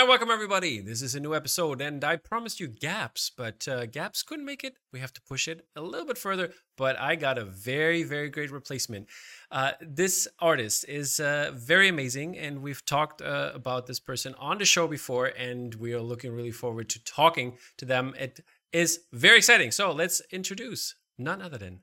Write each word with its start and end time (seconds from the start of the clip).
Hi, 0.00 0.04
welcome 0.04 0.30
everybody. 0.30 0.80
This 0.80 1.02
is 1.02 1.14
a 1.14 1.20
new 1.20 1.34
episode, 1.34 1.82
and 1.82 2.02
I 2.02 2.16
promised 2.16 2.58
you 2.58 2.68
gaps, 2.68 3.30
but 3.36 3.68
uh, 3.68 3.84
gaps 3.84 4.22
couldn't 4.22 4.46
make 4.46 4.64
it. 4.64 4.72
We 4.94 5.00
have 5.00 5.12
to 5.12 5.20
push 5.20 5.46
it 5.46 5.66
a 5.76 5.82
little 5.82 6.06
bit 6.06 6.16
further, 6.16 6.54
but 6.78 6.98
I 6.98 7.16
got 7.16 7.36
a 7.36 7.44
very, 7.44 8.02
very 8.02 8.30
great 8.30 8.50
replacement. 8.50 9.08
Uh, 9.50 9.72
this 9.78 10.26
artist 10.38 10.86
is 10.88 11.20
uh, 11.20 11.50
very 11.54 11.86
amazing, 11.88 12.38
and 12.38 12.62
we've 12.62 12.82
talked 12.86 13.20
uh, 13.20 13.50
about 13.52 13.86
this 13.86 14.00
person 14.00 14.34
on 14.38 14.56
the 14.56 14.64
show 14.64 14.88
before, 14.88 15.26
and 15.26 15.74
we 15.74 15.92
are 15.92 16.00
looking 16.00 16.32
really 16.32 16.50
forward 16.50 16.88
to 16.88 17.04
talking 17.04 17.58
to 17.76 17.84
them. 17.84 18.14
It 18.18 18.40
is 18.72 19.00
very 19.12 19.36
exciting. 19.36 19.70
So 19.70 19.92
let's 19.92 20.22
introduce 20.30 20.94
none 21.18 21.42
other 21.42 21.58
than 21.58 21.80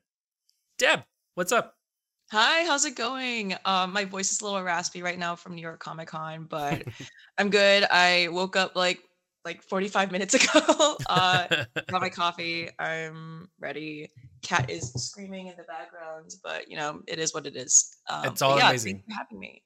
Deb. 0.76 1.04
What's 1.36 1.52
up? 1.52 1.77
Hi, 2.30 2.64
how's 2.64 2.84
it 2.84 2.94
going? 2.94 3.54
Um, 3.64 3.94
my 3.94 4.04
voice 4.04 4.30
is 4.30 4.42
a 4.42 4.44
little 4.44 4.62
raspy 4.62 5.00
right 5.00 5.18
now 5.18 5.34
from 5.34 5.54
New 5.54 5.62
York 5.62 5.80
Comic 5.80 6.08
Con, 6.08 6.44
but 6.44 6.84
I'm 7.38 7.48
good. 7.48 7.84
I 7.90 8.28
woke 8.30 8.54
up 8.54 8.76
like 8.76 9.00
like 9.46 9.62
45 9.62 10.12
minutes 10.12 10.34
ago. 10.34 10.96
uh, 11.08 11.46
got 11.88 12.02
my 12.02 12.10
coffee. 12.10 12.68
I'm 12.78 13.48
ready. 13.58 14.10
Cat 14.42 14.68
is 14.68 14.92
screaming 14.92 15.46
in 15.46 15.56
the 15.56 15.62
background, 15.62 16.34
but 16.44 16.70
you 16.70 16.76
know 16.76 17.00
it 17.06 17.18
is 17.18 17.32
what 17.32 17.46
it 17.46 17.56
is. 17.56 17.96
Um, 18.10 18.26
it's 18.26 18.42
all 18.42 18.58
yeah, 18.58 18.68
amazing. 18.68 18.96
Thanks 18.96 19.06
for 19.06 19.14
having 19.14 19.38
me. 19.38 19.62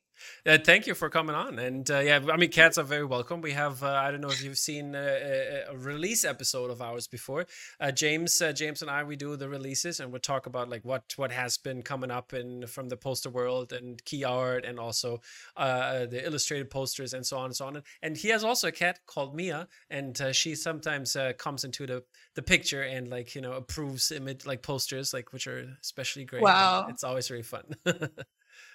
Uh, 0.46 0.58
thank 0.58 0.86
you 0.86 0.94
for 0.94 1.08
coming 1.08 1.34
on. 1.34 1.58
And 1.58 1.88
uh, 1.90 1.98
yeah, 2.00 2.20
I 2.32 2.36
mean, 2.36 2.50
cats 2.50 2.78
are 2.78 2.84
very 2.84 3.04
welcome. 3.04 3.40
We 3.40 3.52
have, 3.52 3.82
uh, 3.82 3.88
I 3.88 4.10
don't 4.10 4.20
know 4.20 4.28
if 4.28 4.42
you've 4.42 4.58
seen 4.58 4.94
a, 4.94 4.98
uh, 4.98 5.72
a, 5.72 5.74
a 5.74 5.76
release 5.76 6.24
episode 6.24 6.70
of 6.70 6.82
ours 6.82 7.06
before. 7.06 7.46
Uh, 7.80 7.92
James, 7.92 8.40
uh, 8.40 8.52
James 8.52 8.82
and 8.82 8.90
I, 8.90 9.04
we 9.04 9.16
do 9.16 9.36
the 9.36 9.48
releases 9.48 10.00
and 10.00 10.12
we 10.12 10.18
talk 10.18 10.46
about 10.46 10.68
like 10.68 10.84
what 10.84 11.04
what 11.16 11.30
has 11.30 11.56
been 11.58 11.82
coming 11.82 12.10
up 12.10 12.32
in 12.32 12.66
from 12.66 12.88
the 12.88 12.96
poster 12.96 13.30
world 13.30 13.72
and 13.72 14.04
key 14.04 14.24
art 14.24 14.64
and 14.64 14.78
also 14.78 15.20
the 15.56 16.22
illustrated 16.24 16.70
posters 16.70 17.12
and 17.14 17.24
so 17.24 17.38
on 17.38 17.46
and 17.46 17.56
so 17.56 17.66
on. 17.66 17.82
And 18.02 18.16
he 18.16 18.28
has 18.28 18.44
also 18.44 18.68
a 18.68 18.72
cat 18.72 19.00
called 19.06 19.34
Mia, 19.34 19.68
and 19.90 20.20
she 20.32 20.54
sometimes 20.54 21.16
comes 21.38 21.64
into 21.64 21.86
the 21.86 22.04
the 22.34 22.42
picture 22.42 22.82
and 22.82 23.08
like 23.08 23.34
you 23.34 23.40
know 23.40 23.52
approves 23.52 24.10
image 24.10 24.46
like 24.46 24.62
posters 24.62 25.12
like 25.12 25.32
which 25.32 25.46
are 25.46 25.68
especially 25.82 26.24
great. 26.24 26.42
Wow, 26.42 26.86
it's 26.88 27.04
always 27.04 27.28
very 27.28 27.42
fun. 27.42 27.64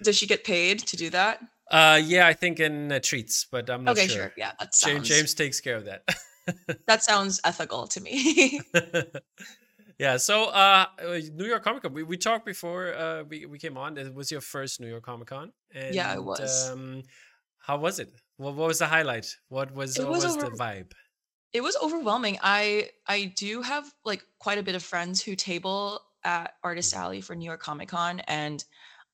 Does 0.03 0.17
she 0.17 0.27
get 0.27 0.43
paid 0.43 0.79
to 0.79 0.97
do 0.97 1.09
that? 1.11 1.41
Uh, 1.69 1.99
yeah, 2.03 2.27
I 2.27 2.33
think 2.33 2.59
in 2.59 2.91
uh, 2.91 2.99
treats, 2.99 3.45
but 3.51 3.69
I'm 3.69 3.83
not 3.83 3.97
sure. 3.97 4.03
okay, 4.03 4.13
sure. 4.13 4.23
sure. 4.23 4.33
Yeah, 4.37 4.51
that 4.59 4.73
sounds... 4.73 5.07
James, 5.07 5.09
James 5.09 5.33
takes 5.33 5.59
care 5.59 5.75
of 5.75 5.85
that. 5.85 6.03
that 6.87 7.03
sounds 7.03 7.41
ethical 7.43 7.87
to 7.87 8.01
me. 8.01 8.61
yeah. 9.99 10.17
So, 10.17 10.45
uh, 10.45 10.85
uh, 11.01 11.19
New 11.33 11.45
York 11.45 11.63
Comic 11.63 11.83
Con. 11.83 11.93
We, 11.93 12.03
we 12.03 12.17
talked 12.17 12.45
before 12.45 12.93
uh, 12.93 13.23
we 13.23 13.45
we 13.45 13.59
came 13.59 13.77
on. 13.77 13.97
It 13.97 14.13
was 14.13 14.31
your 14.31 14.41
first 14.41 14.79
New 14.79 14.87
York 14.87 15.03
Comic 15.03 15.27
Con. 15.27 15.51
Yeah, 15.73 16.13
it 16.13 16.23
was. 16.23 16.69
Um, 16.71 17.03
how 17.59 17.77
was 17.77 17.99
it? 17.99 18.09
What, 18.37 18.55
what 18.55 18.67
was 18.67 18.79
the 18.79 18.87
highlight? 18.87 19.35
What 19.49 19.73
was 19.73 19.97
what 19.97 20.07
was, 20.07 20.23
was 20.23 20.37
over- 20.37 20.49
the 20.49 20.57
vibe? 20.57 20.91
It 21.53 21.61
was 21.61 21.77
overwhelming. 21.81 22.37
I 22.41 22.89
I 23.07 23.33
do 23.35 23.61
have 23.61 23.91
like 24.05 24.23
quite 24.39 24.57
a 24.57 24.63
bit 24.63 24.75
of 24.75 24.83
friends 24.83 25.21
who 25.21 25.35
table 25.35 26.01
at 26.23 26.53
Artist 26.63 26.93
mm. 26.93 26.99
Alley 26.99 27.21
for 27.21 27.35
New 27.35 27.45
York 27.45 27.61
Comic 27.61 27.89
Con, 27.89 28.21
and 28.21 28.63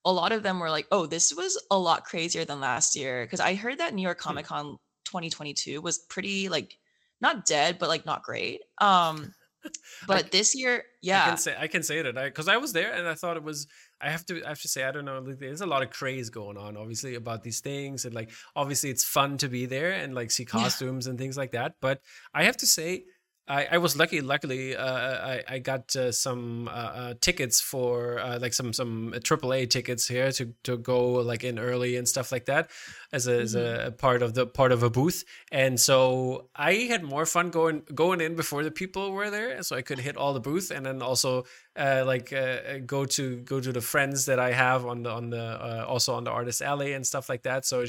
a 0.06 0.12
lot 0.12 0.32
of 0.32 0.44
them 0.44 0.60
were 0.60 0.70
like, 0.70 0.88
"Oh, 0.92 1.06
this 1.06 1.34
was 1.34 1.62
a 1.72 1.78
lot 1.78 2.06
crazier 2.06 2.46
than 2.46 2.60
last 2.60 2.96
year." 2.96 3.26
Because 3.26 3.40
I 3.40 3.56
heard 3.56 3.80
that 3.80 3.94
New 3.94 4.02
York 4.02 4.20
hmm. 4.20 4.30
Comic 4.30 4.46
Con 4.46 4.78
2022 5.06 5.82
was 5.82 6.00
pretty 6.00 6.50
like 6.50 6.78
not 7.22 7.46
dead, 7.46 7.78
but 7.80 7.90
like 7.90 8.06
not 8.06 8.24
great. 8.24 8.62
Um, 8.80 9.34
but 10.08 10.26
I, 10.26 10.28
this 10.30 10.56
year, 10.56 10.84
yeah, 11.02 11.24
I 11.24 11.28
can 11.30 11.38
say 11.38 11.56
I 11.58 11.68
can 11.68 11.84
say 11.84 12.02
that 12.02 12.16
because 12.16 12.48
I, 12.48 12.56
I, 12.56 12.58
was 12.58 12.74
there 12.74 12.92
and 12.94 13.08
I 13.08 13.16
thought 13.16 13.38
it 13.38 13.44
was. 13.44 13.68
I 14.02 14.10
have 14.10 14.26
to 14.26 14.44
I 14.44 14.50
have 14.50 14.62
to 14.62 14.68
say 14.68 14.84
I 14.84 14.92
don't 14.92 15.06
know. 15.06 15.22
There's 15.22 15.62
a 15.62 15.66
lot 15.66 15.82
of 15.84 15.90
craze 15.90 16.30
going 16.30 16.58
on, 16.58 16.76
obviously, 16.76 17.16
about 17.16 17.44
these 17.44 17.62
things 17.62 18.04
and 18.04 18.14
like 18.14 18.32
obviously 18.56 18.90
it's 18.90 19.06
fun 19.06 19.38
to 19.38 19.48
be 19.48 19.66
there 19.66 19.94
and 19.94 20.14
like 20.14 20.32
see 20.32 20.44
costumes 20.44 21.06
yeah. 21.06 21.12
and 21.12 21.20
things 21.20 21.38
like 21.38 21.52
that. 21.52 21.76
But 21.80 22.02
I 22.34 22.44
have 22.44 22.58
to 22.58 22.68
say 22.68 23.06
I, 23.48 23.68
I 23.72 23.78
was 23.78 23.98
lucky. 23.98 24.22
Luckily, 24.22 24.76
uh, 24.76 24.86
I 24.86 25.44
I 25.48 25.60
got 25.60 25.94
uh, 25.96 26.12
some 26.12 26.70
uh, 26.70 26.72
uh 26.72 27.14
tickets 27.20 27.60
for 27.60 28.20
uh, 28.20 28.40
like 28.40 28.54
some 28.54 28.72
some 28.72 29.14
AAA 29.14 29.70
tickets 29.70 30.08
here 30.08 30.32
to 30.32 30.54
to 30.64 30.78
go 30.78 31.14
like 31.16 31.44
in 31.44 31.60
early 31.60 31.98
and 31.98 32.08
stuff 32.08 32.32
like 32.32 32.46
that 32.46 32.72
as 33.14 33.28
a, 33.28 33.32
mm-hmm. 33.32 33.42
as 33.42 33.56
a 33.56 33.94
part 33.98 34.24
of 34.24 34.34
the 34.34 34.48
part 34.48 34.72
of 34.72 34.82
a 34.82 34.90
booth. 34.90 35.24
And 35.52 35.80
so 35.80 36.50
I 36.56 36.74
had 36.74 37.04
more 37.04 37.26
fun 37.26 37.52
going 37.52 37.84
going 37.94 38.20
in 38.20 38.36
before 38.36 38.64
the 38.64 38.72
people 38.72 39.12
were 39.12 39.30
there, 39.30 39.62
so 39.62 39.76
I 39.76 39.84
could 39.84 40.00
hit 40.00 40.18
all 40.18 40.34
the 40.34 40.40
booth 40.40 40.72
and 40.72 40.86
then 40.86 41.02
also 41.04 41.46
uh, 41.78 42.04
like 42.06 42.34
uh, 42.34 42.80
go 42.86 43.06
to 43.06 43.38
go 43.42 43.60
to 43.60 43.72
the 43.72 43.82
friends 43.82 44.26
that 44.26 44.40
I 44.40 44.52
have 44.52 44.86
on 44.86 45.04
the 45.04 45.12
on 45.12 45.30
the 45.30 45.44
uh, 45.44 45.86
also 45.88 46.16
on 46.16 46.24
the 46.24 46.32
artist 46.32 46.62
alley 46.64 46.94
and 46.94 47.06
stuff 47.06 47.30
like 47.30 47.44
that. 47.44 47.66
So 47.66 47.86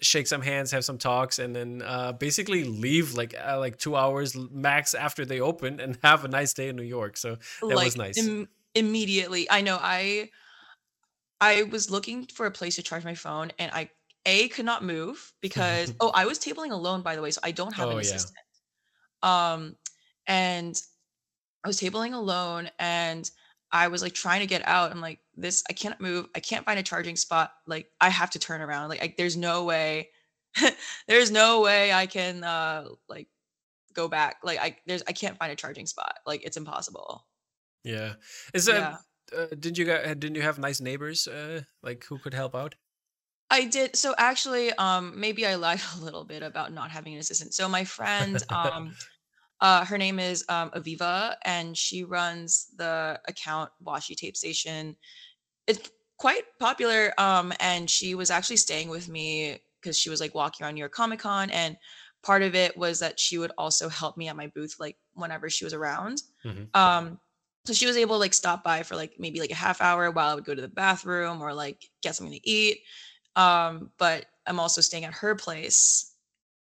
shake 0.00 0.28
some 0.28 0.42
hands, 0.42 0.70
have 0.70 0.84
some 0.84 0.96
talks, 0.96 1.40
and 1.40 1.54
then 1.54 1.82
uh, 1.84 2.12
basically 2.12 2.62
leave 2.62 3.14
like 3.14 3.34
uh, 3.36 3.58
like 3.58 3.78
two 3.78 3.96
hours 3.96 4.36
max 4.36 4.94
after 4.94 5.26
they 5.26 5.40
open 5.40 5.80
and 5.80 5.98
have 6.04 6.24
a 6.24 6.28
nice 6.28 6.54
day 6.54 6.68
in 6.68 6.76
New 6.76 6.82
York. 6.84 7.16
So 7.16 7.36
that 7.60 7.74
like, 7.74 7.84
was 7.84 7.96
nice. 7.96 8.16
Im- 8.16 8.48
immediately, 8.76 9.50
I 9.50 9.60
know 9.60 9.78
I 9.80 10.30
I 11.40 11.64
was 11.64 11.90
looking 11.90 12.26
for 12.26 12.46
a 12.46 12.50
place 12.52 12.76
to 12.76 12.82
charge 12.82 13.04
my 13.04 13.14
phone, 13.14 13.50
and 13.58 13.72
I 13.72 13.90
a 14.28 14.48
could 14.48 14.64
not 14.66 14.84
move 14.84 15.32
because 15.40 15.92
oh 16.00 16.10
I 16.14 16.26
was 16.26 16.38
tabling 16.38 16.70
alone 16.70 17.02
by 17.02 17.16
the 17.16 17.22
way, 17.22 17.30
so 17.30 17.40
I 17.42 17.50
don't 17.50 17.74
have 17.74 17.88
oh, 17.88 17.92
an 17.92 17.98
assistant. 17.98 18.36
Yeah. 19.22 19.52
Um, 19.52 19.76
and 20.26 20.80
I 21.64 21.68
was 21.68 21.80
tabling 21.80 22.14
alone 22.14 22.70
and 22.78 23.28
I 23.70 23.88
was 23.88 24.02
like 24.02 24.14
trying 24.14 24.40
to 24.40 24.46
get 24.46 24.66
out. 24.66 24.90
I'm 24.90 25.00
like, 25.00 25.20
this, 25.36 25.62
I 25.68 25.72
can't 25.72 26.00
move. 26.00 26.28
I 26.34 26.40
can't 26.40 26.64
find 26.64 26.78
a 26.78 26.82
charging 26.82 27.16
spot. 27.16 27.52
Like, 27.66 27.90
I 28.00 28.08
have 28.08 28.30
to 28.30 28.38
turn 28.38 28.60
around. 28.60 28.88
Like, 28.88 29.02
I, 29.02 29.14
there's 29.16 29.36
no 29.36 29.64
way, 29.64 30.10
there's 31.08 31.30
no 31.30 31.60
way 31.60 31.92
I 31.92 32.06
can, 32.06 32.44
uh, 32.44 32.88
like, 33.08 33.28
go 33.92 34.08
back. 34.08 34.36
Like, 34.42 34.58
I, 34.60 34.76
there's, 34.86 35.02
I 35.06 35.12
can't 35.12 35.36
find 35.36 35.52
a 35.52 35.56
charging 35.56 35.86
spot. 35.86 36.14
Like, 36.26 36.44
it's 36.44 36.56
impossible. 36.56 37.26
Yeah. 37.84 38.14
Is 38.54 38.66
that, 38.66 39.00
yeah. 39.32 39.38
uh, 39.38 39.46
did 39.58 39.76
you 39.76 39.84
guys, 39.84 40.06
didn't 40.18 40.36
you 40.36 40.42
have 40.42 40.58
nice 40.58 40.80
neighbors, 40.80 41.26
uh, 41.28 41.62
like, 41.82 42.04
who 42.04 42.18
could 42.18 42.34
help 42.34 42.54
out? 42.54 42.74
I 43.50 43.64
did. 43.64 43.96
So 43.96 44.14
actually, 44.18 44.72
um, 44.74 45.18
maybe 45.18 45.46
I 45.46 45.54
lied 45.54 45.80
a 46.00 46.04
little 46.04 46.24
bit 46.24 46.42
about 46.42 46.72
not 46.72 46.90
having 46.90 47.14
an 47.14 47.20
assistant. 47.20 47.54
So 47.54 47.68
my 47.68 47.84
friend, 47.84 48.42
um, 48.50 48.94
uh, 49.60 49.84
her 49.84 49.98
name 49.98 50.18
is 50.18 50.44
um, 50.48 50.70
Aviva, 50.70 51.36
and 51.44 51.76
she 51.76 52.04
runs 52.04 52.68
the 52.76 53.20
account 53.26 53.70
Washi 53.84 54.16
Tape 54.16 54.36
Station. 54.36 54.96
It's 55.66 55.90
quite 56.16 56.44
popular, 56.58 57.12
um, 57.18 57.52
and 57.60 57.88
she 57.88 58.14
was 58.14 58.30
actually 58.30 58.56
staying 58.56 58.88
with 58.88 59.08
me 59.08 59.60
because 59.80 59.98
she 59.98 60.10
was 60.10 60.20
like 60.20 60.34
walking 60.34 60.64
around 60.64 60.74
New 60.74 60.80
York 60.80 60.92
Comic 60.92 61.20
Con, 61.20 61.50
and 61.50 61.76
part 62.22 62.42
of 62.42 62.54
it 62.54 62.76
was 62.76 62.98
that 63.00 63.18
she 63.18 63.38
would 63.38 63.52
also 63.56 63.88
help 63.88 64.16
me 64.16 64.28
at 64.28 64.36
my 64.36 64.48
booth 64.48 64.76
like 64.78 64.96
whenever 65.14 65.48
she 65.48 65.64
was 65.64 65.72
around. 65.72 66.22
Mm-hmm. 66.44 66.64
Um, 66.78 67.18
so 67.64 67.72
she 67.72 67.86
was 67.86 67.96
able 67.96 68.16
to 68.16 68.20
like 68.20 68.34
stop 68.34 68.64
by 68.64 68.82
for 68.82 68.96
like 68.96 69.14
maybe 69.18 69.40
like 69.40 69.50
a 69.50 69.54
half 69.54 69.80
hour 69.80 70.10
while 70.10 70.30
I 70.30 70.34
would 70.34 70.44
go 70.44 70.54
to 70.54 70.62
the 70.62 70.68
bathroom 70.68 71.42
or 71.42 71.52
like 71.52 71.84
get 72.02 72.16
something 72.16 72.34
to 72.34 72.48
eat. 72.48 72.80
Um, 73.38 73.90
but 73.98 74.26
I'm 74.46 74.58
also 74.58 74.80
staying 74.80 75.04
at 75.04 75.14
her 75.14 75.36
place 75.36 76.12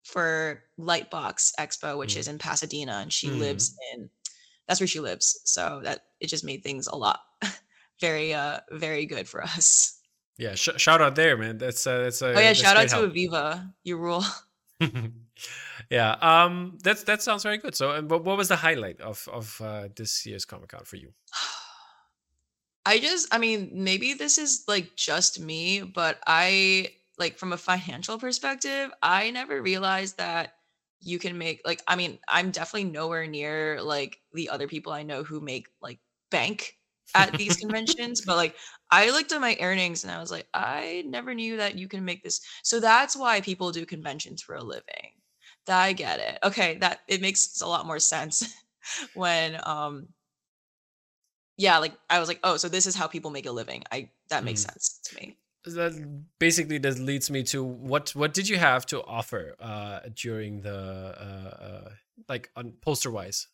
for 0.02 0.64
Lightbox 0.78 1.52
Expo, 1.58 1.96
which 1.96 2.16
mm. 2.16 2.18
is 2.18 2.28
in 2.28 2.38
Pasadena, 2.38 2.98
and 3.00 3.12
she 3.12 3.28
mm. 3.28 3.38
lives 3.38 3.76
in 3.94 4.10
that's 4.66 4.80
where 4.80 4.86
she 4.86 5.00
lives. 5.00 5.40
So 5.44 5.80
that 5.84 6.00
it 6.20 6.26
just 6.26 6.44
made 6.44 6.62
things 6.62 6.88
a 6.88 6.96
lot 6.96 7.20
very 8.00 8.34
uh 8.34 8.58
very 8.72 9.06
good 9.06 9.28
for 9.28 9.42
us. 9.42 10.00
Yeah, 10.36 10.54
sh- 10.54 10.76
shout 10.76 11.00
out 11.00 11.14
there, 11.14 11.36
man. 11.36 11.58
That's 11.58 11.86
uh, 11.86 11.98
that's 11.98 12.22
uh, 12.22 12.34
oh 12.36 12.40
yeah, 12.40 12.52
shout 12.52 12.76
out 12.76 12.90
help. 12.90 13.12
to 13.12 13.28
Aviva. 13.28 13.72
You 13.84 13.96
rule. 13.96 14.24
yeah, 15.90 16.12
um, 16.20 16.78
that's 16.82 17.04
that 17.04 17.22
sounds 17.22 17.42
very 17.42 17.58
good. 17.58 17.74
So, 17.74 17.92
and 17.92 18.10
what, 18.10 18.24
what 18.24 18.36
was 18.36 18.48
the 18.48 18.56
highlight 18.56 19.00
of 19.00 19.28
of 19.32 19.60
uh, 19.60 19.88
this 19.96 20.26
year's 20.26 20.44
Comic 20.44 20.70
Con 20.70 20.84
for 20.84 20.96
you? 20.96 21.12
I 22.88 22.98
just, 23.00 23.28
I 23.34 23.38
mean, 23.38 23.70
maybe 23.72 24.14
this 24.14 24.38
is 24.38 24.64
like 24.66 24.96
just 24.96 25.40
me, 25.40 25.82
but 25.82 26.20
I 26.26 26.94
like 27.18 27.36
from 27.38 27.52
a 27.52 27.58
financial 27.58 28.18
perspective, 28.18 28.90
I 29.02 29.30
never 29.30 29.60
realized 29.60 30.16
that 30.18 30.54
you 31.00 31.18
can 31.18 31.38
make 31.38 31.60
like 31.66 31.82
I 31.86 31.96
mean, 31.96 32.18
I'm 32.28 32.50
definitely 32.50 32.90
nowhere 32.90 33.26
near 33.26 33.82
like 33.82 34.20
the 34.32 34.48
other 34.48 34.68
people 34.68 34.92
I 34.92 35.02
know 35.02 35.22
who 35.22 35.40
make 35.40 35.68
like 35.82 36.00
bank 36.30 36.74
at 37.14 37.36
these 37.36 37.56
conventions, 37.60 38.22
but 38.22 38.36
like 38.36 38.56
I 38.90 39.10
looked 39.10 39.32
at 39.32 39.40
my 39.40 39.56
earnings 39.60 40.02
and 40.04 40.10
I 40.12 40.18
was 40.20 40.30
like, 40.30 40.48
I 40.54 41.04
never 41.06 41.34
knew 41.34 41.56
that 41.58 41.76
you 41.78 41.88
can 41.88 42.04
make 42.04 42.22
this. 42.22 42.40
So 42.62 42.80
that's 42.80 43.14
why 43.16 43.40
people 43.40 43.70
do 43.72 43.84
conventions 43.86 44.42
for 44.42 44.54
a 44.56 44.62
living. 44.64 45.12
That 45.66 45.82
I 45.82 45.92
get 45.92 46.20
it. 46.20 46.38
Okay, 46.42 46.78
that 46.78 47.00
it 47.08 47.20
makes 47.20 47.60
a 47.60 47.66
lot 47.68 47.86
more 47.86 47.98
sense 47.98 48.42
when 49.14 49.60
um 49.64 50.08
yeah, 51.58 51.78
like 51.78 51.92
I 52.08 52.18
was 52.18 52.28
like, 52.28 52.40
oh, 52.42 52.56
so 52.56 52.68
this 52.68 52.86
is 52.86 52.94
how 52.94 53.06
people 53.06 53.30
make 53.30 53.44
a 53.44 53.52
living. 53.52 53.84
I 53.92 54.08
that 54.30 54.44
makes 54.44 54.62
mm. 54.62 54.70
sense 54.70 55.00
to 55.04 55.16
me 55.16 55.36
that 55.74 56.22
basically 56.38 56.78
that 56.78 56.98
leads 56.98 57.30
me 57.30 57.42
to 57.42 57.62
what 57.62 58.10
what 58.10 58.34
did 58.34 58.48
you 58.48 58.56
have 58.56 58.86
to 58.86 59.02
offer 59.04 59.54
uh 59.60 60.00
during 60.14 60.60
the 60.60 60.74
uh, 60.74 61.64
uh 61.64 61.90
like 62.28 62.50
on 62.56 62.72
poster 62.80 63.10
wise 63.10 63.48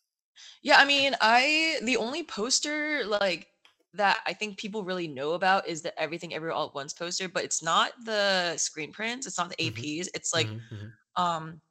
yeah 0.61 0.77
i 0.77 0.85
mean 0.85 1.15
i 1.21 1.77
the 1.83 1.97
only 1.97 2.23
poster 2.23 3.03
like 3.05 3.47
that 3.93 4.19
i 4.25 4.33
think 4.33 4.57
people 4.57 4.83
really 4.83 5.07
know 5.07 5.33
about 5.33 5.67
is 5.67 5.81
the 5.81 5.97
everything 5.99 6.33
everywhere 6.33 6.55
all 6.55 6.67
at 6.67 6.75
once 6.75 6.93
poster 6.93 7.29
but 7.29 7.43
it's 7.43 7.63
not 7.63 7.91
the 8.03 8.55
screen 8.57 8.91
prints 8.91 9.25
it's 9.25 9.37
not 9.37 9.49
the 9.49 9.55
aps 9.55 9.73
mm-hmm. 9.73 10.07
it's 10.13 10.33
like 10.33 10.47
mm-hmm, 10.47 10.75
mm-hmm. 10.75 11.23
um 11.23 11.61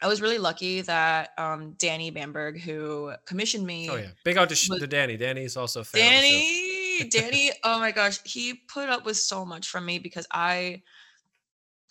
I 0.00 0.06
was 0.06 0.20
really 0.20 0.38
lucky 0.38 0.80
that 0.82 1.30
um, 1.38 1.72
Danny 1.78 2.10
Bamberg, 2.10 2.60
who 2.60 3.12
commissioned 3.26 3.66
me. 3.66 3.88
Oh 3.90 3.96
yeah, 3.96 4.10
big 4.24 4.38
out 4.38 4.48
to, 4.50 4.54
sh- 4.54 4.70
was- 4.70 4.80
to 4.80 4.86
Danny. 4.86 5.16
Danny 5.16 5.44
is 5.44 5.56
also 5.56 5.80
a 5.80 5.84
fan. 5.84 6.00
Danny, 6.00 7.08
Danny, 7.10 7.50
oh 7.64 7.80
my 7.80 7.90
gosh, 7.90 8.20
he 8.24 8.54
put 8.54 8.88
up 8.88 9.04
with 9.04 9.16
so 9.16 9.44
much 9.44 9.68
from 9.68 9.84
me 9.84 9.98
because 9.98 10.26
I 10.30 10.82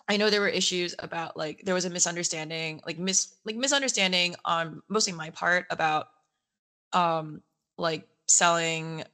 I 0.08 0.16
know 0.16 0.30
there 0.30 0.40
were 0.40 0.48
issues 0.48 0.94
about 1.00 1.36
like 1.36 1.62
there 1.64 1.74
was 1.74 1.84
a 1.84 1.90
misunderstanding, 1.90 2.80
like 2.86 2.98
mis 2.98 3.34
like 3.44 3.56
misunderstanding 3.56 4.36
on 4.44 4.82
mostly 4.88 5.12
my 5.12 5.30
part 5.30 5.66
about 5.70 6.08
um 6.94 7.42
like 7.76 8.08
selling 8.26 9.04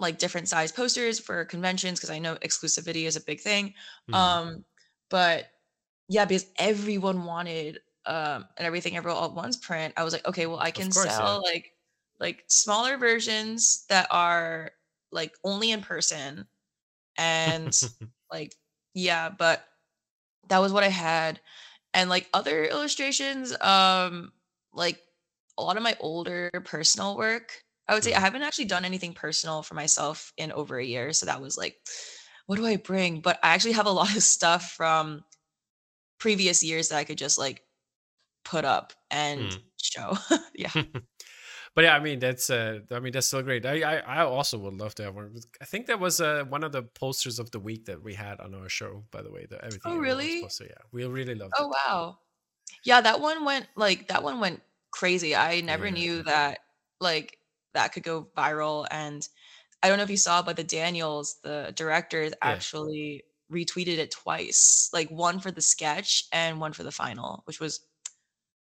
like 0.00 0.18
different 0.18 0.48
size 0.48 0.72
posters 0.72 1.20
for 1.20 1.44
conventions 1.44 2.00
because 2.00 2.10
I 2.10 2.18
know 2.18 2.34
exclusivity 2.36 3.06
is 3.06 3.14
a 3.14 3.20
big 3.20 3.40
thing. 3.40 3.74
Mhm. 4.10 4.14
Um 4.16 4.64
but 5.10 5.46
yeah, 6.08 6.24
because 6.24 6.46
everyone 6.56 7.24
wanted 7.24 7.78
um 8.06 8.46
and 8.56 8.66
everything 8.66 8.96
everyone 8.96 9.18
all 9.18 9.28
at 9.28 9.34
once 9.34 9.56
print, 9.56 9.94
I 9.96 10.04
was 10.04 10.12
like, 10.12 10.26
okay, 10.26 10.46
well 10.46 10.58
I 10.60 10.70
can 10.70 10.90
course, 10.90 11.18
yeah. 11.18 11.18
sell 11.18 11.42
like 11.42 11.72
like 12.20 12.44
smaller 12.48 12.96
versions 12.96 13.84
that 13.88 14.06
are 14.10 14.70
like 15.12 15.34
only 15.44 15.70
in 15.72 15.82
person 15.82 16.46
and 17.18 17.88
like 18.30 18.54
yeah 18.94 19.28
but 19.30 19.64
that 20.48 20.58
was 20.58 20.72
what 20.72 20.84
i 20.84 20.88
had 20.88 21.40
and 21.94 22.10
like 22.10 22.28
other 22.34 22.64
illustrations 22.64 23.54
um 23.60 24.32
like 24.72 25.00
a 25.58 25.62
lot 25.62 25.76
of 25.76 25.82
my 25.82 25.96
older 26.00 26.50
personal 26.64 27.16
work 27.16 27.62
i 27.88 27.94
would 27.94 28.04
say 28.04 28.14
i 28.14 28.20
Mhm. 28.20 28.20
haven't 28.20 28.42
actually 28.42 28.64
done 28.64 28.84
anything 28.84 29.12
personal 29.14 29.62
for 29.62 29.74
myself 29.74 30.32
in 30.36 30.52
over 30.52 30.78
a 30.78 30.84
year 30.84 31.12
so 31.12 31.26
that 31.26 31.40
was 31.40 31.58
like 31.58 31.76
what 32.46 32.56
do 32.56 32.66
i 32.66 32.76
bring 32.76 33.20
but 33.20 33.38
i 33.42 33.54
actually 33.54 33.72
have 33.72 33.86
a 33.86 33.90
lot 33.90 34.14
of 34.16 34.22
stuff 34.22 34.72
from 34.72 35.24
previous 36.18 36.62
years 36.62 36.88
that 36.88 36.98
i 36.98 37.04
could 37.04 37.18
just 37.18 37.38
like 37.38 37.62
put 38.44 38.64
up 38.64 38.92
and 39.10 39.56
Mm. 39.56 39.62
show 39.80 40.14
yeah 40.54 40.70
but 41.74 41.84
yeah, 41.84 41.96
I 41.96 42.00
mean 42.00 42.18
that's 42.18 42.48
uh, 42.50 42.80
I 42.90 43.00
mean 43.00 43.12
that's 43.12 43.26
still 43.26 43.42
great. 43.42 43.66
I, 43.66 43.82
I 43.82 43.96
I 43.98 44.20
also 44.24 44.58
would 44.58 44.74
love 44.74 44.94
to 44.96 45.04
have 45.04 45.14
one. 45.14 45.34
I 45.60 45.64
think 45.66 45.86
that 45.86 46.00
was 46.00 46.20
uh, 46.20 46.44
one 46.44 46.64
of 46.64 46.72
the 46.72 46.82
posters 46.84 47.38
of 47.38 47.50
the 47.50 47.60
week 47.60 47.86
that 47.86 48.02
we 48.02 48.14
had 48.14 48.40
on 48.40 48.54
our 48.54 48.68
show. 48.68 49.04
By 49.10 49.22
the 49.22 49.32
way, 49.32 49.46
the 49.48 49.62
everything. 49.64 49.82
Oh, 49.84 49.98
really? 49.98 50.42
Poster. 50.42 50.64
Yeah, 50.66 50.82
we 50.92 51.04
really 51.06 51.34
loved 51.34 51.58
Oh 51.58 51.68
it. 51.68 51.68
wow. 51.68 52.18
Yeah, 52.84 53.00
that 53.02 53.20
one 53.20 53.44
went 53.46 53.68
like 53.76 54.08
that 54.08 54.22
one 54.24 54.40
went 54.40 54.62
crazy. 54.92 55.36
I 55.36 55.62
never 55.62 55.90
Yeah. 55.90 55.92
knew 55.92 56.22
that 56.24 56.60
like 57.00 57.38
that 57.74 57.92
could 57.92 58.04
go 58.04 58.26
viral 58.36 58.86
and 58.92 59.28
I 59.82 59.88
don't 59.88 59.98
know 59.98 60.04
if 60.04 60.10
you 60.10 60.16
saw 60.18 60.42
but 60.42 60.56
the 60.56 60.64
Daniels, 60.64 61.40
the 61.42 61.72
directors 61.76 62.32
Yeah. 62.42 62.62
actually 62.62 63.24
retweeted 63.52 63.98
it 63.98 64.10
twice. 64.12 64.90
Like 64.92 65.10
one 65.10 65.40
for 65.40 65.50
the 65.52 65.62
sketch 65.62 66.26
and 66.32 66.60
one 66.60 66.72
for 66.72 66.84
the 66.84 66.92
final, 66.92 67.42
which 67.46 67.60
was 67.60 67.86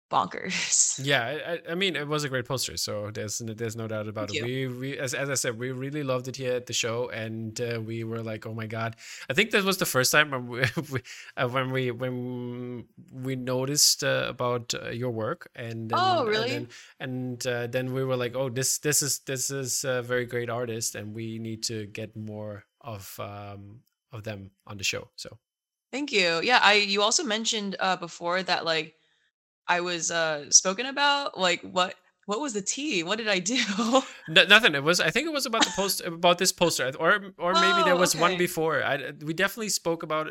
bonkers. 0.10 1.00
Yeah, 1.00 1.60
I, 1.68 1.72
I- 1.72 1.76
mean 1.76 1.96
it 1.96 2.08
was 2.08 2.24
a 2.24 2.30
great 2.30 2.46
poster, 2.46 2.76
so 2.78 3.12
there's 3.12 3.38
there's 3.38 3.76
no 3.76 3.88
doubt 3.88 4.08
about 4.08 4.30
Thank 4.30 4.42
it. 4.42 4.44
We 4.44 4.68
we 4.68 4.98
as, 4.98 5.14
as 5.14 5.30
I 5.30 5.36
said, 5.36 5.60
we 5.60 5.72
really 5.72 6.02
loved 6.04 6.28
it 6.28 6.36
here 6.36 6.54
at 6.54 6.66
the 6.66 6.74
show, 6.74 7.10
and 7.10 7.60
uh, 7.62 7.80
we 7.86 8.04
were 8.04 8.24
like, 8.24 8.48
oh 8.48 8.54
my 8.54 8.66
god! 8.66 8.96
I 9.30 9.34
think 9.34 9.52
that 9.52 9.64
was 9.64 9.78
the 9.78 9.86
first 9.86 10.12
time 10.12 10.32
when 10.32 10.48
we, 10.48 10.62
we 10.92 11.02
uh, 11.38 11.48
when 11.48 11.72
we 11.72 11.92
when 11.92 12.86
we 13.12 13.36
noticed 13.36 14.04
uh, 14.04 14.26
about 14.28 14.74
uh, 14.74 14.90
your 14.90 15.12
work, 15.12 15.50
and 15.56 15.90
then, 15.90 16.00
Oh, 16.00 16.26
and 16.26 16.28
really? 16.28 16.50
then, 16.50 16.68
and 17.00 17.46
uh, 17.48 17.68
then 17.68 17.94
we 17.94 18.04
were 18.04 18.18
like, 18.18 18.36
oh, 18.36 18.50
this 18.50 18.80
this 18.80 19.02
is 19.04 19.20
this 19.20 19.52
is 19.52 19.84
a 19.84 20.02
very 20.02 20.26
great 20.26 20.50
artist, 20.50 20.96
and 20.96 21.14
we 21.14 21.38
need 21.38 21.62
to 21.64 21.86
get 21.88 22.16
more 22.16 22.64
of 22.82 23.20
um 23.20 23.82
of 24.12 24.24
them 24.24 24.52
on 24.66 24.78
the 24.78 24.84
show. 24.84 25.10
So 25.16 25.38
Thank 25.92 26.12
you. 26.12 26.42
Yeah, 26.42 26.60
I 26.62 26.74
you 26.74 27.02
also 27.02 27.24
mentioned 27.24 27.76
uh 27.80 27.96
before 27.96 28.44
that 28.44 28.66
like 28.66 28.96
I 29.68 29.82
was 29.82 30.12
uh 30.12 30.50
spoken 30.52 30.86
about 30.86 31.38
like 31.38 31.62
what 31.62 31.96
what 32.28 32.42
was 32.42 32.52
the 32.52 32.62
tea? 32.62 33.04
What 33.04 33.18
did 33.18 33.30
I 33.30 33.40
do? 33.40 33.58
No, 34.30 34.44
nothing. 34.44 34.76
It 34.76 34.84
was. 34.84 35.00
I 35.00 35.10
think 35.10 35.26
it 35.26 35.32
was 35.32 35.46
about 35.46 35.64
the 35.64 35.72
post 35.72 36.02
about 36.02 36.38
this 36.38 36.52
poster, 36.52 36.92
or 37.00 37.32
or 37.38 37.54
maybe 37.54 37.84
there 37.86 37.94
Oh, 37.94 37.98
was 37.98 38.14
one 38.14 38.38
before. 38.38 38.84
I 38.84 39.14
we 39.24 39.34
definitely 39.34 39.70
spoke 39.70 40.04
about 40.04 40.28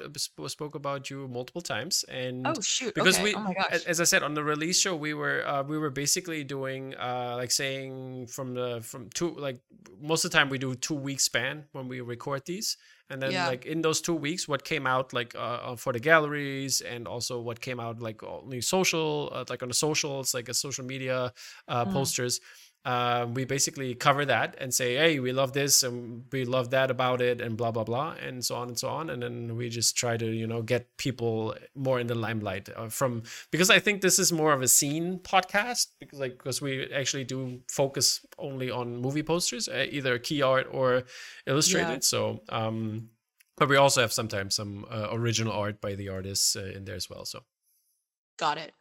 spoke 0.48 0.74
about 0.74 1.08
you 1.08 1.26
multiple 1.28 1.62
times, 1.62 2.04
and 2.06 2.46
oh 2.46 2.60
shoot. 2.60 2.94
because 2.94 3.16
okay. 3.16 3.32
we, 3.32 3.34
oh 3.34 3.54
as 3.86 3.98
I 3.98 4.04
said 4.04 4.22
on 4.22 4.34
the 4.34 4.44
release 4.44 4.78
show, 4.78 4.94
we 4.94 5.14
were 5.14 5.40
uh, 5.48 5.62
we 5.62 5.78
were 5.78 5.88
basically 5.88 6.44
doing 6.44 6.94
uh, 6.96 7.36
like 7.40 7.50
saying 7.50 8.26
from 8.26 8.52
the 8.52 8.82
from 8.82 9.08
two 9.14 9.30
like 9.30 9.60
most 9.98 10.26
of 10.26 10.30
the 10.30 10.36
time 10.36 10.50
we 10.50 10.58
do 10.58 10.74
two 10.74 10.94
week 10.94 11.20
span 11.20 11.64
when 11.72 11.88
we 11.88 12.02
record 12.02 12.44
these, 12.44 12.76
and 13.10 13.22
then 13.22 13.32
Yeah. 13.32 13.44
like 13.44 13.66
in 13.66 13.82
those 13.82 14.00
two 14.00 14.14
weeks, 14.14 14.48
what 14.48 14.64
came 14.64 14.86
out 14.86 15.12
like 15.12 15.34
uh, 15.34 15.38
uh, 15.72 15.76
for 15.76 15.92
the 15.92 16.00
galleries, 16.00 16.80
and 16.80 17.06
also 17.06 17.40
what 17.40 17.60
came 17.60 17.80
out 17.80 18.00
like 18.00 18.22
only 18.22 18.60
social, 18.60 19.30
uh, 19.32 19.44
like 19.48 19.62
on 19.62 19.68
the 19.68 19.74
socials, 19.74 20.34
like 20.34 20.48
a 20.48 20.54
social 20.54 20.84
media 20.84 21.32
uh, 21.68 21.84
Mm. 21.84 21.92
posters. 21.92 22.40
Uh, 22.86 23.26
we 23.34 23.44
basically 23.44 23.96
cover 23.96 24.24
that 24.24 24.54
and 24.60 24.72
say, 24.72 24.94
hey, 24.94 25.18
we 25.18 25.32
love 25.32 25.52
this 25.52 25.82
and 25.82 26.22
we 26.30 26.44
love 26.44 26.70
that 26.70 26.88
about 26.88 27.20
it, 27.20 27.40
and 27.40 27.56
blah 27.56 27.72
blah 27.72 27.82
blah, 27.82 28.14
and 28.24 28.44
so 28.44 28.54
on 28.54 28.68
and 28.68 28.78
so 28.78 28.88
on, 28.88 29.10
and 29.10 29.24
then 29.24 29.56
we 29.56 29.68
just 29.68 29.96
try 29.96 30.16
to 30.16 30.26
you 30.26 30.46
know 30.46 30.62
get 30.62 30.96
people 30.96 31.52
more 31.74 31.98
in 31.98 32.06
the 32.06 32.14
limelight 32.14 32.68
uh, 32.76 32.88
from 32.88 33.24
because 33.50 33.70
I 33.70 33.80
think 33.80 34.02
this 34.02 34.20
is 34.20 34.32
more 34.32 34.52
of 34.52 34.62
a 34.62 34.68
scene 34.68 35.18
podcast 35.18 35.88
because 35.98 36.20
like 36.20 36.38
because 36.38 36.62
we 36.62 36.88
actually 36.92 37.24
do 37.24 37.60
focus 37.68 38.24
only 38.38 38.70
on 38.70 38.98
movie 38.98 39.24
posters, 39.24 39.68
uh, 39.68 39.86
either 39.90 40.16
key 40.20 40.40
art 40.40 40.68
or 40.70 41.02
illustrated. 41.44 42.04
So, 42.04 42.42
um, 42.50 43.08
but 43.56 43.68
we 43.68 43.76
also 43.76 44.00
have 44.00 44.12
sometimes 44.12 44.54
some 44.54 44.86
uh, 44.88 45.08
original 45.10 45.52
art 45.52 45.80
by 45.80 45.96
the 45.96 46.08
artists 46.08 46.54
uh, 46.54 46.70
in 46.72 46.84
there 46.84 46.94
as 46.94 47.10
well. 47.10 47.24
So. 47.24 47.42
Got 48.38 48.58
it. 48.58 48.72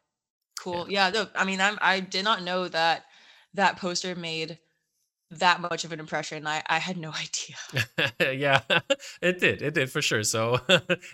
Cool. 0.59 0.85
Yeah. 0.89 1.09
no, 1.09 1.27
I 1.35 1.43
mean, 1.43 1.59
I'm, 1.59 1.79
I 1.81 2.01
did 2.01 2.23
not 2.23 2.43
know 2.43 2.67
that 2.67 3.05
that 3.55 3.77
poster 3.77 4.15
made 4.15 4.59
that 5.31 5.59
much 5.59 5.83
of 5.83 5.91
an 5.91 5.99
impression. 5.99 6.45
I, 6.45 6.61
I 6.67 6.77
had 6.77 6.97
no 6.97 7.11
idea. 7.25 8.33
yeah, 8.37 8.61
it 9.21 9.39
did. 9.39 9.61
It 9.61 9.73
did 9.73 9.91
for 9.91 10.01
sure. 10.01 10.23
So 10.23 10.59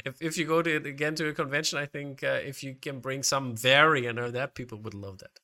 if 0.06 0.22
if 0.22 0.38
you 0.38 0.46
go 0.46 0.62
to 0.62 0.76
again 0.76 1.16
to 1.16 1.30
a 1.30 1.34
convention, 1.34 1.80
I 1.80 1.86
think 1.86 2.24
uh, 2.24 2.40
if 2.44 2.64
you 2.64 2.76
can 2.76 3.00
bring 3.00 3.24
some 3.24 3.56
variant 3.56 4.20
or 4.20 4.32
that, 4.32 4.56
people 4.56 4.80
would 4.80 4.94
love 4.94 5.20
that. 5.20 5.40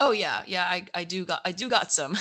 Oh 0.00 0.12
yeah, 0.12 0.42
yeah. 0.46 0.64
I, 0.64 0.86
I 0.94 1.04
do 1.04 1.24
got 1.24 1.42
I 1.44 1.52
do 1.52 1.68
got 1.68 1.92
some. 1.92 2.16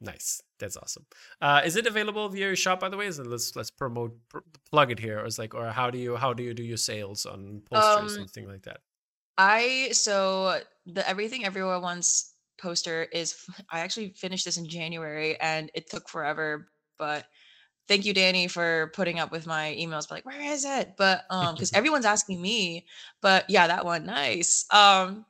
Nice. 0.00 0.42
That's 0.58 0.76
awesome. 0.76 1.06
Uh, 1.40 1.62
is 1.64 1.76
it 1.76 1.86
available 1.86 2.28
via 2.28 2.46
your 2.46 2.56
shop, 2.56 2.80
by 2.80 2.88
the 2.88 2.96
way? 2.96 3.06
Is 3.06 3.18
it, 3.18 3.26
let's 3.26 3.54
let's 3.56 3.70
promote 3.70 4.16
pr- 4.28 4.38
plug 4.70 4.90
it 4.90 4.98
here. 4.98 5.20
Or 5.20 5.24
it's 5.24 5.38
like, 5.38 5.54
or 5.54 5.70
how 5.70 5.90
do 5.90 5.98
you 5.98 6.16
how 6.16 6.32
do 6.32 6.42
you 6.42 6.54
do 6.54 6.62
your 6.62 6.76
sales 6.76 7.26
on 7.26 7.62
posters 7.68 8.14
Um, 8.16 8.22
and 8.22 8.30
things 8.30 8.48
like 8.48 8.62
that? 8.62 8.80
I 9.38 9.90
so 9.92 10.60
the 10.86 11.08
Everything 11.08 11.44
Everywhere 11.44 11.80
Once 11.80 12.31
poster 12.62 13.04
is 13.12 13.36
I 13.70 13.80
actually 13.80 14.10
finished 14.16 14.46
this 14.46 14.58
in 14.58 14.68
January 14.68 15.40
and 15.40 15.70
it 15.74 15.90
took 15.90 16.08
forever, 16.08 16.68
but 16.98 17.26
thank 17.88 18.04
you 18.06 18.14
Danny 18.14 18.48
for 18.48 18.92
putting 18.94 19.18
up 19.20 19.32
with 19.32 19.46
my 19.46 19.76
emails 19.78 20.08
but 20.08 20.16
like 20.16 20.26
where 20.26 20.40
is 20.52 20.64
it? 20.64 20.94
But 20.98 21.22
um 21.30 21.56
cuz 21.56 21.72
everyone's 21.74 22.06
asking 22.06 22.40
me, 22.42 22.86
but 23.22 23.46
yeah, 23.50 23.68
that 23.68 23.84
one 23.86 24.06
nice. 24.06 24.66
Um 24.72 25.26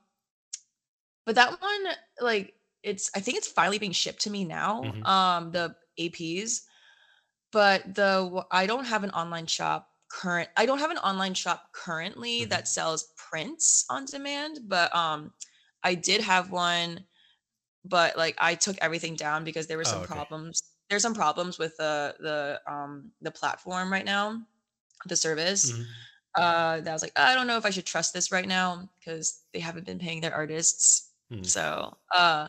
but 1.26 1.36
that 1.36 1.50
one 1.60 1.86
like 2.20 2.54
it's 2.82 3.10
I 3.14 3.20
think 3.20 3.38
it's 3.38 3.48
finally 3.48 3.78
being 3.78 3.92
shipped 3.92 4.22
to 4.22 4.30
me 4.30 4.44
now. 4.44 4.96
Mhm. 4.96 5.02
Um 5.04 5.52
the 5.52 5.76
APs 5.98 6.62
but 7.52 7.94
the 7.94 8.44
i 8.50 8.66
don't 8.66 8.86
have 8.86 9.04
an 9.04 9.10
online 9.10 9.46
shop 9.46 9.88
current 10.10 10.48
I 10.56 10.66
don't 10.66 10.78
have 10.78 10.90
an 10.90 10.98
online 10.98 11.34
shop 11.34 11.68
currently 11.72 12.44
Mhm. 12.44 12.48
that 12.50 12.68
sells 12.68 13.12
prints 13.16 13.84
on 13.90 14.04
demand, 14.06 14.60
but 14.68 14.94
um 14.94 15.32
I 15.82 15.94
did 15.94 16.22
have 16.22 16.50
one 16.50 17.04
but 17.84 18.16
like 18.16 18.36
I 18.38 18.54
took 18.54 18.76
everything 18.80 19.16
down 19.16 19.44
because 19.44 19.66
there 19.66 19.78
were 19.78 19.84
Oh, 19.84 19.90
some 19.90 20.02
okay. 20.02 20.22
problems. 20.24 20.62
There's 20.90 21.02
some 21.02 21.14
problems 21.14 21.58
with 21.58 21.76
the 21.78 22.16
the 22.20 22.60
um 22.72 23.12
the 23.20 23.30
platform 23.30 23.92
right 23.92 24.04
now, 24.04 24.42
the 25.06 25.16
service. 25.16 25.72
Mhm. 25.72 26.02
Uh 26.36 26.80
that 26.80 26.88
I 26.88 26.92
was 26.92 27.02
like, 27.02 27.12
I 27.16 27.34
don't 27.34 27.46
know 27.46 27.58
if 27.58 27.66
I 27.66 27.70
should 27.70 27.86
trust 27.86 28.14
this 28.14 28.32
right 28.32 28.48
now 28.48 28.90
because 28.98 29.44
they 29.52 29.60
haven't 29.60 29.86
been 29.86 29.98
paying 29.98 30.20
their 30.22 30.34
artists. 30.34 31.12
Mhm. 31.30 31.44
So, 31.44 31.98
uh 32.14 32.48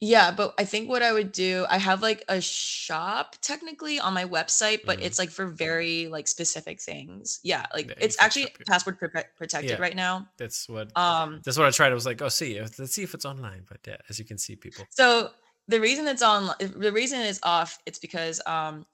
yeah, 0.00 0.30
but 0.30 0.54
I 0.58 0.64
think 0.64 0.88
what 0.88 1.02
I 1.02 1.12
would 1.12 1.32
do, 1.32 1.64
I 1.70 1.78
have 1.78 2.02
like 2.02 2.22
a 2.28 2.40
shop 2.40 3.36
technically 3.40 3.98
on 3.98 4.12
my 4.12 4.24
website, 4.24 4.84
but 4.84 4.98
Mhm. 4.98 5.04
it's 5.04 5.18
like 5.18 5.30
for 5.30 5.46
very 5.46 6.08
like 6.08 6.28
specific 6.28 6.80
things. 6.80 7.40
Yeah, 7.42 7.64
like 7.72 7.88
Yeah, 7.88 7.94
it's 7.98 8.16
actually 8.20 8.54
password 8.66 9.00
prote- 9.00 9.34
protected 9.36 9.70
Yeah. 9.70 9.80
right 9.80 9.96
now. 9.96 10.28
That's 10.36 10.68
what 10.68 10.96
Um 10.96 11.40
that's 11.44 11.56
what 11.56 11.66
I 11.66 11.70
tried. 11.70 11.92
I 11.92 11.94
was 11.94 12.04
like, 12.06 12.20
oh, 12.20 12.28
see, 12.28 12.60
let's 12.60 12.92
see 12.92 13.02
if 13.02 13.14
it's 13.14 13.24
online. 13.24 13.64
But 13.68 13.80
yeah, 13.86 13.96
as 14.10 14.18
you 14.18 14.24
can 14.26 14.38
see, 14.38 14.54
people. 14.56 14.86
so 14.90 15.30
the 15.68 15.80
reason 15.80 16.06
it's 16.06 16.22
on 16.22 16.54
the 16.60 16.92
reason 16.92 17.20
it's 17.20 17.40
off 17.42 17.78
it's 17.86 17.98
because 17.98 18.40
um 18.46 18.86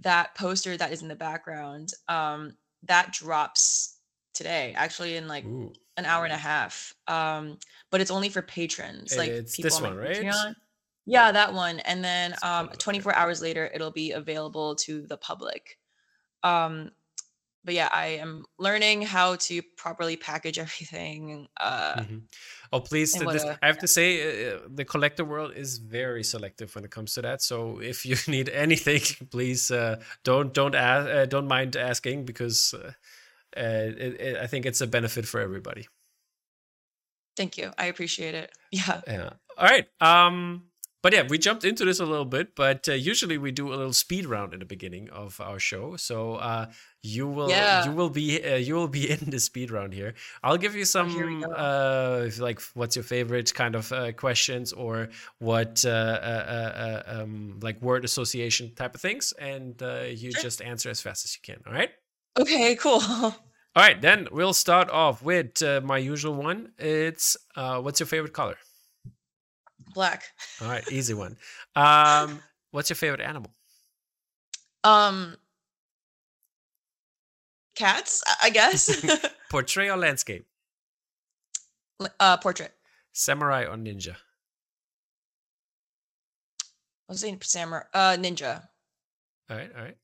that 0.00 0.34
poster 0.34 0.76
that 0.76 0.92
is 0.92 1.02
in 1.02 1.08
the 1.08 1.16
background 1.16 1.92
um 2.08 2.56
that 2.82 3.12
drops 3.12 3.97
today 4.38 4.74
actually 4.76 5.16
in 5.16 5.28
like 5.28 5.46
Ooh, 5.46 5.72
an 5.98 6.06
hour 6.06 6.24
and 6.24 6.32
a 6.34 6.38
half 6.38 6.94
um 7.08 7.58
but 7.90 8.00
it's 8.00 8.10
only 8.12 8.30
for 8.30 8.42
patrons 8.42 9.16
like 9.18 9.40
It's 9.40 9.52
people 9.52 9.74
this 9.74 9.78
on 9.78 9.82
one, 9.82 9.96
right? 9.96 10.26
Patreon. 10.26 10.54
yeah 11.06 11.32
that 11.32 11.52
one 11.54 11.80
and 11.80 12.04
then 12.04 12.36
um 12.42 12.68
pull 12.68 12.72
it 12.72 12.78
up 12.78 12.78
24 12.78 13.14
hours 13.14 13.42
later 13.42 13.70
it'll 13.74 13.92
be 13.92 14.12
available 14.12 14.76
to 14.76 15.06
the 15.08 15.16
public 15.18 15.78
um 16.44 16.90
but 17.64 17.74
yeah, 17.74 17.88
I 17.92 18.06
am 18.08 18.44
learning 18.58 19.02
how 19.02 19.36
to 19.36 19.62
properly 19.76 20.16
package 20.16 20.58
everything. 20.58 21.48
Uh, 21.60 21.96
Mhm. 21.96 22.28
Oh, 22.72 22.80
please! 22.80 23.14
and 23.14 23.18
th- 23.18 23.26
what 23.26 23.32
This 23.32 23.44
a 23.44 23.58
I 23.62 23.66
have 23.66 23.78
to 23.78 23.88
say, 23.88 24.52
uh, 24.52 24.60
the 24.68 24.84
collector 24.84 25.24
world 25.24 25.52
is 25.56 25.78
very 25.78 26.22
selective 26.22 26.74
when 26.74 26.84
it 26.84 26.90
comes 26.90 27.14
to 27.14 27.22
that. 27.22 27.40
So 27.42 27.80
if 27.80 28.04
you 28.04 28.16
need 28.28 28.48
anything, 28.50 29.00
please 29.30 29.70
uh, 29.70 30.02
don't 30.22 30.52
don't 30.52 30.74
ask, 30.74 31.08
uh, 31.08 31.26
don't 31.26 31.48
mind 31.48 31.76
asking 31.76 32.24
because 32.26 32.74
uh, 33.56 33.60
it, 33.60 34.20
it, 34.20 34.36
I 34.36 34.46
think 34.46 34.66
it's 34.66 34.80
a 34.80 34.86
benefit 34.86 35.26
for 35.26 35.40
everybody. 35.40 35.86
thank 37.36 37.56
you. 37.56 37.70
I 37.78 37.86
appreciate 37.86 38.34
it. 38.34 38.52
Yeah. 38.70 39.00
Yeah. 39.06 39.30
All 39.56 39.64
right. 39.66 39.86
Um. 40.00 40.64
But 41.00 41.12
yeah, 41.14 41.22
we 41.28 41.38
jumped 41.38 41.64
into 41.64 41.84
this 41.84 42.00
a 42.00 42.04
little 42.04 42.24
bit, 42.26 42.56
but 42.56 42.88
uh, 42.88 42.92
usually 42.92 43.38
we 43.38 43.52
do 43.52 43.68
a 43.72 43.76
little 43.76 43.92
speed 43.92 44.26
round 44.26 44.52
in 44.52 44.58
the 44.58 44.66
beginning 44.66 45.08
of 45.10 45.40
our 45.40 45.60
show. 45.60 45.96
So 45.96 46.34
uh, 46.34 46.66
you 47.02 47.28
will 47.28 47.48
Yeah. 47.48 47.84
you 47.86 47.92
will 47.92 48.10
be 48.10 48.42
uh, 48.44 48.56
you 48.56 48.74
will 48.74 48.88
be 48.88 49.08
in 49.14 49.30
the 49.30 49.38
speed 49.38 49.70
round 49.70 49.94
here. 49.94 50.14
I'll 50.42 50.58
give 50.58 50.74
you 50.74 50.82
Oh, 50.82 50.84
some 50.96 51.44
uh, 51.56 52.28
like 52.38 52.60
what's 52.74 52.96
your 52.96 53.04
favorite 53.04 53.54
kind 53.54 53.76
of 53.76 53.92
uh, 53.92 54.10
questions 54.12 54.72
or 54.72 55.08
what 55.38 55.84
uh, 55.86 55.88
uh, 55.88 56.44
uh, 56.48 56.82
uh, 57.16 57.22
um, 57.22 57.60
like 57.62 57.80
word 57.80 58.04
association 58.04 58.74
type 58.74 58.94
of 58.96 59.00
things, 59.00 59.32
and 59.38 59.80
uh, 59.82 60.02
you 60.10 60.32
Sure. 60.32 60.42
just 60.42 60.60
answer 60.60 60.90
as 60.90 61.00
fast 61.00 61.24
as 61.24 61.36
you 61.36 61.40
can. 61.54 61.62
All 61.64 61.72
right. 61.72 61.90
Okay, 62.36 62.74
cool. 62.76 63.00
All 63.02 63.34
right. 63.76 64.00
Then 64.00 64.26
we'll 64.32 64.52
start 64.54 64.90
off 64.90 65.22
with 65.22 65.62
uh, 65.62 65.80
my 65.84 65.98
usual 65.98 66.34
one. 66.34 66.72
It's 66.78 67.36
uh, 67.56 67.80
what's 67.80 68.00
your 68.00 68.06
favorite 68.06 68.32
color? 68.32 68.56
Black. 69.94 70.24
All 70.60 70.68
right, 70.68 70.84
easy 70.92 71.14
one. 71.14 71.36
Um, 71.76 72.40
what's 72.72 72.90
your 72.90 72.96
favorite 72.96 73.20
animal? 73.20 73.52
Um 74.84 75.36
cats, 77.74 78.22
I- 78.42 78.50
guess. 78.50 79.04
Portrait 79.50 79.88
or 79.88 79.96
landscape? 79.96 80.46
Uh 82.20 82.36
portrait. 82.36 82.72
Samurai 83.12 83.64
or 83.64 83.76
ninja? 83.76 84.14
I 87.08 87.12
was 87.12 87.20
saying 87.20 87.38
samurai 87.42 87.82
uh 87.94 88.16
ninja. 88.18 88.62
All 89.50 89.56
right, 89.56 89.70
all 89.76 89.82
right. 89.82 89.96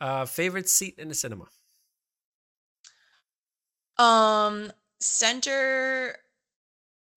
Uh, 0.00 0.24
favorite 0.26 0.68
seat 0.68 0.94
in 0.98 1.08
the 1.08 1.14
cinema? 1.14 1.44
Um 3.98 4.72
center 5.00 6.16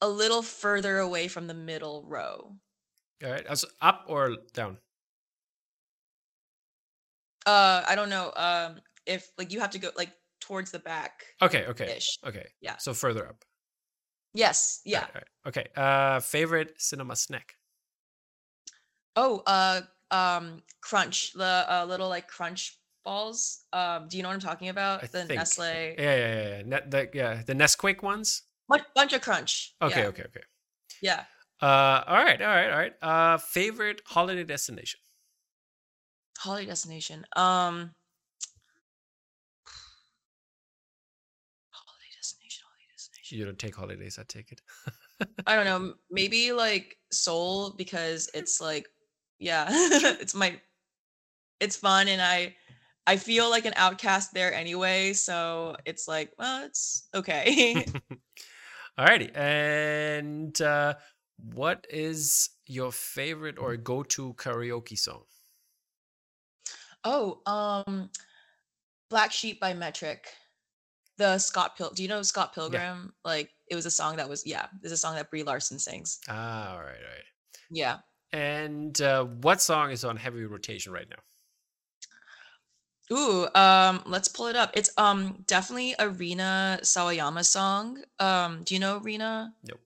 a 0.01 0.09
little 0.09 0.41
further 0.41 0.97
away 0.99 1.27
from 1.27 1.47
the 1.47 1.53
middle 1.53 2.03
row. 2.07 2.55
All 3.23 3.31
right, 3.31 3.45
as 3.45 3.65
up 3.81 4.05
or 4.07 4.35
down? 4.53 4.77
Uh 7.45 7.83
I 7.87 7.95
don't 7.95 8.09
know 8.09 8.31
um 8.35 8.81
if 9.05 9.29
like 9.37 9.51
you 9.51 9.59
have 9.59 9.71
to 9.71 9.79
go 9.79 9.89
like 9.95 10.11
towards 10.41 10.71
the 10.71 10.79
back 10.79 11.25
Okay, 11.41 11.65
okay, 11.67 11.95
ish. 11.97 12.17
okay. 12.25 12.47
Yeah. 12.61 12.77
So 12.77 12.93
further 12.93 13.27
up. 13.27 13.43
Yes, 14.33 14.81
yeah. 14.85 15.01
right, 15.01 15.07
all 15.07 15.21
right. 15.21 15.27
Okay. 15.47 15.67
Uh, 15.75 16.19
favorite 16.19 16.73
cinema 16.77 17.15
snack? 17.15 17.55
Oh, 19.15 19.41
uh 19.45 19.81
um 20.11 20.61
crunch, 20.81 21.33
the 21.33 21.65
uh, 21.67 21.85
little 21.87 22.09
like 22.09 22.27
crunch 22.27 22.77
balls. 23.05 23.63
Um 23.71 24.07
do 24.09 24.17
you 24.17 24.23
know 24.23 24.29
what 24.29 24.35
I'm 24.35 24.41
talking 24.41 24.69
about? 24.69 25.03
I 25.03 25.07
the 25.07 25.23
think. 25.25 25.39
Nestle 25.39 25.65
Yeah, 25.65 25.95
yeah, 25.97 26.17
yeah. 26.17 26.49
yeah. 26.57 26.61
Ne- 26.65 26.89
the, 26.89 27.09
yeah, 27.13 27.41
the 27.45 27.53
Nesquik 27.53 28.03
ones. 28.03 28.43
bunch, 28.67 28.83
Buncha 28.97 29.21
Crunch. 29.21 29.75
Okay, 29.81 30.01
yeah. 30.01 30.07
okay, 30.07 30.23
okay. 30.23 30.41
Yeah. 31.01 31.23
Uh, 31.61 32.03
all 32.07 32.17
right, 32.17 32.41
all 32.41 32.47
right, 32.47 32.69
all 32.69 32.77
right. 32.77 32.93
Uh, 33.01 33.37
favorite 33.37 34.01
holiday 34.05 34.43
destination? 34.43 34.99
Holiday 36.37 36.65
destination. 36.67 37.25
Um 37.35 37.91
holiday 41.71 42.11
destination, 42.17 42.63
holiday 42.67 42.87
destination. 42.91 43.37
You 43.37 43.45
don't 43.45 43.59
take 43.59 43.75
holidays, 43.75 44.19
I 44.19 44.23
take 44.27 44.51
it. 44.51 44.61
I 45.47 45.55
don't 45.55 45.65
know, 45.65 45.93
maybe 46.11 46.51
like 46.51 46.97
Seoul 47.11 47.73
because 47.77 48.29
it's 48.33 48.59
like 48.59 48.87
yeah, 49.39 49.67
it's 49.71 50.35
my 50.35 50.59
it's 51.59 51.75
fun 51.77 52.07
and 52.07 52.21
I 52.21 52.55
I 53.07 53.17
feel 53.17 53.49
like 53.49 53.65
an 53.65 53.73
outcast 53.75 54.33
there 54.33 54.53
anyway, 54.53 55.13
so 55.13 55.75
it's 55.85 56.07
like, 56.07 56.31
well, 56.37 56.65
it's 56.65 57.07
okay. 57.13 57.85
Alrighty, 58.99 59.35
and 59.35 60.59
uh, 60.61 60.95
what 61.53 61.85
is 61.89 62.49
your 62.65 62.91
favorite 62.91 63.59
or 63.59 63.75
go-to 63.77 64.33
karaoke 64.35 64.97
song? 64.97 65.23
oh, 67.05 67.41
um 67.45 68.09
Black 69.09 69.31
Sheep 69.31 69.59
by 69.59 69.73
Metric. 69.73 70.27
The 71.17 71.37
Scott 71.37 71.77
Pil 71.77 71.91
do 71.91 72.03
you 72.03 72.09
know 72.09 72.21
Scott 72.23 72.53
Pilgrim? 72.53 73.13
Like 73.23 73.51
it 73.69 73.75
was 73.75 73.85
a 73.85 73.91
song 73.91 74.17
that 74.17 74.27
was 74.27 74.45
yeah, 74.45 74.65
it's 74.83 74.91
a 74.91 74.97
song 74.97 75.15
that 75.15 75.29
Brie 75.29 75.43
Larson 75.43 75.79
sings. 75.79 76.19
Ah, 76.27 76.73
all 76.73 76.79
right, 76.79 76.87
all 76.87 76.89
right. 76.89 77.23
Yeah. 77.71 77.97
And 78.33 78.99
uh, 78.99 79.23
what 79.23 79.61
song 79.61 79.91
is 79.91 80.03
on 80.03 80.17
heavy 80.17 80.43
rotation 80.43 80.91
right 80.91 81.07
now? 81.09 81.15
Ooh, 83.11 83.47
um, 83.53 84.01
let's 84.07 84.27
pull 84.27 84.47
it 84.47 84.55
up. 84.55 84.71
It's 84.73 84.89
um 84.97 85.43
definitely 85.45 85.95
a 85.99 86.09
Rina 86.09 86.79
Sawayama 86.81 87.45
song. 87.45 88.03
Um, 88.19 88.63
do 88.63 88.73
you 88.73 88.79
know 88.79 88.97
Rina? 88.97 89.53
Nope. 89.67 89.79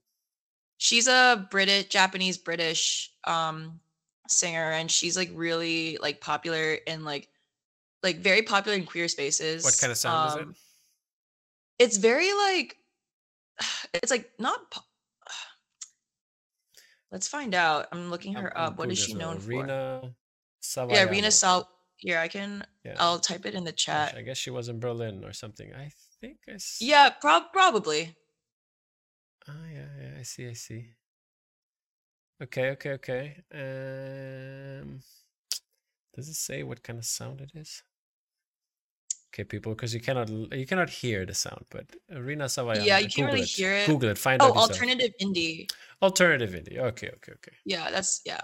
She's 0.78 1.08
a 1.08 1.46
British, 1.52 1.88
Japanese 1.88 2.38
British 2.38 3.12
um 3.26 3.80
singer, 4.30 4.72
and 4.72 4.90
she's 4.90 5.18
like 5.18 5.30
really 5.34 5.98
like 6.02 6.22
popular 6.22 6.76
in 6.88 7.04
like 7.04 7.28
like 8.04 8.20
very 8.20 8.42
popular 8.42 8.78
in 8.78 8.86
queer 8.86 9.10
spaces. 9.10 9.66
What 9.66 9.78
kind 9.78 9.92
of 9.92 9.98
sound 9.98 10.28
is 10.28 10.36
Um, 10.36 10.56
it? 11.80 11.84
It's 11.86 11.98
very 11.98 12.32
like 12.34 12.78
it's 13.94 14.12
like 14.12 14.32
not. 14.40 14.72
po- 14.72 14.82
Let's 17.12 17.28
find 17.28 17.54
out. 17.54 17.88
I'm 17.92 18.10
looking 18.10 18.34
her 18.36 18.58
I'm 18.58 18.68
up. 18.68 18.78
What 18.78 18.90
is 18.90 18.98
she 19.00 19.14
known 19.14 19.40
for? 19.40 19.48
Rina 19.50 20.14
Sawayama. 20.62 20.92
Yeah, 20.94 21.04
Rina 21.10 21.32
Saw. 21.32 21.64
Here, 22.00 22.18
I 22.18 22.30
can. 22.30 22.64
Yeah. 22.86 22.96
I'll 22.98 23.20
type 23.20 23.46
it 23.46 23.54
in 23.54 23.66
the 23.66 23.74
chat. 23.74 24.16
I 24.18 24.22
guess 24.22 24.38
she 24.38 24.50
was 24.50 24.70
in 24.70 24.80
Berlin 24.80 25.24
or 25.26 25.34
something. 25.34 25.74
I 25.76 25.92
think 26.22 26.38
I. 26.48 26.54
s- 26.54 26.78
Yeah, 26.80 27.10
prob 27.10 27.52
probably. 27.52 28.16
Oh 29.48 29.66
yeah, 29.74 29.88
yeah. 30.02 30.20
I 30.20 30.24
see. 30.24 30.48
I 30.48 30.54
see. 30.54 30.86
Okay, 32.42 32.70
okay, 32.72 32.92
okay. 32.92 33.44
Um, 33.54 35.02
does 36.16 36.30
it 36.30 36.36
say 36.36 36.64
what 36.64 36.82
kind 36.84 36.98
of 37.00 37.06
sound 37.06 37.42
it 37.42 37.52
is? 37.54 37.84
Okay, 39.34 39.44
people, 39.44 39.76
because 39.76 39.94
you 39.94 40.00
cannot 40.00 40.30
you 40.30 40.66
cannot 40.66 40.90
hear 40.90 41.26
the 41.26 41.34
sound, 41.34 41.66
but 41.70 41.86
uh, 42.16 42.22
Rina 42.22 42.46
Sawayama. 42.46 42.86
Yeah, 42.86 42.96
uh, 42.96 43.00
you 43.00 43.10
can't 43.10 43.28
really 43.28 43.42
it. 43.42 43.50
hear 43.50 43.74
it. 43.74 43.88
Google 43.88 44.10
it. 44.10 44.18
Find 44.18 44.42
Oh, 44.42 44.46
out 44.46 44.56
yourself. 44.56 44.72
alternative 44.72 45.12
indie. 45.22 45.70
Alternative 46.02 46.50
indie. 46.52 46.78
Okay, 46.80 47.10
okay, 47.10 47.34
okay. 47.34 47.54
Yeah, 47.66 47.92
that's 47.92 48.22
yeah. 48.26 48.42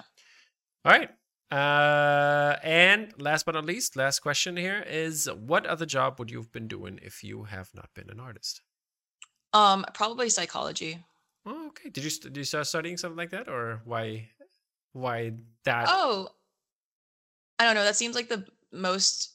All 0.84 0.92
right. 0.92 1.10
Uh, 1.52 2.56
and 2.64 3.14
last 3.20 3.46
but 3.46 3.54
not 3.56 3.66
least, 3.66 3.96
last 3.96 4.20
question 4.20 4.58
here 4.58 4.84
is: 4.88 5.30
What 5.32 5.66
other 5.66 5.86
job 5.86 6.20
would 6.20 6.32
you 6.32 6.38
have 6.38 6.52
been 6.52 6.68
doing 6.68 7.00
if 7.04 7.24
you 7.24 7.44
have 7.44 7.70
not 7.74 7.90
been 7.94 8.10
an 8.10 8.20
artist? 8.20 8.62
Um, 9.54 9.86
probably 9.94 10.30
psychology. 10.30 11.04
Oh, 11.46 11.68
okay. 11.68 11.90
Did 11.90 12.04
you 12.04 12.10
st- 12.10 12.34
did 12.34 12.38
you 12.38 12.44
start 12.44 12.68
studying 12.68 12.98
something 12.98 13.18
like 13.18 13.30
that, 13.30 13.48
or 13.48 13.82
why 13.86 14.30
why 14.94 15.34
that? 15.66 15.86
Oh, 15.88 16.30
I 17.60 17.66
don't 17.66 17.76
know. 17.76 17.84
That 17.84 17.96
seems 17.96 18.16
like 18.16 18.28
the 18.28 18.46
most 18.72 19.32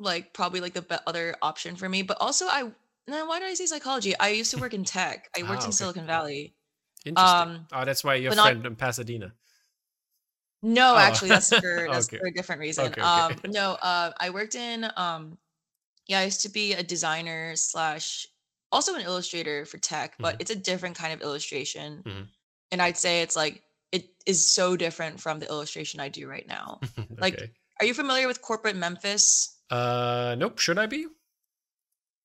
like 0.00 0.32
probably 0.34 0.60
like 0.60 0.74
the 0.74 0.82
be- 0.82 0.96
other 1.06 1.36
option 1.40 1.76
for 1.76 1.88
me. 1.88 2.02
But 2.02 2.16
also, 2.20 2.46
I 2.46 2.70
no. 3.06 3.26
Why 3.26 3.38
did 3.38 3.48
I 3.48 3.54
say 3.54 3.66
psychology? 3.66 4.18
I 4.18 4.30
used 4.30 4.50
to 4.50 4.58
work 4.60 4.74
in 4.74 4.84
tech. 4.84 5.30
I 5.38 5.42
worked 5.48 5.62
Ah, 5.62 5.66
in. 5.66 5.72
Silicon 5.72 6.06
Valley. 6.06 6.54
Interesting. 7.06 7.38
um, 7.38 7.66
oh, 7.72 7.84
that's 7.84 8.02
why 8.02 8.16
your 8.16 8.32
but 8.32 8.36
not- 8.36 8.46
friend 8.46 8.66
in 8.66 8.74
Pasadena. 8.76 9.32
No, 10.64 10.94
Oh. 10.94 10.98
actually, 10.98 11.28
that's 11.28 11.50
for 11.50 11.86
that's 11.92 12.08
Okay. 12.08 12.18
for 12.18 12.26
a 12.26 12.32
different 12.32 12.60
reason. 12.60 12.86
Okay, 12.86 13.00
okay. 13.00 13.02
Um, 13.02 13.40
no, 13.48 13.72
uh, 13.74 14.12
I 14.18 14.30
worked 14.30 14.54
in 14.54 14.90
um, 14.96 15.36
yeah, 16.06 16.20
I 16.20 16.24
used 16.24 16.40
to 16.42 16.48
be 16.48 16.72
a 16.72 16.82
designer 16.82 17.54
slash 17.56 18.26
also 18.72 18.94
an 18.94 19.02
illustrator 19.02 19.64
for 19.66 19.78
tech, 19.78 20.14
but 20.18 20.36
Mhm. 20.36 20.40
it's 20.40 20.50
a 20.50 20.56
different 20.56 20.96
kind 20.96 21.12
of 21.12 21.20
illustration. 21.22 22.02
Mhm. 22.04 22.28
And 22.72 22.82
I'd 22.82 22.96
say 22.96 23.22
it's 23.22 23.36
like 23.36 23.62
it 23.92 24.08
is 24.26 24.44
so 24.44 24.74
different 24.76 25.20
from 25.20 25.38
the 25.38 25.46
illustration 25.48 26.00
I 26.00 26.08
do 26.08 26.26
right 26.28 26.46
now. 26.48 26.80
like- 27.18 27.52
Are 27.80 27.86
you 27.86 27.94
familiar 27.94 28.26
with 28.26 28.40
corporate 28.40 28.76
Memphis? 28.76 29.58
Uh, 29.70 30.34
nope. 30.38 30.58
Should 30.58 30.78
I 30.78 30.86
be? 30.86 31.06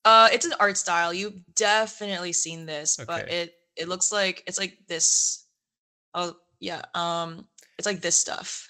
Uh, 0.04 0.28
it's 0.32 0.46
an 0.46 0.54
art 0.58 0.78
style. 0.78 1.12
You've 1.12 1.44
definitely 1.54 2.32
seen 2.32 2.64
this, 2.66 2.96
but 3.06 3.28
it 3.28 3.54
it 3.76 3.88
looks 3.88 4.10
like 4.12 4.42
it's 4.46 4.58
like 4.58 4.78
this. 4.88 5.44
Oh 6.14 6.36
yeah, 6.58 6.82
um, 6.94 7.46
it's 7.80 7.86
like 7.86 8.00
this 8.02 8.16
stuff. 8.16 8.68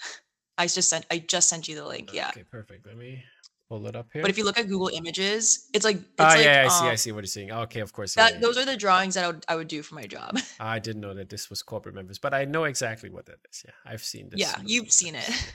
I 0.57 0.67
just 0.67 0.89
sent 0.89 1.05
I 1.11 1.19
just 1.19 1.49
sent 1.49 1.67
you 1.67 1.75
the 1.75 1.85
link. 1.85 2.13
Yeah. 2.13 2.29
Okay, 2.29 2.43
perfect. 2.49 2.85
Let 2.87 2.95
me 2.97 3.23
pull 3.67 3.85
it 3.87 3.95
up 3.95 4.07
here. 4.13 4.21
But 4.21 4.31
if 4.31 4.37
you 4.37 4.45
look 4.45 4.57
at 4.57 4.67
Google 4.69 4.87
Images, 4.93 5.67
it's 5.73 5.83
like 5.83 5.97
it's 5.97 6.07
Ah, 6.19 6.29
like 6.29 6.45
yeah, 6.45 6.63
I 6.65 6.69
see. 6.69 6.85
I 6.85 6.91
um, 6.91 6.97
see 6.97 7.11
what 7.11 7.23
you're 7.23 7.27
saying. 7.27 7.51
Okay, 7.51 7.81
of 7.81 7.91
course. 7.91 8.15
that 8.15 8.33
yeah, 8.35 8.39
those 8.39 8.55
yeah. 8.55 8.63
are 8.63 8.65
the 8.65 8.77
drawings 8.77 9.15
that 9.15 9.25
I 9.25 9.27
would 9.27 9.45
I 9.49 9.55
would 9.57 9.67
do 9.67 9.81
for 9.83 9.95
my 9.95 10.05
job. 10.07 10.39
I 10.59 10.79
didn't 10.79 11.01
know 11.01 11.13
that 11.13 11.29
this 11.29 11.49
was 11.49 11.61
corporate 11.61 11.95
Memphis, 11.95 12.19
but 12.19 12.33
I 12.33 12.45
know 12.45 12.63
exactly 12.63 13.09
what 13.09 13.25
that 13.25 13.39
is. 13.51 13.63
Yeah, 13.65 13.71
I've 13.85 14.03
seen 14.03 14.29
this. 14.29 14.39
yeah, 14.39 14.55
you've 14.65 14.91
seen 14.91 15.15
it. 15.15 15.27
yeah. 15.29 15.35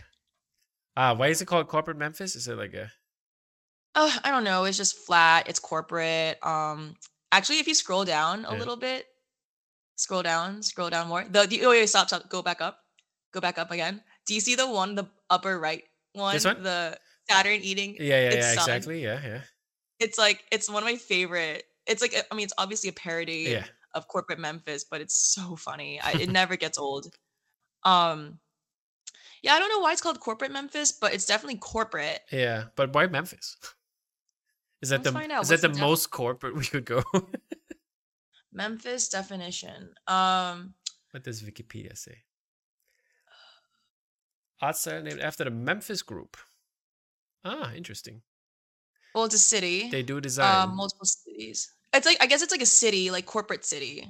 Ah, 0.99 1.13
why 1.15 1.29
is 1.29 1.43
it 1.43 1.45
called 1.47 1.69
corporate 1.69 1.99
Memphis? 1.99 2.35
Is 2.37 2.49
it 2.49 2.57
like 2.57 2.73
a 2.75 2.91
Oh, 3.95 4.15
I 4.25 4.31
don't 4.31 4.45
know. 4.45 4.65
It's 4.65 4.77
just 4.79 4.97
flat. 5.07 5.49
It's 5.49 5.59
corporate. 5.59 6.39
Um, 6.45 6.95
actually, 7.33 7.59
if 7.59 7.67
you 7.69 7.75
scroll 7.75 8.05
down 8.05 8.45
a 8.47 8.53
Yeah. 8.53 8.59
little 8.59 8.77
bit, 8.77 9.07
scroll 9.97 10.23
down, 10.23 10.63
scroll 10.63 10.89
down 10.91 11.09
more. 11.09 11.25
The, 11.29 11.47
the 11.47 11.65
oh 11.67 11.71
wait, 11.71 11.87
stop, 11.89 12.09
stop. 12.09 12.29
Go 12.31 12.41
back 12.43 12.61
up. 12.63 12.79
Go 13.37 13.41
back 13.43 13.59
up 13.59 13.71
again. 13.71 14.01
Do 14.27 14.33
you 14.33 14.41
see 14.41 14.55
the 14.55 14.67
one, 14.67 14.95
the 14.95 15.05
upper 15.29 15.61
right 15.61 15.85
one? 16.15 16.33
This 16.33 16.47
one? 16.47 16.63
The 16.63 16.99
Saturn 17.29 17.61
eating. 17.61 17.95
Yeah, 18.01 18.19
yeah, 18.19 18.31
its 18.31 18.47
yeah, 18.47 18.53
exactly. 18.55 19.03
Yeah, 19.03 19.21
yeah. 19.23 19.41
It's 20.01 20.17
like 20.17 20.43
it's 20.51 20.71
one 20.71 20.83
of 20.83 20.89
my 20.89 20.97
favorite. 20.97 21.65
It's 21.87 22.01
like 22.01 22.15
I 22.17 22.35
mean, 22.35 22.45
it's 22.45 22.55
obviously 22.57 22.89
a 22.89 22.95
parody 22.95 23.49
Yeah. 23.51 23.67
of 23.93 24.09
corporate 24.09 24.39
Memphis, 24.39 24.85
but 24.91 25.03
it's 25.03 25.15
so 25.15 25.55
funny. 25.55 26.01
I, 26.01 26.13
it 26.13 26.31
never 26.41 26.57
gets 26.57 26.79
old. 26.79 27.15
Um, 27.85 28.39
yeah, 29.43 29.53
I 29.53 29.59
don't 29.59 29.69
know 29.69 29.81
why 29.81 29.93
it's 29.93 30.01
called 30.01 30.19
corporate 30.19 30.51
Memphis, 30.51 30.93
but 30.93 31.13
it's 31.13 31.27
definitely 31.27 31.59
corporate. 31.59 32.21
Yeah. 32.33 32.65
But 32.75 32.95
why 32.95 33.07
Memphis? 33.07 33.59
Is 34.81 34.89
that 34.89 35.05
Let's 35.05 35.27
the 35.27 35.41
is 35.41 35.49
that 35.49 35.75
the 35.75 35.79
most 35.79 36.11
corporate 36.11 36.57
we 36.57 36.65
could 36.65 36.87
go? 36.87 37.03
Memphis 38.53 39.11
definition. 39.11 39.91
Um, 40.07 40.73
what 41.11 41.23
does 41.23 41.43
Wikipedia 41.43 41.97
say? 41.97 42.19
Art 44.61 44.77
style 44.77 45.03
named 45.03 45.21
after 45.21 45.45
the 45.45 45.51
Memphis 45.51 46.03
group. 46.03 46.37
Ah, 47.45 47.73
interesting. 47.75 48.23
well, 49.15 49.25
it's 49.25 49.35
a 49.35 49.39
city. 49.39 49.89
They 49.91 50.03
do 50.03 50.21
design. 50.21 50.69
um, 50.69 50.77
multiple 50.77 51.07
cities. 51.07 51.73
It's 51.93 52.07
like 52.07 52.17
I 52.21 52.27
guess 52.27 52.43
it's 52.43 52.53
like 52.53 52.63
a 52.63 52.67
city, 52.67 53.11
like 53.11 53.27
corporate 53.27 53.65
city 53.65 54.09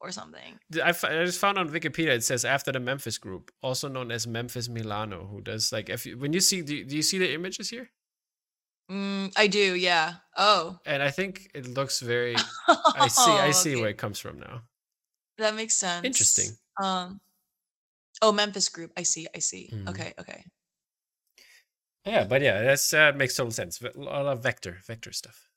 or 0.00 0.10
something. 0.10 0.58
I, 0.82 0.88
f- 0.90 1.04
I 1.04 1.24
just 1.24 1.38
found 1.38 1.58
on 1.58 1.68
Wikipedia 1.68 2.08
it 2.08 2.24
says 2.24 2.44
after 2.44 2.72
the 2.72 2.80
Memphis 2.80 3.18
group, 3.18 3.50
also 3.62 3.88
known 3.88 4.10
as 4.10 4.26
Memphis 4.26 4.68
Milano, 4.68 5.26
who 5.30 5.40
does 5.40 5.72
like 5.72 5.88
if 5.88 6.04
you, 6.06 6.18
when 6.18 6.32
you 6.32 6.40
see 6.40 6.60
do 6.62 6.74
you, 6.76 6.84
do 6.84 6.96
you 6.96 7.02
see 7.02 7.18
the 7.18 7.32
images 7.32 7.70
here? 7.70 7.90
Mm, 8.90 9.32
I 9.36 9.46
do, 9.46 9.74
yeah. 9.76 10.14
Oh, 10.36 10.78
And 10.84 11.02
I 11.02 11.10
think 11.10 11.50
it 11.54 11.66
looks 11.68 12.00
very. 12.00 12.34
I 12.68 13.08
see. 13.08 13.30
I 13.30 13.50
see 13.52 13.72
okay. 13.72 13.80
where 13.80 13.90
it 13.90 13.96
comes 13.98 14.18
from 14.18 14.40
now. 14.40 14.62
that 15.38 15.54
makes 15.54 15.74
sense. 15.74 16.04
Interesting. 16.04 16.50
Um, 16.82 17.20
oh, 18.22 18.32
Memphis 18.32 18.68
Group. 18.68 18.92
I 18.96 19.02
see. 19.02 19.26
I 19.34 19.40
see. 19.40 19.68
Mhm. 19.72 19.88
Okay, 19.88 20.14
okay. 20.18 20.44
Yeah, 22.04 22.24
but 22.24 22.42
yeah, 22.42 22.62
that's 22.62 22.92
uh, 22.92 23.12
makes 23.14 23.36
total 23.36 23.52
sense. 23.52 23.80
A 23.80 23.90
lot 23.94 24.26
of 24.26 24.42
vector, 24.42 24.78
vector 24.86 25.12
stuff. 25.12 25.48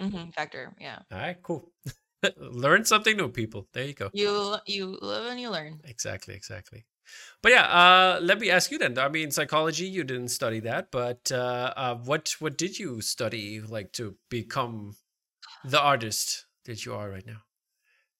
hmm 0.00 0.30
Factor. 0.34 0.74
Yeah. 0.80 0.98
All 1.12 1.18
right, 1.18 1.42
cool. 1.42 1.72
Learn 2.36 2.84
something 2.84 3.16
new, 3.16 3.28
people. 3.28 3.68
There 3.72 3.84
you 3.84 3.94
go. 3.94 4.10
You 4.12 4.56
you 4.66 4.98
live 5.02 5.26
and 5.26 5.40
you 5.40 5.50
learn. 5.50 5.80
Exactly, 5.84 6.34
exactly. 6.34 6.84
But 7.42 7.52
yeah, 7.52 7.64
uh, 7.66 8.20
let 8.22 8.38
me 8.40 8.50
ask 8.50 8.70
you 8.70 8.78
then. 8.78 8.98
I 8.98 9.08
mean, 9.08 9.30
psychology, 9.32 9.86
you 9.86 10.04
didn't 10.04 10.28
study 10.28 10.60
that, 10.60 10.90
but 10.92 11.32
uh, 11.32 11.74
uh, 11.76 11.94
what 11.96 12.36
what 12.38 12.56
did 12.56 12.78
you 12.78 13.00
study 13.00 13.60
like 13.60 13.92
to 13.94 14.16
become 14.30 14.96
the 15.64 15.80
artist 15.80 16.46
that 16.66 16.86
you 16.86 16.94
are 16.94 17.10
right 17.10 17.26
now? 17.26 17.42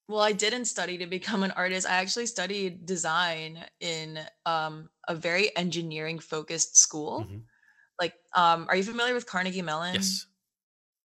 Well, 0.08 0.20
I 0.20 0.32
didn't 0.32 0.66
study 0.66 0.98
to 0.98 1.06
become 1.06 1.42
an 1.42 1.52
artist. 1.52 1.86
I 1.86 1.94
actually 1.94 2.26
studied 2.26 2.84
design 2.86 3.64
in 3.80 4.18
um, 4.46 4.90
a 5.08 5.14
very 5.14 5.54
engineering 5.56 6.18
focused 6.18 6.76
school. 6.76 7.26
Mhm. 7.28 7.42
Like, 8.00 8.14
um, 8.34 8.66
are 8.68 8.76
you 8.76 8.82
familiar 8.82 9.14
with 9.14 9.26
Carnegie 9.26 9.62
Mellon? 9.62 9.94
Yes. 9.94 10.26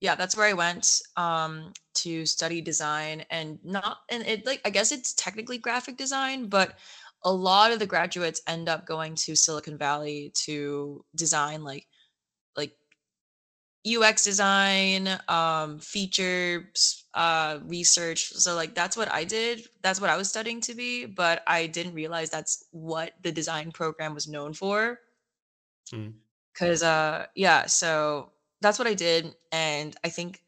yeah 0.01 0.15
that's 0.15 0.35
where 0.37 0.47
i 0.47 0.53
went 0.53 1.01
um 1.17 1.73
to 1.93 2.25
study 2.25 2.61
design 2.61 3.25
and 3.29 3.59
not 3.63 3.97
and 4.09 4.23
it 4.25 4.45
like 4.45 4.61
i 4.65 4.69
guess 4.69 4.91
it's 4.91 5.13
technically 5.13 5.57
graphic 5.57 5.97
design 5.97 6.47
but 6.47 6.77
a 7.23 7.31
lot 7.31 7.71
of 7.71 7.79
the 7.79 7.85
graduates 7.85 8.41
end 8.47 8.69
up 8.69 8.85
going 8.85 9.13
to 9.15 9.35
silicon 9.35 9.77
valley 9.77 10.31
to 10.33 11.03
design 11.15 11.63
like 11.63 11.85
ux 13.85 14.23
design 14.23 15.07
um 15.27 15.79
features 15.79 17.05
uh 17.13 17.59
research. 17.65 18.31
So 18.33 18.55
like 18.55 18.75
that's 18.75 18.97
what 18.97 19.11
i 19.11 19.23
did. 19.23 19.67
That's 19.81 20.01
what 20.01 20.09
i 20.09 20.17
was 20.17 20.29
studying 20.29 20.61
to 20.61 20.75
be 20.75 21.05
but 21.05 21.43
i 21.47 21.67
didn't 21.67 21.93
realize 21.93 22.29
that's 22.29 22.65
what 22.71 23.13
the 23.23 23.31
design 23.31 23.71
program 23.71 24.13
was 24.13 24.27
known 24.27 24.53
for. 24.53 24.99
Mm. 25.93 26.13
because 26.53 26.83
uh 26.83 27.25
yeah 27.35 27.65
so 27.65 28.31
that's 28.61 28.77
what 28.77 28.87
i 28.87 28.93
did 28.93 29.33
and 29.51 29.95
i 30.03 30.09
think 30.09 30.41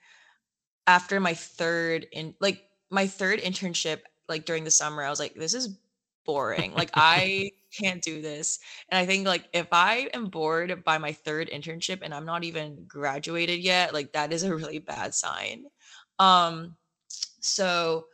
after 0.86 1.20
my 1.20 1.34
third 1.34 2.06
in 2.12 2.36
like 2.40 2.62
my 2.92 3.08
third 3.08 3.40
internship 3.40 4.02
like 4.30 4.46
during 4.46 4.64
the 4.64 4.72
summer 4.72 5.04
i 5.04 5.10
was 5.10 5.20
like 5.20 5.34
this 5.34 5.54
is 5.56 5.78
boring 6.26 6.74
like 6.74 6.90
i 6.96 7.50
can't 7.72 8.02
do 8.02 8.22
this 8.22 8.60
and 8.90 9.00
i 9.00 9.06
think 9.06 9.26
like 9.26 9.46
if 9.54 9.68
i 9.72 10.10
am 10.14 10.26
bored 10.26 10.84
by 10.84 10.98
my 10.98 11.12
third 11.12 11.50
internship 11.50 12.00
and 12.02 12.14
i'm 12.14 12.26
not 12.26 12.44
even 12.44 12.84
graduated 12.88 13.60
yet 13.60 13.94
like 13.94 14.12
that 14.14 14.34
is 14.34 14.44
a 14.44 14.56
really 14.56 14.80
bad 14.80 15.14
sign 15.14 15.66
um 16.20 16.76
so 17.40 18.06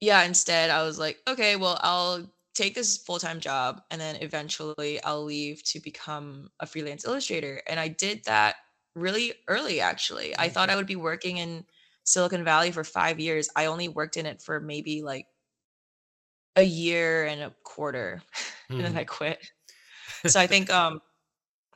yeah 0.00 0.22
instead 0.24 0.70
i 0.70 0.82
was 0.82 0.98
like 0.98 1.18
okay 1.26 1.56
well 1.56 1.78
i'll 1.82 2.30
take 2.54 2.74
this 2.74 2.98
full-time 2.98 3.40
job 3.40 3.82
and 3.90 4.00
then 4.00 4.16
eventually 4.16 5.02
I'll 5.04 5.24
leave 5.24 5.62
to 5.64 5.80
become 5.80 6.50
a 6.60 6.66
freelance 6.66 7.04
illustrator. 7.04 7.62
And 7.68 7.78
I 7.78 7.88
did 7.88 8.24
that 8.24 8.56
really 8.94 9.32
early 9.48 9.80
actually. 9.80 10.36
I 10.36 10.48
thought 10.48 10.70
I 10.70 10.76
would 10.76 10.86
be 10.86 10.96
working 10.96 11.38
in 11.38 11.64
Silicon 12.04 12.44
Valley 12.44 12.72
for 12.72 12.84
5 12.84 13.20
years. 13.20 13.48
I 13.54 13.66
only 13.66 13.88
worked 13.88 14.16
in 14.16 14.26
it 14.26 14.42
for 14.42 14.60
maybe 14.60 15.02
like 15.02 15.26
a 16.56 16.62
year 16.62 17.24
and 17.26 17.42
a 17.42 17.54
quarter 17.64 18.22
and 18.70 18.80
then. 18.80 18.96
I 18.96 19.04
quit. 19.04 19.38
So 20.26 20.40
I 20.40 20.46
think 20.46 20.70
um 20.70 21.00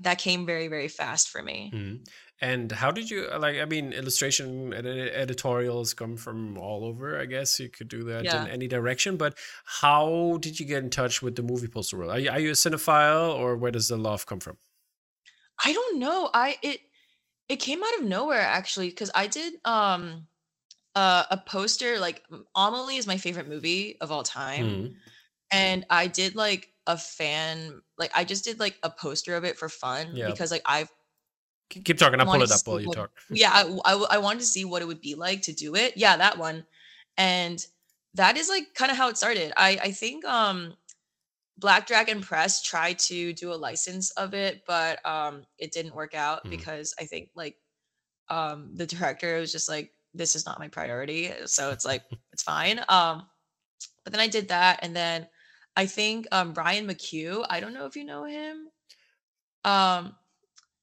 that 0.01 0.19
came 0.19 0.47
very 0.47 0.69
very 0.69 0.89
fast 0.89 1.29
for 1.31 1.43
me. 1.43 1.71
Mhm. 1.75 2.07
And 2.41 2.73
how 2.73 2.91
did 2.91 3.11
you 3.11 3.29
uh, 3.33 3.39
like? 3.39 3.57
I 3.59 3.65
mean, 3.65 3.93
illustration 3.93 4.73
and 4.73 4.87
editorials 4.87 5.95
come 5.95 6.17
from 6.17 6.59
all 6.59 6.85
over. 6.85 7.19
I 7.21 7.27
guess 7.27 7.61
you 7.61 7.71
could 7.71 7.89
do 7.89 8.03
that 8.05 8.25
Yeah. 8.25 8.43
in 8.43 8.49
any 8.51 8.69
direction. 8.69 9.17
But 9.17 9.39
how 9.65 10.39
did 10.41 10.59
you 10.61 10.67
get 10.67 10.83
in 10.83 10.91
touch 10.91 11.23
with 11.23 11.37
the 11.37 11.43
movie 11.43 11.69
poster 11.69 11.97
world? 11.99 12.11
Are 12.11 12.19
you, 12.19 12.31
are 12.31 12.41
you 12.41 12.51
a 12.51 12.55
cinephile, 12.55 13.35
or 13.39 13.57
where 13.57 13.71
does 13.73 13.89
the 13.89 13.97
love 13.97 14.27
come 14.27 14.41
from? 14.41 14.59
I 15.65 15.73
don't 15.73 15.99
know. 15.99 16.31
I 16.35 16.59
it 16.63 16.81
it 17.49 17.57
came 17.57 17.83
out 17.85 17.99
of 18.01 18.05
nowhere 18.05 18.41
actually 18.41 18.91
because 18.91 19.11
I 19.15 19.27
did 19.29 19.55
um 19.65 20.29
uh, 20.95 21.25
a 21.31 21.37
poster 21.37 21.99
like 21.99 22.23
Amelie 22.55 22.97
is 22.97 23.07
my 23.07 23.17
favorite 23.17 23.49
movie 23.49 23.97
of 24.01 24.11
all 24.13 24.23
time, 24.23 24.65
Mhm. 24.67 24.95
and 25.51 25.87
I 25.91 26.07
did 26.07 26.35
like 26.37 26.69
a 26.87 26.97
fan 26.99 27.81
like 27.99 28.11
I 28.15 28.25
just 28.25 28.45
did 28.45 28.61
like 28.61 28.79
a 28.83 28.91
poster 28.91 29.37
of 29.37 29.45
it 29.45 29.57
for 29.59 29.69
fun 29.69 30.15
Yeah. 30.15 30.27
because 30.31 30.51
like 30.51 30.63
I've 30.67 30.91
Keep 31.71 31.97
talking. 31.99 32.21
I'll 32.21 32.27
pull 32.27 32.43
it 32.43 32.53
up 32.53 32.61
while 32.67 32.79
you 32.81 32.89
what- 32.89 32.97
talk. 32.97 33.11
yeah 33.31 33.51
I 33.85 33.93
I 34.11 34.19
wanted 34.19 34.41
to 34.41 34.47
see 34.47 34.65
what 34.67 34.83
it 34.83 34.85
would 34.85 35.01
be 35.01 35.15
like 35.15 35.43
to 35.43 35.53
do 35.53 35.75
it 35.75 35.97
yeah 35.97 36.17
that 36.19 36.37
one 36.39 36.67
and 37.17 37.67
that 38.15 38.37
is 38.37 38.49
like 38.51 38.75
kind 38.75 38.91
of 38.93 38.97
how 38.99 39.09
it 39.09 39.17
started 39.17 39.53
i 39.57 39.71
i 39.83 39.91
think 39.91 40.25
um 40.27 40.77
black 41.57 41.87
dragon 41.87 42.21
press 42.21 42.63
tried 42.63 42.99
to 42.99 43.33
do 43.33 43.53
a 43.53 43.57
license 43.57 44.11
of 44.13 44.35
it 44.35 44.63
but 44.67 45.05
um 45.07 45.45
it 45.59 45.73
didn't 45.73 45.95
work 45.95 46.15
out 46.15 46.45
Mm. 46.45 46.51
because 46.51 46.95
i 47.01 47.05
think 47.07 47.31
like 47.35 47.57
um 48.29 48.71
the 48.75 48.87
director 48.87 49.41
was 49.41 49.51
just 49.51 49.69
like 49.69 49.91
this 50.15 50.37
is 50.37 50.47
not 50.47 50.59
my 50.59 50.69
priority 50.69 51.31
so 51.47 51.71
it's 51.71 51.85
like 51.85 52.03
it's 52.33 52.43
fine 52.43 52.79
um 52.89 53.27
but 54.05 54.13
then 54.13 54.21
i 54.21 54.29
did 54.29 54.49
that 54.49 54.79
and 54.83 54.95
then 54.95 55.27
i 55.77 55.87
think 55.87 56.27
um 56.33 56.53
brian 56.53 56.87
mchugh 56.87 57.45
i 57.51 57.61
don't 57.61 57.75
know 57.75 57.87
if 57.87 57.97
you 57.97 58.05
know 58.05 58.25
him 58.25 58.69
um 59.65 60.15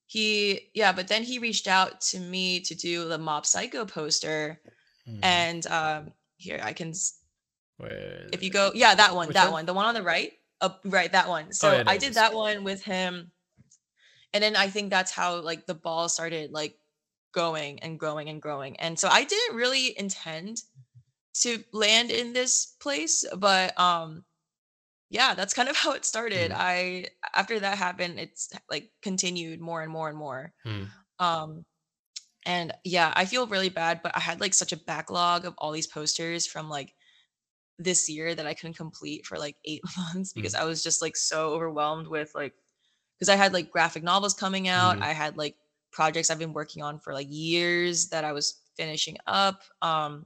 he 0.06 0.70
yeah 0.74 0.92
but 0.92 1.08
then 1.08 1.24
he 1.24 1.40
reached 1.40 1.68
out 1.68 2.02
to 2.02 2.20
me 2.20 2.60
to 2.60 2.76
do 2.76 3.08
the 3.08 3.18
mob 3.18 3.46
psycho 3.46 3.86
poster 3.86 4.60
Mhm. 5.08 5.20
and 5.24 5.68
um 5.68 6.12
here 6.38 6.60
i 6.64 6.74
can 6.74 6.94
Where- 7.78 8.28
if 8.32 8.44
you 8.44 8.50
go 8.50 8.72
yeah 8.76 8.94
that 8.96 9.16
one 9.16 9.30
that 9.32 9.46
one? 9.46 9.52
one? 9.54 9.66
the 9.66 9.74
one 9.74 9.86
on 9.86 9.94
the 9.94 10.04
right 10.04 10.34
uh, 10.60 10.70
right 10.86 11.12
that 11.12 11.28
one 11.30 11.54
so 11.54 11.72
yeah, 11.72 11.84
i 11.88 11.98
did 11.98 12.14
that 12.16 12.34
one 12.34 12.64
with 12.64 12.84
him 12.84 13.32
and 14.34 14.44
then 14.44 14.56
i 14.56 14.68
think 14.68 14.90
that's 14.90 15.12
how 15.12 15.40
like 15.42 15.66
the 15.66 15.74
ball 15.74 16.10
started 16.10 16.52
like 16.52 16.78
going 17.34 17.80
and 17.80 18.00
growing 18.00 18.30
and 18.30 18.42
growing 18.42 18.76
and 18.80 18.98
so 19.00 19.08
i 19.08 19.24
didn't 19.24 19.56
really 19.56 19.98
intend 19.98 20.62
to 21.34 21.64
land 21.72 22.12
in 22.12 22.34
this 22.34 22.76
place 22.82 23.26
but 23.38 23.78
um 23.80 24.24
yeah 25.10 25.34
that's 25.34 25.54
kind 25.54 25.70
of 25.70 25.78
how 25.84 25.94
it 25.94 26.06
started 26.06 26.52
Mhm. 26.52 26.58
i 26.58 27.06
after 27.36 27.60
that 27.60 27.78
happened 27.78 28.20
it's 28.20 28.52
like 28.70 28.92
continued 29.02 29.62
more 29.62 29.82
and 29.82 29.92
more 29.92 30.10
and 30.10 30.18
more 30.18 30.54
Mhm. 30.66 30.88
um 31.20 31.66
and 32.46 32.74
yeah 32.84 33.14
i 33.16 33.26
feel 33.26 33.48
really 33.48 33.70
bad 33.70 34.02
but 34.04 34.16
i 34.16 34.20
had 34.20 34.40
like 34.42 34.54
such 34.54 34.72
a 34.74 34.78
backlog 34.78 35.46
of 35.46 35.54
all 35.58 35.72
these 35.72 35.88
posters 35.88 36.48
from 36.48 36.70
like 36.70 36.94
this 37.80 38.10
year 38.10 38.36
that 38.36 38.46
i 38.48 38.54
couldn't 38.54 38.78
complete 38.78 39.26
for 39.26 39.38
like 39.38 39.58
eight 39.66 39.82
months 39.98 40.34
because 40.34 40.56
i 40.56 40.64
was 40.64 40.84
just 40.84 41.02
like 41.02 41.16
so 41.16 41.50
overwhelmed 41.52 42.08
with 42.08 42.34
like 42.36 42.54
because 43.18 43.30
i 43.30 43.36
had 43.36 43.54
like 43.54 43.72
graphic 43.72 44.04
novels 44.04 44.34
coming 44.34 44.68
out 44.68 44.98
Mhm. 44.98 45.04
i 45.04 45.14
had 45.14 45.38
like 45.38 45.56
projects 45.92 46.30
i've 46.30 46.40
been 46.40 46.54
working 46.54 46.82
on 46.82 47.00
for 47.00 47.14
like 47.14 47.28
years 47.30 48.10
that 48.10 48.24
i 48.24 48.32
was 48.32 48.62
finishing 48.78 49.18
up 49.28 49.62
um 49.82 50.26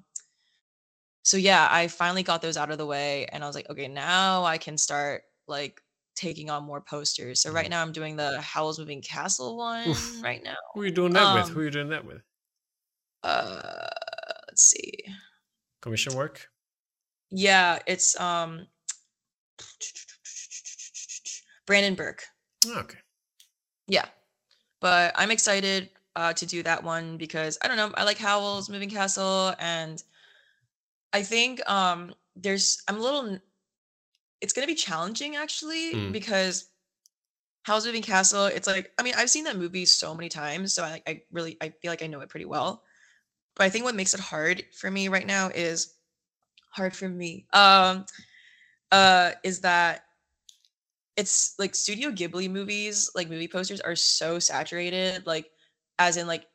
so 1.23 1.37
yeah 1.37 1.67
i 1.71 1.87
finally 1.87 2.23
got 2.23 2.41
those 2.41 2.57
out 2.57 2.71
of 2.71 2.77
the 2.77 2.85
way 2.85 3.25
and 3.31 3.43
i 3.43 3.47
was 3.47 3.55
like 3.55 3.69
okay 3.69 3.87
now 3.87 4.43
i 4.43 4.57
can 4.57 4.77
start 4.77 5.23
like 5.47 5.81
taking 6.15 6.49
on 6.49 6.63
more 6.63 6.81
posters. 6.81 7.41
So 7.41 7.51
right 7.51 7.69
now 7.69 7.81
I'm 7.81 7.91
doing 7.91 8.15
the 8.15 8.41
Howl's 8.41 8.79
Moving 8.79 9.01
Castle 9.01 9.57
one 9.57 9.89
Oof. 9.89 10.23
right 10.23 10.41
now. 10.43 10.55
Who 10.73 10.81
are 10.81 10.85
you 10.85 10.91
doing 10.91 11.13
that 11.13 11.33
with? 11.33 11.45
Um, 11.45 11.51
Who 11.51 11.59
are 11.59 11.63
you 11.63 11.71
doing 11.71 11.89
that 11.89 12.05
with? 12.05 12.21
Uh, 13.23 13.87
let's 14.47 14.63
see. 14.63 15.03
Commission 15.81 16.15
work? 16.15 16.47
Yeah, 17.31 17.79
it's 17.85 18.19
um 18.19 18.67
Brandon 21.65 21.95
Burke. 21.95 22.23
Oh, 22.67 22.79
okay. 22.79 22.99
Yeah. 23.87 24.05
But 24.85 25.13
I'm 25.15 25.31
excited 25.31 25.89
uh, 26.15 26.33
to 26.33 26.45
do 26.45 26.61
that 26.61 26.83
one 26.83 27.17
because 27.17 27.57
I 27.63 27.67
don't 27.67 27.77
know, 27.77 27.91
I 27.95 28.03
like 28.03 28.19
Howl's 28.19 28.69
Moving 28.69 28.91
Castle 28.91 29.55
and 29.57 30.03
I 31.13 31.23
think 31.23 31.67
um 31.69 32.13
there's 32.35 32.83
I'm 32.87 32.97
a 32.97 33.01
little 33.01 33.39
it's 34.41 34.53
going 34.53 34.67
to 34.67 34.71
be 34.71 34.75
challenging 34.77 35.35
actually 35.35 35.93
Mm. 35.95 36.13
because 36.13 36.69
Howl's 37.63 37.85
Moving 37.85 38.03
Castle 38.03 38.45
it's 38.45 38.67
like 38.67 38.91
I 38.99 39.03
mean 39.03 39.15
I've 39.17 39.29
seen 39.29 39.45
that 39.45 39.57
movie 39.57 39.85
so 39.85 40.13
many 40.13 40.29
times 40.29 40.73
so 40.73 40.83
I 40.83 41.01
I 41.07 41.21
really 41.31 41.57
I 41.61 41.69
feel 41.81 41.91
like 41.91 42.03
I 42.03 42.07
know 42.07 42.21
it 42.21 42.29
pretty 42.29 42.45
well. 42.45 42.83
But 43.55 43.65
I 43.65 43.69
think 43.69 43.85
what 43.85 43.95
makes 43.95 44.13
it 44.13 44.19
hard 44.21 44.63
for 44.73 44.91
me 44.91 45.07
right 45.09 45.27
now 45.27 45.49
is 45.53 45.95
hard 46.71 46.95
for 46.95 47.09
me. 47.09 47.47
Um 47.53 48.05
uh 48.91 49.31
is 49.43 49.61
that 49.61 50.04
it's 51.17 51.55
like 51.57 51.75
Studio 51.75 52.11
Ghibli 52.11 52.49
movies, 52.49 53.09
like 53.15 53.29
movie 53.29 53.47
posters 53.47 53.81
are 53.81 53.95
so 53.95 54.39
saturated, 54.39 55.25
like 55.25 55.49
as 55.99 56.17
in 56.17 56.27
like 56.27 56.45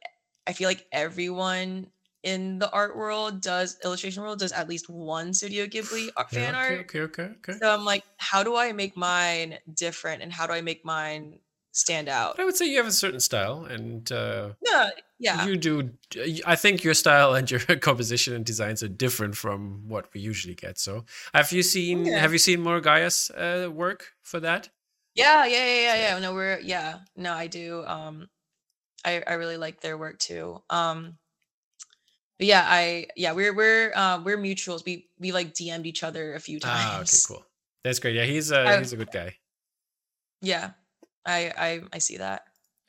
I 0.46 0.52
feel 0.52 0.68
like 0.68 0.86
everyone 0.92 1.86
in 2.22 2.58
the 2.58 2.70
art 2.70 2.96
world 2.96 3.40
does 3.40 3.78
illustration 3.84 4.22
world 4.22 4.38
does 4.38 4.52
at 4.52 4.68
least 4.68 4.90
one 4.90 5.32
Studio 5.32 5.66
Ghibli 5.66 6.08
art, 6.16 6.30
fan 6.30 6.54
okay, 6.54 6.58
art. 6.58 6.80
okay, 6.80 7.00
okay, 7.00 7.22
okay. 7.38 7.52
So 7.58 7.72
I'm 7.72 7.84
like, 7.84 8.04
how 8.18 8.42
do 8.42 8.56
I 8.56 8.72
make 8.72 8.96
mine 8.96 9.58
different 9.74 10.22
and 10.22 10.32
how 10.32 10.46
do 10.46 10.52
I 10.52 10.60
make 10.60 10.84
mine 10.84 11.38
stand 11.72 12.08
out? 12.08 12.36
But 12.36 12.42
I 12.42 12.44
would 12.46 12.56
say 12.56 12.66
you 12.66 12.76
have 12.78 12.86
a 12.86 12.92
certain 12.92 13.20
style, 13.20 13.64
and 13.64 14.10
uh, 14.12 14.50
Yeah, 14.64 14.90
yeah. 15.18 15.46
you 15.46 15.56
do. 15.56 15.90
I 16.46 16.56
think 16.56 16.82
your 16.84 16.94
style 16.94 17.34
and 17.34 17.50
your 17.50 17.60
composition 17.80 18.34
and 18.34 18.44
designs 18.44 18.82
are 18.82 18.88
different 18.88 19.36
from 19.36 19.88
what 19.88 20.12
we 20.14 20.20
usually 20.20 20.54
get. 20.54 20.78
So, 20.78 21.04
have 21.34 21.52
you 21.52 21.62
seen 21.62 22.02
Okay. 22.02 22.18
Have 22.18 22.32
you 22.32 22.38
seen 22.38 22.60
Murugiah's 22.60 23.30
uh, 23.30 23.70
work 23.70 24.12
for 24.22 24.40
that? 24.40 24.68
Yeah, 25.14 25.44
yeah, 25.46 25.66
yeah, 25.66 25.80
yeah, 25.82 25.96
yeah. 25.96 26.18
No, 26.18 26.34
we're 26.34 26.60
yeah. 26.60 27.00
No, 27.16 27.32
I 27.32 27.46
do. 27.46 27.84
Um, 27.86 28.28
I 29.04 29.22
I 29.26 29.34
really 29.34 29.56
like 29.56 29.80
their 29.80 29.98
work 29.98 30.18
too. 30.18 30.62
Um, 30.70 31.18
but 32.38 32.46
yeah, 32.46 32.64
I 32.66 33.06
yeah, 33.16 33.32
we're 33.32 33.54
we're 33.54 33.92
uh, 33.94 34.22
we're 34.24 34.38
mutuals. 34.38 34.84
We 34.84 35.08
we 35.18 35.32
like 35.32 35.52
DM'd 35.52 35.86
each 35.86 36.02
other 36.04 36.34
a 36.34 36.40
few 36.40 36.58
times. 36.60 36.84
Ah, 36.84 37.00
okay, 37.00 37.18
cool. 37.26 37.46
That's 37.84 37.98
great. 37.98 38.14
Yeah, 38.14 38.24
he's 38.24 38.50
uh, 38.52 38.78
he's 38.78 38.92
a 38.92 38.96
good 38.96 39.10
guy. 39.12 39.36
Yeah, 40.40 40.70
I 41.26 41.52
I 41.56 41.80
I 41.92 41.98
see 41.98 42.18
that. 42.18 42.42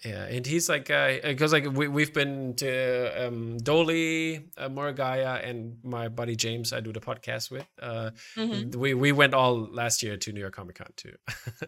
Yeah, 0.03 0.23
and 0.25 0.43
he's 0.47 0.67
like, 0.67 0.87
because 0.87 1.53
like 1.53 1.65
we 1.71 1.87
we've 1.87 2.11
been 2.11 2.55
to 2.55 3.27
um, 3.27 3.57
Doaly, 3.59 4.45
uh, 4.57 4.67
Murugiah, 4.67 5.47
and 5.47 5.77
my 5.83 6.07
buddy 6.09 6.35
James. 6.35 6.73
I 6.73 6.79
do 6.79 6.91
the 6.91 6.99
podcast 6.99 7.51
with. 7.51 7.67
Uh, 7.79 8.09
Mhm. 8.35 8.75
We 8.75 8.95
we 8.95 9.11
went 9.11 9.35
all 9.35 9.69
last 9.71 10.01
year 10.01 10.17
to 10.17 10.31
New 10.31 10.39
York 10.39 10.55
Comic 10.55 10.77
Con 10.77 10.87
too. 10.95 11.13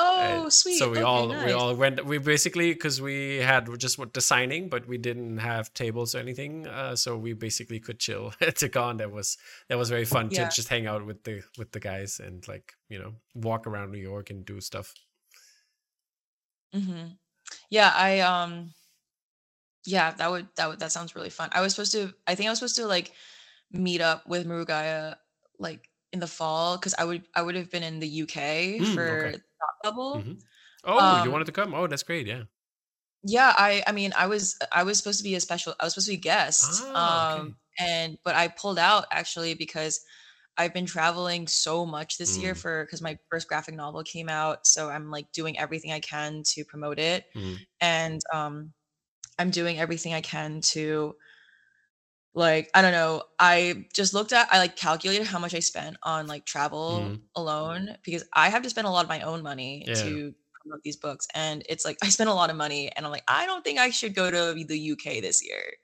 Oh, 0.00 0.48
sweet. 0.48 0.78
So 0.78 0.90
we 0.90 0.98
Okay, 0.98 1.02
all 1.02 1.28
we 1.28 1.50
all 1.52 1.74
went. 1.74 2.04
We 2.04 2.18
basically 2.18 2.72
because 2.72 3.00
we 3.02 3.38
had 3.38 3.68
just 3.80 3.98
what 3.98 4.14
the 4.14 4.20
signing, 4.20 4.68
but 4.68 4.86
we 4.86 4.96
didn't 4.96 5.38
have 5.38 5.74
tables 5.74 6.14
or 6.14 6.18
anything. 6.20 6.68
Uh, 6.68 6.94
so 6.94 7.16
we 7.16 7.32
basically 7.32 7.80
could 7.80 7.98
chill 7.98 8.32
at 8.40 8.56
the 8.58 8.68
con. 8.68 8.98
That 8.98 9.10
was 9.10 9.36
that 9.68 9.76
was 9.76 9.88
very 9.90 10.04
fun 10.04 10.28
Yeah. 10.30 10.48
to 10.48 10.54
just 10.54 10.68
hang 10.68 10.86
out 10.86 11.04
with 11.04 11.24
the 11.24 11.42
with 11.58 11.72
the 11.72 11.80
guys 11.80 12.20
and 12.20 12.46
like 12.46 12.74
you 12.88 12.98
know 13.00 13.14
walk 13.34 13.66
around 13.66 13.90
New 13.90 13.98
York 13.98 14.30
and 14.30 14.44
do 14.44 14.60
stuff. 14.60 14.94
Hmm 16.72 17.18
Yeah, 17.70 17.92
I 17.94 18.20
um 18.20 18.74
yeah, 19.86 20.10
that 20.12 20.30
would 20.30 20.48
that 20.56 20.68
would 20.68 20.80
that 20.80 20.92
sounds 20.92 21.14
really 21.16 21.30
fun. 21.30 21.48
I 21.52 21.60
was 21.60 21.74
supposed 21.74 21.92
to 21.92 22.12
I 22.26 22.34
think 22.34 22.48
I 22.48 22.50
was 22.50 22.58
supposed 22.58 22.76
to 22.76 22.86
like 22.86 23.12
meet 23.72 24.00
up 24.00 24.26
with 24.26 24.46
Murugiah 24.46 25.16
like 25.58 25.88
in 26.12 26.20
the 26.20 26.26
fall 26.26 26.76
because 26.76 26.94
I 26.98 27.04
would 27.04 27.26
I 27.34 27.42
would 27.42 27.54
have 27.56 27.70
been 27.70 27.82
in 27.82 28.00
the 28.00 28.08
UK 28.08 28.80
Mm, 28.80 28.84
for 28.84 29.14
okay. 29.14 29.38
Bubble. 29.82 30.26
Mhm. 30.26 30.42
Oh, 30.84 31.16
you 31.16 31.30
Um, 31.30 31.32
wanted 31.32 31.46
to 31.46 31.52
come? 31.52 31.74
Oh, 31.74 31.86
that's 31.86 32.02
great. 32.04 32.26
Yeah. 32.26 32.44
Yeah, 33.24 33.52
I 33.56 33.82
I 33.86 33.92
mean 33.92 34.12
I 34.16 34.26
was 34.26 34.56
I 34.72 34.84
was 34.84 34.98
supposed 34.98 35.18
to 35.18 35.24
be 35.24 35.34
a 35.34 35.40
special 35.40 35.74
I 35.80 35.84
was 35.84 35.94
supposed 35.94 36.06
to 36.06 36.12
be 36.12 36.18
a 36.18 36.20
guest. 36.20 36.88
Ah, 36.90 37.18
okay. 37.22 37.42
um 37.42 37.56
and 37.78 38.18
but 38.24 38.34
I 38.36 38.48
pulled 38.48 38.78
out 38.78 39.06
actually 39.10 39.54
because 39.54 40.00
I've 40.58 40.74
been 40.74 40.86
traveling 40.86 41.46
so 41.46 41.86
much 41.86 42.18
this 42.18 42.38
year 42.38 42.54
Mm. 42.54 42.58
for 42.58 42.84
because 42.84 43.00
my 43.02 43.18
first 43.30 43.48
graphic 43.48 43.74
novel 43.76 44.02
came 44.02 44.28
out. 44.28 44.66
So 44.66 44.90
I'm 44.90 45.10
like 45.10 45.32
doing 45.32 45.58
everything 45.58 45.92
I 45.92 46.00
can 46.00 46.42
to 46.48 46.64
promote 46.64 46.98
it. 46.98 47.26
Mhm. 47.34 47.56
And 47.80 48.20
um 48.32 48.72
I'm 49.38 49.50
doing 49.50 49.78
everything 49.78 50.14
I 50.14 50.20
can 50.22 50.60
to 50.72 51.16
like 52.34 52.70
I 52.74 52.82
don't 52.82 52.92
know. 52.92 53.22
I 53.38 53.86
just 53.94 54.14
looked 54.14 54.32
at 54.32 54.48
I 54.52 54.58
like 54.58 54.76
calculated 54.76 55.26
how 55.26 55.38
much 55.38 55.54
I 55.54 55.60
spent 55.60 55.96
on 56.02 56.26
like 56.26 56.44
travel 56.44 57.10
Mhm. 57.10 57.22
alone 57.36 57.96
because 58.04 58.24
I 58.34 58.48
have 58.50 58.62
to 58.62 58.70
spend 58.70 58.86
a 58.86 58.90
lot 58.90 59.04
of 59.04 59.08
my 59.08 59.22
own 59.22 59.42
money 59.42 59.84
Yeah. 59.86 60.02
to 60.04 60.34
promote 60.62 60.82
these 60.82 60.96
books 60.96 61.26
and 61.34 61.62
it's 61.68 61.84
like 61.84 61.98
I 62.02 62.08
spent 62.10 62.30
a 62.30 62.34
lot 62.34 62.50
of 62.50 62.56
money 62.56 62.90
and 62.94 63.04
I'm 63.06 63.12
like 63.12 63.24
I 63.28 63.46
don't 63.46 63.64
think 63.64 63.78
I 63.78 63.90
should 63.90 64.14
go 64.14 64.30
to 64.30 64.64
the 64.64 64.78
UK 64.78 65.20
this 65.20 65.44
year. 65.44 65.74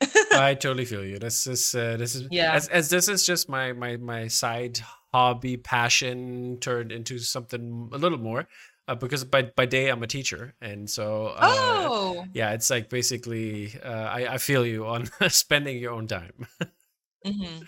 I 0.32 0.54
totally 0.54 0.84
feel 0.84 1.04
you. 1.04 1.18
This 1.18 1.46
is 1.46 1.74
uh, 1.74 1.96
this 1.96 2.14
is 2.14 2.28
Yeah. 2.30 2.54
As, 2.54 2.68
as 2.68 2.90
this 2.90 3.08
is 3.08 3.24
just 3.24 3.48
my 3.48 3.72
my 3.72 3.96
my 3.96 4.28
side 4.28 4.80
hobby 5.12 5.56
passion 5.56 6.58
turned 6.60 6.92
into 6.92 7.18
something 7.18 7.88
a 7.92 7.98
little 7.98 8.18
more, 8.18 8.46
uh, 8.88 8.94
because 8.94 9.24
by 9.24 9.42
by 9.56 9.66
day 9.66 9.88
I'm 9.88 10.02
a 10.02 10.06
teacher, 10.06 10.54
and 10.60 10.88
so 10.88 11.28
uh, 11.36 11.88
oh. 11.90 12.24
yeah, 12.34 12.52
it's 12.52 12.68
like 12.68 12.90
basically 12.90 13.72
uh, 13.82 13.88
I 13.88 14.34
I 14.34 14.38
feel 14.38 14.66
you 14.66 14.86
on 14.86 15.08
spending 15.28 15.78
your 15.78 15.92
own 15.92 16.06
time. 16.06 16.46
hmm 17.24 17.62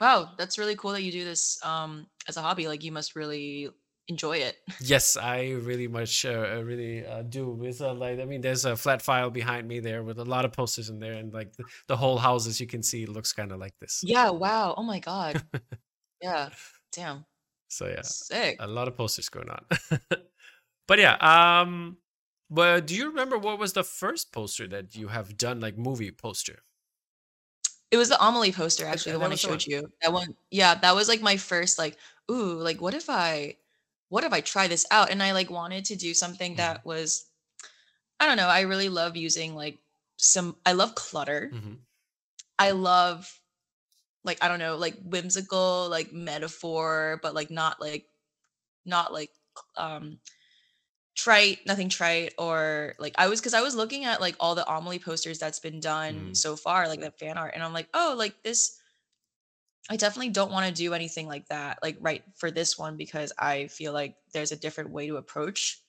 Wow, 0.00 0.30
that's 0.38 0.56
really 0.56 0.76
cool 0.76 0.92
that 0.92 1.02
you 1.02 1.12
do 1.12 1.24
this 1.24 1.58
um 1.64 2.06
as 2.28 2.36
a 2.36 2.42
hobby. 2.42 2.68
Like 2.68 2.84
you 2.84 2.92
must 2.92 3.16
really 3.16 3.70
enjoy 4.10 4.38
it. 4.38 4.56
yes, 4.80 5.16
I 5.16 5.52
really 5.52 5.88
much 5.88 6.26
uh, 6.26 6.56
uh, 6.56 6.62
really 6.62 7.06
uh, 7.06 7.22
do. 7.22 7.48
With 7.48 7.80
uh, 7.80 7.94
like 7.94 8.20
I 8.20 8.24
mean, 8.26 8.42
there's 8.42 8.66
a 8.66 8.76
flat 8.76 9.00
file 9.00 9.30
behind 9.30 9.66
me 9.66 9.80
there 9.80 10.02
with 10.02 10.18
a 10.18 10.24
lot 10.24 10.44
of 10.44 10.52
posters 10.52 10.90
in 10.90 10.98
there, 10.98 11.14
and 11.14 11.32
like 11.32 11.56
the, 11.56 11.64
the 11.86 11.96
whole 11.96 12.18
house, 12.18 12.46
as 12.46 12.60
you 12.60 12.66
can 12.66 12.82
see, 12.82 13.06
looks 13.06 13.32
kind 13.32 13.52
of 13.52 13.58
like 13.58 13.74
this. 13.80 14.02
Yeah, 14.02 14.30
wow. 14.30 14.74
Oh 14.76 14.82
my 14.82 14.98
god. 14.98 15.42
yeah. 16.22 16.50
Damn. 16.92 17.24
So 17.68 17.86
yeah. 17.86 18.02
Sick. 18.02 18.56
a 18.58 18.66
lot 18.66 18.88
of 18.88 18.96
posters 18.96 19.28
going 19.28 19.48
on. 19.48 19.64
but 20.88 20.98
yeah, 20.98 21.16
um 21.20 21.96
but 22.50 22.86
do 22.86 22.96
you 22.96 23.06
remember 23.06 23.38
what 23.38 23.60
was 23.60 23.72
the 23.72 23.84
first 23.84 24.32
poster 24.32 24.66
that 24.68 24.96
you 24.96 25.08
have 25.08 25.38
done 25.38 25.60
like 25.60 25.78
movie 25.78 26.10
poster? 26.10 26.64
It 27.90 27.96
was 27.96 28.08
the 28.08 28.24
Amelie 28.24 28.52
poster, 28.52 28.86
actually, 28.86 29.12
that 29.12 29.18
the 29.18 29.22
one 29.22 29.32
I 29.32 29.36
showed 29.36 29.66
you. 29.66 29.90
That 30.02 30.12
one, 30.12 30.36
yeah, 30.50 30.76
that 30.76 30.94
was 30.94 31.08
like 31.08 31.22
my 31.22 31.36
first, 31.36 31.76
like, 31.76 31.96
ooh, 32.30 32.52
like, 32.52 32.80
what 32.80 32.94
if 32.94 33.10
I, 33.10 33.56
what 34.10 34.24
if 34.24 34.32
I 34.32 34.42
try 34.42 34.68
this 34.68 34.84
out? 34.90 35.10
And 35.10 35.22
I 35.22 35.32
like 35.32 35.50
wanted 35.50 35.86
to 35.86 35.96
do 35.96 36.12
something 36.12 36.52
Mhm. 36.54 36.56
that 36.58 36.84
was, 36.84 37.24
I 38.20 38.26
don't 38.26 38.36
know, 38.36 38.48
I 38.48 38.60
really 38.62 38.90
love 38.90 39.16
using 39.16 39.54
like 39.54 39.78
some, 40.18 40.56
I 40.66 40.72
love 40.72 40.94
clutter. 40.94 41.50
Mhm. 41.54 41.78
I 42.58 42.72
love, 42.72 43.40
like, 44.24 44.42
I 44.44 44.48
don't 44.48 44.58
know, 44.58 44.76
like 44.76 44.96
whimsical, 45.02 45.88
like 45.88 46.12
metaphor, 46.12 47.18
but 47.22 47.34
like 47.34 47.50
not 47.50 47.80
like, 47.80 48.06
not 48.84 49.12
like, 49.12 49.30
um, 49.76 50.20
trite, 51.14 51.64
nothing 51.66 51.88
trite, 51.88 52.34
or 52.38 52.94
like 52.98 53.14
I 53.18 53.28
was 53.28 53.40
because 53.40 53.54
I 53.54 53.62
was 53.62 53.74
looking 53.74 54.04
at 54.04 54.20
like 54.20 54.36
all 54.40 54.54
the 54.54 54.68
Amelie 54.70 54.98
posters 54.98 55.38
that's 55.38 55.60
been 55.60 55.80
done 55.80 56.30
Mm. 56.32 56.36
so 56.36 56.56
far, 56.56 56.88
like 56.88 57.00
the 57.00 57.10
fan 57.12 57.38
art, 57.38 57.52
and 57.54 57.62
I'm 57.62 57.72
like, 57.72 57.88
oh, 57.94 58.14
like 58.18 58.42
this. 58.42 58.79
I 59.90 59.96
definitely 59.96 60.30
don't 60.30 60.52
want 60.52 60.66
to 60.66 60.72
do 60.72 60.94
anything 60.94 61.26
like 61.28 61.48
that, 61.48 61.80
like 61.82 61.98
right 62.00 62.24
for 62.36 62.50
this 62.50 62.78
one, 62.78 62.96
because 62.96 63.32
I 63.38 63.66
feel 63.66 63.92
like 63.92 64.16
there's 64.32 64.52
a 64.52 64.56
different 64.56 64.90
way 64.90 65.08
to 65.08 65.16
approach 65.16 65.82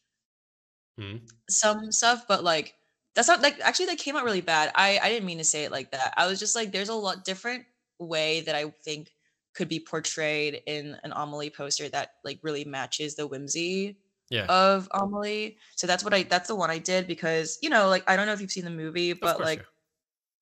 Mhm. 0.98 1.42
some 1.50 1.92
stuff, 1.92 2.26
but 2.28 2.44
like 2.44 2.76
that's 3.16 3.28
not 3.28 3.42
like 3.42 3.60
actually 3.62 3.88
that 3.88 3.98
came 3.98 4.16
out 4.16 4.24
really 4.24 4.42
bad. 4.42 4.72
I 4.76 5.00
I 5.02 5.10
didn't 5.10 5.26
mean 5.26 5.38
to 5.40 5.44
say 5.44 5.64
it 5.64 5.72
like 5.72 5.92
that. 5.92 6.14
I 6.18 6.28
was 6.28 6.40
just 6.40 6.56
like 6.56 6.72
there's 6.72 6.90
a 6.90 6.94
lot 6.94 7.26
different 7.26 7.66
way 8.00 8.42
that 8.42 8.56
I 8.56 8.70
think 8.84 9.12
could 9.54 9.68
be 9.68 9.80
portrayed 9.80 10.62
in 10.66 10.98
an 11.04 11.12
Amelie 11.16 11.50
poster 11.50 11.90
that 11.90 12.12
like 12.24 12.40
really 12.44 12.64
matches 12.66 13.16
the 13.16 13.28
whimsy 13.28 13.98
Yeah. 14.30 14.50
of 14.50 14.88
Amelie. 14.94 15.58
So 15.76 15.88
that's 15.88 16.04
what 16.04 16.14
I 16.14 16.24
that's 16.24 16.48
the 16.48 16.56
one 16.56 16.70
I 16.72 16.78
did 16.80 17.08
because 17.08 17.58
you 17.62 17.70
know 17.70 17.90
like 17.90 18.10
I 18.10 18.16
don't 18.16 18.28
know 18.28 18.34
if 18.34 18.42
you've 18.42 18.52
seen 18.52 18.66
the 18.66 18.72
movie, 18.72 19.14
but 19.14 19.42
like 19.42 19.60
yeah. 19.60 19.66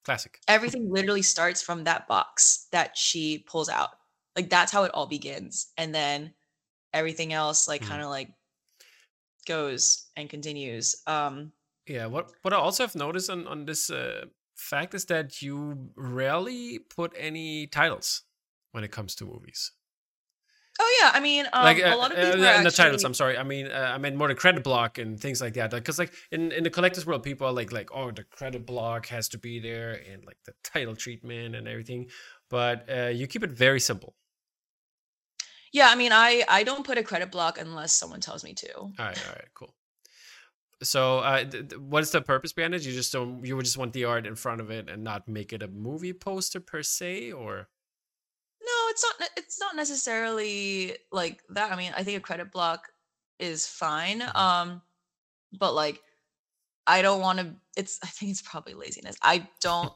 Classic. 0.10 0.40
everything 0.48 0.90
literally 0.92 1.22
starts 1.22 1.62
from 1.62 1.84
that 1.86 2.08
box 2.08 2.68
that 2.72 2.98
she 2.98 3.40
pulls 3.48 3.70
out. 3.70 3.90
Like 4.36 4.50
that's 4.50 4.72
how 4.72 4.84
it 4.84 4.92
all 4.94 5.08
begins, 5.08 5.72
and 5.78 5.94
then 5.94 6.34
everything 6.94 7.34
else 7.34 7.68
like 7.68 7.82
Mhm. 7.82 7.90
kind 7.90 8.02
of 8.04 8.10
like 8.10 8.32
goes 9.46 10.08
and 10.16 10.30
continues. 10.30 11.02
Um, 11.08 11.54
Yeah, 11.88 12.06
what 12.06 12.32
what 12.44 12.54
I 12.54 12.58
also 12.58 12.84
have 12.84 12.96
noticed 12.96 13.30
on 13.30 13.48
on 13.48 13.66
this 13.66 13.90
uh, 13.90 14.26
fact 14.56 14.94
is 14.94 15.06
that 15.06 15.42
you 15.42 15.92
rarely 15.96 16.80
put 16.80 17.14
any 17.18 17.68
titles 17.68 18.24
when 18.72 18.84
it 18.84 18.92
comes 18.92 19.16
to 19.16 19.26
movies. 19.26 19.72
Oh 20.82 21.00
yeah, 21.02 21.12
I 21.14 21.20
mean, 21.20 21.46
um, 21.52 21.64
like 21.64 21.84
uh, 21.84 21.94
a 21.94 21.98
lot 21.98 22.12
of 22.12 22.18
uh, 22.18 22.32
people 22.32 22.46
uh, 22.46 22.64
the 22.64 22.72
titles. 22.72 23.04
I'm 23.04 23.14
sorry. 23.14 23.38
I 23.38 23.44
mean, 23.44 23.68
uh, 23.68 23.92
I 23.94 23.98
meant 23.98 24.16
more 24.16 24.30
the 24.30 24.36
credit 24.36 24.64
block 24.64 24.98
and 24.98 25.20
things 25.20 25.42
like 25.42 25.54
that. 25.56 25.72
Because 25.72 26.00
like 26.00 26.14
in 26.32 26.52
in 26.54 26.64
the 26.64 26.70
collectors 26.70 27.06
world, 27.06 27.24
people 27.24 27.48
are 27.48 27.54
like 27.54 27.72
like 27.72 27.90
oh 27.94 28.12
the 28.12 28.24
credit 28.24 28.66
block 28.66 29.08
has 29.08 29.28
to 29.30 29.38
be 29.38 29.60
there 29.60 30.02
and 30.12 30.26
like 30.26 30.38
the 30.46 30.54
title 30.64 30.96
treatment 30.96 31.56
and 31.56 31.68
everything. 31.68 32.08
But 32.50 32.90
uh, 32.90 33.08
you 33.08 33.28
keep 33.28 33.44
it 33.44 33.52
very 33.52 33.80
simple. 33.80 34.16
Yeah, 35.74 35.90
I 35.90 35.96
mean, 35.96 36.12
I 36.14 36.44
I 36.48 36.64
don't 36.64 36.86
put 36.86 36.98
a 36.98 37.04
credit 37.04 37.30
block 37.30 37.60
unless 37.60 37.92
someone 37.94 38.22
tells 38.22 38.44
me 38.44 38.54
to. 38.54 38.74
All 38.76 38.94
right, 38.98 39.26
all 39.28 39.34
right, 39.34 39.48
cool. 39.54 39.76
So, 40.82 41.20
uh, 41.20 41.44
th- 41.44 41.70
th- 41.70 41.78
what 41.78 42.04
is 42.04 42.12
the 42.12 42.22
purpose 42.22 42.54
behind 42.54 42.74
it? 42.74 42.86
You 42.86 42.94
just 42.94 43.12
don't, 43.12 43.46
you 43.46 43.56
would 43.58 43.66
just 43.66 43.78
want 43.78 43.92
the 43.92 44.06
art 44.06 44.26
in 44.26 44.36
front 44.36 44.62
of 44.62 44.72
it 44.72 44.90
and 44.90 45.04
not 45.04 45.28
make 45.28 45.52
it 45.52 45.62
a 45.62 45.68
movie 45.68 46.14
poster 46.14 46.62
per 46.62 46.84
se, 46.84 47.34
or 47.34 47.68
it's 48.90 49.04
not. 49.04 49.30
It's 49.38 49.60
not 49.60 49.76
necessarily 49.76 50.96
like 51.12 51.42
that. 51.50 51.72
I 51.72 51.76
mean, 51.76 51.94
I 51.96 52.04
think 52.04 52.18
a 52.18 52.22
credit 52.22 52.52
block 52.52 52.88
is 53.40 53.66
fine. 53.68 54.22
Mhm. 54.22 54.36
Um, 54.36 54.82
but 55.58 55.74
like, 55.74 56.02
I 56.88 57.02
don't 57.02 57.22
want 57.22 57.40
to. 57.40 57.56
It's. 57.78 58.00
I 58.04 58.08
think 58.08 58.32
it's 58.32 58.42
probably 58.42 58.74
laziness. 58.74 59.16
I 59.22 59.48
don't. 59.62 59.94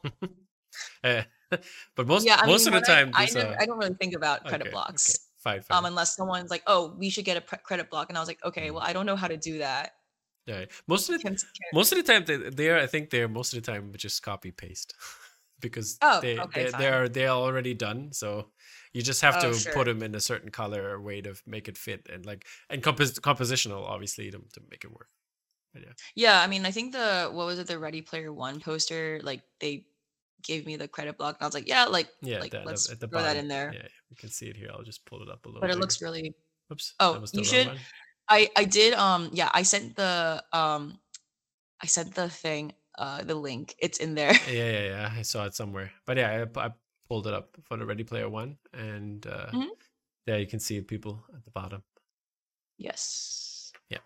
Uh, 1.02 1.22
but 1.96 2.06
most 2.06 2.26
yeah, 2.26 2.40
most 2.46 2.66
mean, 2.66 2.74
of 2.74 2.84
the 2.84 2.90
when 2.92 2.98
I- 2.98 3.04
time, 3.04 3.10
I, 3.14 3.26
never, 3.32 3.48
uh, 3.52 3.56
I 3.60 3.66
don't 3.66 3.78
really 3.78 3.94
think 3.94 4.14
about 4.14 4.44
credit 4.44 4.66
okay, 4.68 4.70
blocks. 4.72 5.10
okay, 5.10 5.18
fine, 5.58 5.62
fine. 5.62 5.78
Um, 5.78 5.84
unless 5.84 6.16
someone's 6.16 6.50
like, 6.50 6.62
"Oh, 6.66 6.94
we 6.98 7.10
should 7.10 7.24
get 7.24 7.36
a 7.36 7.40
pre- 7.40 7.58
credit 7.62 7.90
block," 7.90 8.08
and 8.08 8.16
I 8.18 8.20
was 8.20 8.28
like, 8.28 8.42
"Okay, 8.44 8.68
Mm. 8.68 8.74
well, 8.74 8.82
I 8.82 8.92
don't 8.92 9.06
know 9.06 9.16
how 9.16 9.28
to 9.28 9.36
do 9.36 9.58
that." 9.58 9.92
yeah, 10.46 10.64
most 10.86 11.08
of 11.08 11.16
the 11.16 11.22
Can- 11.22 11.36
can- 11.36 11.48
most 11.72 11.92
of 11.92 11.96
the 11.98 12.04
time 12.12 12.24
they, 12.26 12.36
they're 12.36 12.78
I 12.78 12.86
think 12.86 13.08
they're 13.10 13.28
most 13.28 13.54
of 13.54 13.62
the 13.62 13.70
time 13.72 13.92
just 13.96 14.22
copy 14.22 14.50
paste 14.50 14.94
because 15.60 15.96
Oh, 16.02 16.20
they 16.20 16.38
okay, 16.38 16.64
they, 16.64 16.70
they 16.78 16.88
are 16.88 17.08
they're 17.08 17.28
already 17.30 17.72
done. 17.74 18.12
So 18.12 18.50
you 18.94 19.02
just 19.02 19.20
have 19.20 19.36
Oh, 19.36 19.52
to 19.52 19.58
sure. 19.58 19.72
put 19.74 19.84
them 19.86 20.02
in 20.02 20.14
a 20.14 20.20
certain 20.20 20.50
color 20.50 20.88
or 20.88 21.00
way 21.02 21.20
to 21.20 21.34
make 21.46 21.68
it 21.68 21.76
fit 21.76 22.08
and 22.10 22.24
like 22.24 22.46
and 22.70 22.82
compos- 22.82 23.18
compositional 23.20 23.84
obviously 23.84 24.30
to 24.30 24.38
to 24.38 24.60
make 24.70 24.84
it 24.84 24.90
work. 24.92 25.08
But 25.74 25.82
yeah. 25.82 25.92
Yeah, 26.14 26.40
I 26.40 26.46
mean, 26.46 26.64
I 26.64 26.70
think 26.70 26.92
the 26.92 27.28
what 27.32 27.46
was 27.46 27.58
it, 27.58 27.66
the 27.66 27.78
Ready 27.78 28.00
Player 28.00 28.32
One 28.32 28.60
poster? 28.60 29.20
Like 29.22 29.42
they 29.60 29.84
gave 30.42 30.64
me 30.66 30.76
the 30.76 30.86
credit 30.86 31.18
block, 31.18 31.36
and 31.36 31.42
I 31.44 31.46
was 31.48 31.54
like, 31.54 31.66
"Yeah, 31.66 31.86
like, 31.86 32.08
Yeah, 32.22 32.38
like 32.38 32.52
that- 32.52 32.64
let's 32.66 32.88
at 32.90 33.00
the 33.00 33.08
throw 33.08 33.22
that 33.22 33.36
in 33.36 33.48
there." 33.48 33.72
Yeah, 33.74 33.88
you 34.10 34.16
can 34.16 34.28
see 34.30 34.46
it 34.46 34.56
here. 34.56 34.70
I'll 34.72 34.84
just 34.84 35.04
pull 35.04 35.20
it 35.22 35.28
up 35.28 35.44
a 35.44 35.48
little. 35.48 35.60
But 35.60 35.70
it 35.70 35.78
looks 35.78 36.00
really 36.00 36.34
Oops. 36.72 36.94
Oh, 37.00 37.12
that 37.14 37.20
was 37.20 37.32
the 37.32 37.38
you 37.38 37.44
should- 37.44 37.66
one. 37.66 37.78
I 38.28 38.48
I 38.56 38.64
did 38.64 38.94
um 38.94 39.30
yeah 39.34 39.50
I 39.52 39.62
sent 39.64 39.96
the 39.96 40.42
um 40.52 40.98
I 41.82 41.86
sent 41.86 42.14
the 42.14 42.30
thing 42.30 42.72
uh 42.96 43.22
the 43.24 43.34
link 43.34 43.74
it's 43.78 43.98
in 43.98 44.14
there 44.14 44.32
Yeah, 44.48 44.70
yeah, 44.70 44.84
yeah. 44.86 45.12
I 45.18 45.22
saw 45.22 45.44
it 45.44 45.54
somewhere. 45.54 45.92
But 46.06 46.16
yeah, 46.16 46.46
I, 46.56 46.66
I 46.66 46.70
pulled 47.08 47.26
it 47.26 47.34
up 47.34 47.56
for 47.62 47.76
the 47.76 47.86
Ready 47.86 48.04
Player 48.04 48.28
One, 48.28 48.58
and 48.72 49.26
uh, 49.26 49.50
Mhm. 49.52 49.68
there 50.26 50.38
you 50.38 50.46
can 50.46 50.60
see 50.60 50.80
people 50.80 51.24
at 51.34 51.44
the 51.44 51.50
bottom. 51.50 51.82
yes 52.78 53.72
Yeah, 53.90 53.98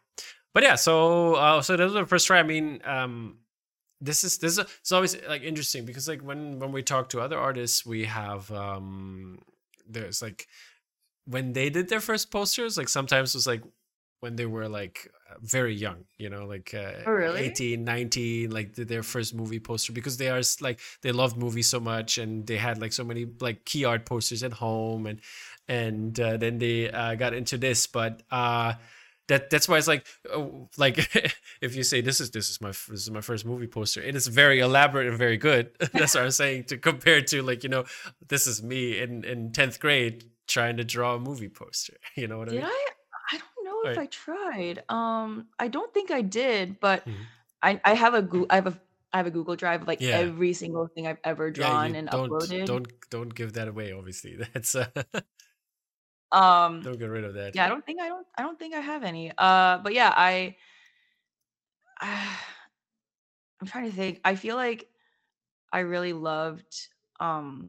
But 0.55 0.63
yeah, 0.63 0.75
so 0.77 1.35
uh, 1.35 1.63
so 1.63 1.77
that 1.77 1.85
was 1.85 1.93
the 1.95 2.07
first 2.07 2.27
try. 2.27 2.39
I 2.39 2.43
mean, 2.43 2.81
um, 2.85 3.39
this 4.01 4.25
is 4.25 4.39
this 4.39 4.59
is 4.59 4.65
it's 4.81 4.93
always 4.93 5.17
like 5.29 5.43
interesting 5.43 5.85
because 5.85 6.09
like 6.09 6.23
when 6.23 6.59
when 6.59 6.73
we 6.73 6.83
talk 6.83 7.09
to 7.11 7.21
other 7.21 7.39
artists, 7.39 7.87
we 7.87 8.05
have 8.07 8.51
um, 8.53 9.39
there's 9.87 10.23
like 10.23 10.47
when 11.27 11.53
they 11.53 11.71
did 11.71 11.89
their 11.89 12.01
first 12.01 12.31
posters, 12.31 12.77
like 12.79 12.89
sometimes 12.89 13.35
it 13.35 13.39
was 13.39 13.47
like 13.47 13.63
when 14.21 14.37
they 14.37 14.47
were 14.47 14.69
like 14.69 15.11
very 15.41 15.75
young, 15.75 16.05
you 16.17 16.29
know, 16.31 16.47
like 16.47 16.75
uh, 16.75 16.93
Oh, 17.07 17.13
really? 17.13 17.41
18, 17.41 17.85
19, 17.85 18.51
like 18.51 18.75
their 18.75 19.03
first 19.03 19.35
movie 19.35 19.61
poster 19.61 19.93
because 19.93 20.17
they 20.17 20.29
are 20.29 20.41
like 20.61 20.81
they 21.03 21.13
loved 21.13 21.37
movies 21.37 21.69
so 21.69 21.81
much 21.81 22.19
and 22.19 22.47
they 22.47 22.57
had 22.57 22.81
like 22.81 22.93
so 22.93 23.05
many 23.05 23.27
like 23.41 23.65
key 23.65 23.85
art 23.85 24.05
posters 24.05 24.43
at 24.43 24.53
home 24.53 25.07
and 25.07 25.21
and 25.69 26.19
uh, 26.19 26.37
then 26.39 26.59
they 26.59 26.91
uh, 26.91 27.15
got 27.15 27.35
into 27.35 27.59
this, 27.59 27.87
but 27.87 28.23
uh 28.31 28.73
that 29.29 29.51
that's 29.51 29.69
why 29.69 29.79
it's 29.79 29.87
like 29.87 30.07
oh, 30.33 30.69
like 30.77 30.99
if 31.61 31.77
you 31.77 31.83
say 31.83 32.01
this 32.01 32.21
is 32.21 32.31
this 32.31 32.51
is 32.51 32.61
my 32.61 32.71
this 32.71 32.89
is 32.89 33.11
my 33.11 33.21
first 33.21 33.45
movie 33.45 33.67
poster 33.67 34.01
it 34.03 34.17
is 34.17 34.27
very 34.27 34.61
elaborate 34.61 35.07
and 35.07 35.17
very 35.17 35.37
good 35.37 35.71
that's 35.93 36.15
what 36.15 36.25
i'm 36.25 36.31
saying 36.31 36.65
to 36.65 36.77
compare 36.77 37.21
to 37.21 37.43
like 37.43 37.63
you 37.63 37.69
know 37.69 37.85
this 38.29 38.47
is 38.47 38.63
me 38.63 38.99
in 38.99 39.25
in 39.25 39.51
10th 39.51 39.79
grade 39.79 40.25
trying 40.47 40.79
to 40.79 40.85
draw 40.85 41.15
a 41.15 41.21
movie 41.21 41.49
poster 41.49 41.95
you 42.17 42.27
know 42.27 42.39
what 42.39 42.49
i 42.49 42.53
mean 42.53 42.65
I 42.65 42.87
know 43.85 43.91
if 43.91 43.97
Right. 43.97 43.99
I 43.99 44.07
tried 44.07 44.85
um 44.91 45.49
I 45.59 45.69
don't 45.69 45.93
think 45.95 46.11
I 46.11 46.23
did 46.23 46.81
but 46.81 47.07
Mhm. 47.07 47.29
I 47.63 47.81
I 47.85 47.95
have 47.95 48.15
a 48.15 48.23
Goo- 48.23 48.47
I 48.51 48.57
have 48.57 48.67
a 48.69 48.81
I 49.13 49.19
have 49.19 49.27
a 49.27 49.31
Google 49.31 49.57
Drive 49.57 49.83
of 49.83 49.89
like 49.89 50.07
Yeah. 50.07 50.09
every 50.13 50.53
single 50.55 50.89
thing 50.89 51.07
I've 51.07 51.21
ever 51.25 51.51
drawn 51.51 51.83
you 51.83 51.97
and 51.97 52.09
don't 52.09 52.37
uploaded 52.49 52.65
don't 52.65 52.89
don't 53.11 53.35
give 53.35 53.53
that 53.55 53.69
away 53.69 53.93
obviously 53.93 54.37
that's 54.55 54.75
uh, 54.75 54.87
um 56.33 56.83
don't 56.83 56.99
get 56.99 57.07
rid 57.07 57.25
of 57.25 57.35
that 57.35 57.55
yeah 57.55 57.67
I 57.67 57.69
don't 57.69 57.85
think 57.85 58.01
I 58.01 58.09
don't 58.09 58.27
I 58.37 58.43
don't 58.43 58.59
think 58.59 58.75
I 58.75 58.81
have 58.81 59.05
any 59.05 59.33
uh 59.37 59.79
but 59.79 59.95
yeah 59.95 60.13
I 60.17 60.57
I'm 63.61 63.67
trying 63.67 63.91
to 63.91 63.97
think 63.97 64.21
I 64.25 64.35
feel 64.37 64.57
like 64.57 64.89
I 65.73 65.81
really 65.81 66.15
loved 66.15 66.89
um 67.21 67.69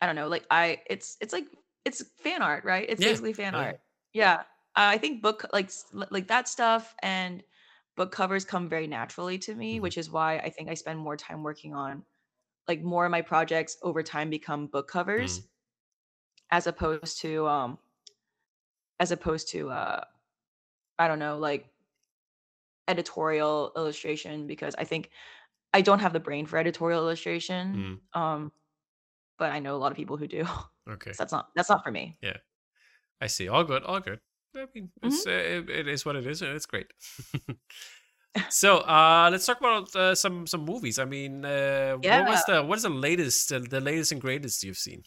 I 0.00 0.06
don't 0.06 0.16
know, 0.16 0.28
like 0.28 0.46
I 0.50 0.82
it's 0.88 1.16
it's 1.20 1.32
like 1.32 1.46
it's 1.84 2.02
fan 2.18 2.42
art, 2.42 2.64
right? 2.64 2.86
It's 2.88 3.00
Yeah, 3.00 3.02
basically 3.02 3.32
fan 3.32 3.54
yeah. 3.54 3.54
art. 3.54 3.80
Yeah. 4.16 4.44
I 4.74 4.98
think 4.98 5.22
book 5.22 5.44
like 5.52 5.70
like 5.92 6.28
that 6.28 6.48
stuff 6.48 6.94
and 7.02 7.42
book 7.96 8.12
covers 8.12 8.44
come 8.44 8.68
very 8.68 8.86
naturally 8.86 9.38
to 9.40 9.54
me, 9.54 9.78
Mhm. 9.78 9.82
which 9.82 9.98
is 9.98 10.10
why 10.10 10.38
I 10.38 10.50
think 10.50 10.68
I 10.70 10.74
spend 10.74 10.98
more 11.00 11.16
time 11.16 11.42
working 11.42 11.74
on 11.74 12.04
like 12.68 12.82
more 12.82 13.06
of 13.06 13.12
my 13.12 13.22
projects 13.22 13.78
over 13.82 14.02
time 14.02 14.30
become 14.30 14.68
book 14.68 14.88
covers 14.88 15.40
Mm. 15.40 15.48
as 16.50 16.66
opposed 16.66 17.20
to 17.20 17.46
um 17.46 17.78
as 19.00 19.10
opposed 19.10 19.48
to 19.48 19.70
uh 19.70 20.04
I 20.98 21.08
don't 21.08 21.18
know, 21.18 21.38
like 21.38 21.70
editorial 22.88 23.72
illustration 23.76 24.46
because 24.46 24.74
I 24.76 24.84
think 24.84 25.10
I 25.74 25.82
don't 25.82 26.00
have 26.00 26.12
the 26.14 26.20
brain 26.20 26.46
for 26.46 26.58
editorial 26.58 27.02
illustration. 27.02 27.84
Um 28.14 28.52
but 29.38 29.52
I 29.52 29.60
know 29.60 29.76
a 29.76 29.78
lot 29.78 29.92
of 29.92 29.96
people 29.96 30.16
who 30.18 30.28
do. 30.28 30.44
okay 30.88 31.12
So 31.12 31.22
that's 31.24 31.32
not 31.32 31.50
that's 31.56 31.70
not 31.70 31.84
for 31.84 31.90
me. 31.92 32.18
I 33.20 33.26
see 33.26 33.48
all 33.48 33.64
good 33.64 33.82
all 33.84 34.00
good 34.00 34.20
i 34.56 34.66
mean 34.74 34.90
it's 35.02 35.26
Mm-hmm. 35.26 35.68
uh, 35.68 35.72
it, 35.72 35.80
it 35.80 35.88
is 35.88 36.04
what 36.04 36.16
it 36.16 36.26
is 36.26 36.42
and 36.42 36.52
it's 36.56 36.66
great 36.66 36.86
so 38.50 38.78
uh 38.78 39.28
let's 39.32 39.46
talk 39.46 39.58
about 39.60 39.94
uh, 39.96 40.14
some 40.14 40.46
some 40.46 40.64
movies 40.64 40.98
i 40.98 41.04
mean 41.04 41.44
uh 41.44 41.94
what 41.96 42.28
was 42.28 42.44
the 42.44 42.62
what 42.62 42.76
is 42.76 42.82
the 42.82 42.90
latest 42.90 43.50
uh, 43.52 43.58
the 43.58 43.80
latest 43.80 44.12
and 44.12 44.20
greatest 44.20 44.62
you've 44.62 44.76
seen 44.78 45.02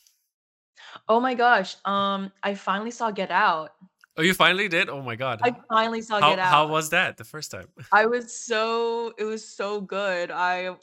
Oh 1.07 1.19
my 1.19 1.35
gosh. 1.35 1.75
Um 1.85 2.31
I 2.41 2.55
finally 2.55 2.89
saw 2.89 3.11
Get 3.11 3.29
Out. 3.29 3.71
oh 4.17 4.23
you 4.23 4.33
finally 4.33 4.67
did 4.67 4.89
oh 4.89 5.03
my 5.03 5.15
god 5.15 5.39
I 5.43 5.53
finally 5.69 6.01
saw 6.01 6.19
how, 6.19 6.29
Get 6.31 6.39
Out. 6.39 6.47
how 6.49 6.67
was 6.67 6.89
that 6.89 7.17
the 7.17 7.23
first 7.23 7.51
time 7.51 7.67
I 7.91 8.07
was 8.07 8.33
so 8.33 9.13
it 9.19 9.23
was 9.25 9.45
so 9.47 9.81
good. 9.81 10.31
I 10.31 10.75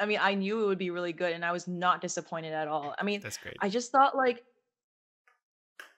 I 0.00 0.06
mean, 0.06 0.18
I 0.22 0.32
knew 0.34 0.62
it 0.64 0.66
would 0.66 0.78
be 0.78 0.88
really 0.90 1.12
good 1.12 1.34
and 1.34 1.44
I 1.44 1.52
was 1.52 1.68
not 1.68 2.00
disappointed 2.00 2.54
at 2.54 2.66
all. 2.68 2.94
I 2.98 3.02
mean, 3.04 3.20
that's 3.20 3.36
great 3.36 3.56
I 3.60 3.68
just 3.68 3.92
thought 3.92 4.16
like 4.16 4.42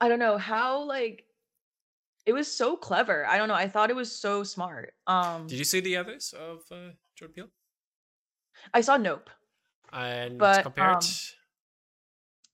I 0.03 0.09
don't 0.09 0.19
know 0.19 0.37
how 0.39 0.83
like 0.85 1.27
it 2.27 2.33
was 2.33 2.51
so 2.55 2.77
clever. 2.77 3.27
I 3.27 3.37
don't 3.39 3.49
know. 3.49 3.55
I 3.55 3.69
thought 3.69 3.91
it 3.91 3.97
was 3.97 4.15
so 4.15 4.45
smart. 4.45 4.95
Um 5.07 5.49
did 5.49 5.59
you 5.59 5.65
see 5.65 5.81
the 5.81 5.97
others 5.97 6.33
of 6.33 6.63
uh 6.71 6.93
jordan 7.15 7.35
peele 7.35 7.51
I 8.75 8.83
saw 8.83 8.97
Nope. 8.99 9.31
and 9.93 10.39
But, 10.39 10.63
compared 10.63 10.99
um, 10.99 11.21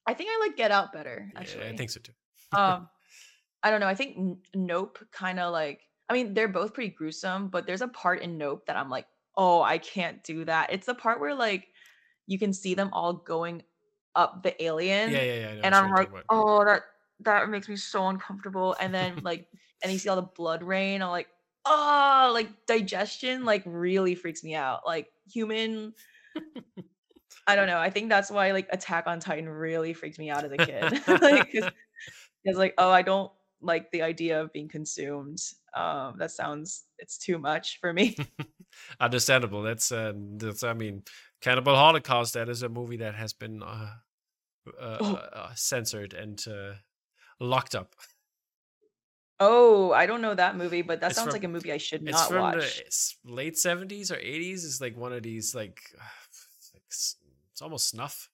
I 0.06 0.14
think 0.14 0.30
I 0.30 0.38
like 0.46 0.56
Get 0.56 0.70
Out 0.70 0.92
better 0.92 1.30
yeah, 1.32 1.36
actually. 1.36 1.68
i 1.68 1.72
think 1.72 1.90
so 1.90 2.00
too 2.00 2.12
um 2.52 2.88
I 3.64 3.70
don't 3.70 3.80
know. 3.80 3.88
I 3.88 3.94
think 3.96 4.16
N- 4.18 4.42
Nope 4.54 4.98
kind 5.12 5.40
of 5.40 5.52
like 5.52 5.82
I 6.10 6.14
mean, 6.14 6.34
they're 6.34 6.48
both 6.48 6.74
pretty 6.74 6.90
gruesome, 6.94 7.48
but 7.50 7.66
there's 7.66 7.82
a 7.82 7.88
part 7.88 8.22
in 8.22 8.38
Nope 8.38 8.66
that 8.66 8.76
I'm 8.76 8.90
like, 8.90 9.06
"Oh, 9.36 9.62
I 9.62 9.78
can't 9.78 10.24
do 10.24 10.44
that." 10.46 10.72
It's 10.72 10.86
the 10.86 10.94
part 10.94 11.20
where 11.20 11.34
like 11.34 11.68
you 12.26 12.38
can 12.38 12.52
see 12.54 12.74
them 12.74 12.90
all 12.94 13.14
going 13.14 13.64
up 14.16 14.42
the 14.44 14.62
alien 14.64 15.12
yeah 15.12 15.22
yeah 15.22 15.34
yeah 15.34 15.48
I 15.50 15.54
know 15.54 15.62
and 15.62 15.74
I'm 15.74 15.90
like, 15.92 16.10
"Oh, 16.30 16.64
that 16.66 16.82
that 17.20 17.48
makes 17.48 17.68
me 17.68 17.76
so 17.76 18.08
uncomfortable." 18.08 18.76
And 18.80 18.94
then 18.94 19.20
like 19.24 19.48
and 19.82 19.92
you 19.92 19.98
see 19.98 20.08
all 20.08 20.16
the 20.16 20.22
blood 20.22 20.62
rain, 20.62 21.02
I'm 21.02 21.10
like, 21.10 21.28
"Oh, 21.64 22.30
like 22.34 22.66
digestion 22.66 23.44
like 23.44 23.62
really 23.66 24.14
freaks 24.14 24.42
me 24.44 24.54
out." 24.54 24.86
Like 24.86 25.10
human 25.30 25.94
I 27.46 27.56
don't 27.56 27.66
know. 27.66 27.78
I 27.78 27.90
think 27.90 28.08
that's 28.08 28.30
why 28.30 28.52
like 28.52 28.68
Attack 28.70 29.06
on 29.06 29.20
Titan 29.20 29.48
really 29.48 29.94
freaked 29.94 30.18
me 30.18 30.30
out 30.30 30.44
as 30.44 30.52
a 30.52 30.58
kid. 30.58 30.92
like, 31.22 31.48
it's 32.44 32.58
like, 32.58 32.74
oh, 32.78 32.90
I 32.90 33.02
don't 33.02 33.32
like 33.60 33.90
the 33.90 34.02
idea 34.02 34.42
of 34.42 34.52
being 34.52 34.68
consumed. 34.68 35.40
Um, 35.74 36.18
that 36.18 36.30
sounds 36.30 36.86
it's 36.98 37.18
too 37.18 37.38
much 37.38 37.80
for 37.80 37.92
me. 37.92 38.16
understandable 39.00 39.62
that's 39.62 39.90
uh 39.92 40.12
that's 40.36 40.62
i 40.62 40.72
mean 40.72 41.02
cannibal 41.40 41.74
holocaust 41.74 42.34
that 42.34 42.48
is 42.48 42.62
a 42.62 42.68
movie 42.68 42.96
that 42.96 43.14
has 43.14 43.32
been 43.32 43.62
uh, 43.62 43.94
uh, 44.80 44.98
Oh. 45.00 45.14
uh 45.14 45.54
censored 45.54 46.14
and 46.14 46.46
uh 46.48 46.74
locked 47.40 47.74
up 47.74 47.94
oh, 49.40 49.92
I 49.92 50.06
don't 50.06 50.20
know 50.20 50.34
that 50.34 50.56
movie, 50.56 50.82
but 50.82 51.00
that 51.00 51.10
It's 51.12 51.16
sounds 51.16 51.28
from- 51.28 51.34
like 51.34 51.44
a 51.44 51.48
movie 51.48 51.72
I 51.72 51.76
should 51.76 52.02
it's 52.02 52.10
not 52.10 52.28
from 52.28 52.40
watch. 52.40 52.82
late 53.24 53.54
70s 53.54 54.10
or 54.10 54.16
80s 54.16 54.64
it's 54.64 54.80
like 54.80 54.96
one 54.96 55.12
of 55.12 55.22
these 55.22 55.54
like, 55.54 55.80
it's 56.28 56.70
like 56.74 56.82
it's 57.52 57.62
almost 57.62 57.88
snuff 57.88 58.30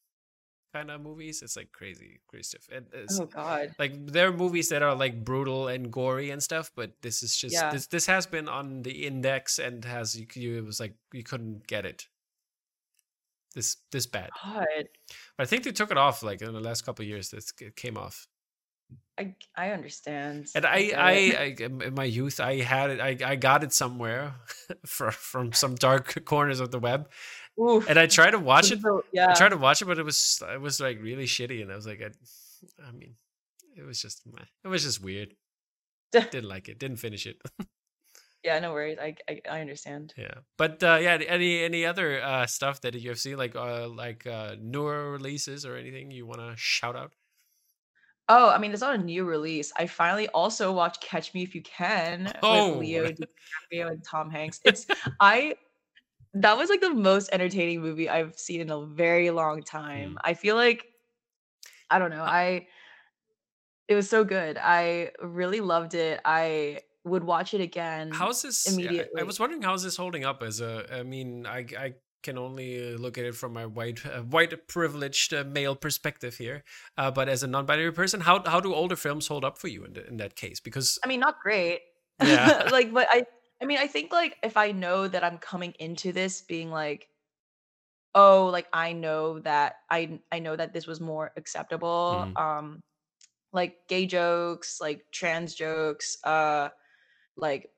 kind 0.72 0.90
of 0.90 1.02
movies. 1.02 1.42
It's 1.42 1.56
like 1.56 1.70
crazy, 1.72 2.20
crazy 2.26 2.58
stuff. 2.58 2.82
Oh 3.20 3.26
god, 3.26 3.74
like 3.78 4.06
there 4.06 4.28
are 4.28 4.32
movies 4.32 4.70
that 4.70 4.82
are 4.82 4.94
like 4.94 5.24
brutal 5.24 5.68
and 5.68 5.92
gory 5.92 6.30
and 6.30 6.42
stuff, 6.42 6.72
but 6.74 6.92
this 7.02 7.22
is 7.22 7.36
just 7.36 7.54
Yeah. 7.54 7.70
this. 7.70 7.86
This 7.86 8.06
has 8.06 8.26
been 8.26 8.48
on 8.48 8.82
the 8.82 9.06
index 9.06 9.58
and 9.58 9.84
has 9.84 10.16
you. 10.18 10.26
you 10.34 10.56
it 10.58 10.64
was 10.64 10.80
like 10.80 10.94
you 11.12 11.22
couldn't 11.22 11.66
get 11.66 11.84
it. 11.86 12.08
This 13.54 13.76
this 13.92 14.06
bad. 14.06 14.30
god. 14.42 14.66
But 15.36 15.42
I 15.42 15.44
think 15.44 15.62
they 15.64 15.70
took 15.72 15.90
it 15.92 15.98
off 15.98 16.22
like 16.22 16.42
in 16.42 16.52
the 16.52 16.60
last 16.60 16.84
couple 16.84 17.02
of 17.04 17.08
years. 17.08 17.28
This 17.30 17.52
it 17.60 17.76
came 17.76 17.96
off. 17.96 18.26
I 19.18 19.34
I 19.56 19.70
understand. 19.70 20.48
And 20.54 20.66
I, 20.66 20.92
I. 20.96 21.12
I, 21.38 21.56
in 21.64 21.94
my 21.94 22.04
youth, 22.04 22.40
I 22.40 22.56
had 22.60 22.90
it. 22.90 23.00
I, 23.00 23.16
I 23.24 23.36
got 23.36 23.62
it 23.62 23.72
somewhere 23.72 24.34
from 24.86 25.12
from 25.12 25.52
some 25.52 25.76
dark 25.76 26.24
corners 26.24 26.60
of 26.60 26.70
the 26.70 26.80
web, 26.80 27.08
Oof. 27.60 27.88
and 27.88 27.98
I 27.98 28.06
tried 28.06 28.32
to 28.32 28.38
watch 28.38 28.72
it. 28.72 28.80
Yeah. 29.12 29.30
I 29.30 29.34
tried 29.34 29.50
to 29.50 29.56
watch 29.56 29.82
it, 29.82 29.84
but 29.86 29.98
it 29.98 30.04
was 30.04 30.42
it 30.52 30.60
was 30.60 30.80
like 30.80 31.00
really 31.00 31.26
shitty, 31.26 31.62
and 31.62 31.70
I 31.70 31.76
was 31.76 31.86
like, 31.86 32.02
I, 32.02 32.10
I 32.86 32.90
mean, 32.92 33.14
it 33.76 33.84
was 33.84 34.00
just 34.00 34.22
it 34.64 34.68
was 34.68 34.82
just 34.82 35.02
weird. 35.02 35.34
Didn't 36.12 36.44
like 36.44 36.68
it. 36.68 36.78
Didn't 36.78 36.96
finish 36.98 37.26
it. 37.26 37.40
yeah, 38.42 38.58
no 38.58 38.72
worries. 38.72 38.98
I 39.00 39.14
I, 39.28 39.40
I 39.48 39.60
understand. 39.60 40.12
yeah, 40.16 40.34
but 40.58 40.82
uh, 40.82 40.98
yeah, 41.00 41.18
any 41.28 41.62
any 41.62 41.86
other 41.86 42.20
uh, 42.20 42.46
stuff 42.46 42.80
that 42.80 42.94
you 42.94 43.10
have 43.10 43.20
seen, 43.20 43.36
like 43.36 43.54
uh, 43.54 43.88
like 43.88 44.26
uh, 44.26 44.56
newer 44.60 45.12
releases 45.12 45.64
or 45.64 45.76
anything 45.76 46.10
you 46.10 46.26
want 46.26 46.40
to 46.40 46.54
shout 46.56 46.96
out? 46.96 47.12
Oh, 48.28 48.48
I 48.48 48.58
mean, 48.58 48.72
it's 48.72 48.80
not 48.80 48.94
a 48.94 48.98
new 48.98 49.24
release. 49.24 49.70
I 49.76 49.86
finally 49.86 50.28
also 50.28 50.72
watched 50.72 51.02
Catch 51.02 51.34
Me 51.34 51.42
If 51.42 51.54
You 51.54 51.62
Can 51.62 52.32
Oh. 52.42 52.70
with 52.70 52.78
Leo 52.78 53.04
DiCaprio 53.10 53.90
and 53.90 54.02
Tom 54.04 54.30
Hanks. 54.30 54.60
It's 54.64 54.86
I 55.20 55.54
that 56.34 56.56
was 56.56 56.68
like 56.68 56.80
the 56.80 56.92
most 56.94 57.28
entertaining 57.32 57.80
movie 57.80 58.08
I've 58.08 58.36
seen 58.38 58.60
in 58.60 58.70
a 58.70 58.84
very 58.86 59.30
long 59.30 59.62
time. 59.62 60.14
Mm. 60.14 60.18
I 60.24 60.34
feel 60.34 60.56
like 60.56 60.86
I 61.90 61.98
don't 61.98 62.10
know. 62.10 62.22
I 62.24 62.66
it 63.88 63.94
was 63.94 64.08
so 64.08 64.24
good. 64.24 64.58
I 64.58 65.10
really 65.22 65.60
loved 65.60 65.94
it. 65.94 66.20
I 66.24 66.80
would 67.04 67.22
watch 67.22 67.52
it 67.52 67.60
again. 67.60 68.10
How's 68.10 68.40
this? 68.42 68.66
yeah, 68.78 69.02
I- 69.16 69.20
I, 69.20 69.22
was 69.24 69.38
wondering 69.38 69.60
how's 69.62 69.82
this 69.82 69.96
holding 69.96 70.24
up 70.24 70.42
as 70.42 70.60
a. 70.62 70.86
I 70.90 71.02
mean, 71.02 71.46
I 71.46 71.66
I 71.78 71.94
can 72.24 72.36
only 72.38 72.94
uh, 72.94 72.98
look 72.98 73.16
at 73.18 73.24
it 73.24 73.36
from 73.36 73.52
my 73.52 73.66
white 73.66 74.04
uh, 74.04 74.22
white 74.22 74.66
privileged 74.66 75.32
uh, 75.32 75.44
male 75.44 75.76
perspective 75.76 76.36
here. 76.36 76.64
Uh, 76.98 77.10
but 77.10 77.28
as 77.28 77.44
a 77.44 77.46
non-binary 77.46 77.92
person, 77.92 78.20
how 78.20 78.42
how 78.44 78.58
do 78.58 78.74
older 78.74 78.96
films 78.96 79.28
hold 79.28 79.44
up 79.44 79.58
for 79.58 79.68
you 79.68 79.84
in 79.84 79.92
the, 79.92 80.06
in 80.08 80.16
that 80.16 80.34
case? 80.34 80.58
Because 80.58 80.98
I 81.04 81.06
mean, 81.06 81.20
not 81.20 81.38
great. 81.40 81.80
Yeah. 82.22 82.68
like, 82.72 82.92
but 82.92 83.06
I, 83.10 83.26
I 83.62 83.66
mean, 83.66 83.78
I 83.78 83.86
think 83.86 84.12
like 84.12 84.36
if 84.42 84.56
I 84.56 84.72
know 84.72 85.06
that 85.06 85.22
I'm 85.22 85.38
coming 85.38 85.74
into 85.78 86.12
this 86.12 86.42
being 86.42 86.70
like, 86.70 87.06
oh, 88.14 88.46
like 88.46 88.66
I 88.72 88.92
know 88.92 89.38
that 89.40 89.76
I, 89.90 90.20
I 90.32 90.38
know 90.38 90.56
that 90.56 90.72
this 90.72 90.86
was 90.86 91.00
more 91.00 91.32
acceptable. 91.36 92.26
Mhm. 92.26 92.40
Um, 92.40 92.82
like 93.52 93.76
gay 93.88 94.06
jokes, 94.06 94.80
like 94.80 95.04
trans 95.12 95.54
jokes, 95.54 96.18
uh, 96.24 96.70
like 97.36 97.70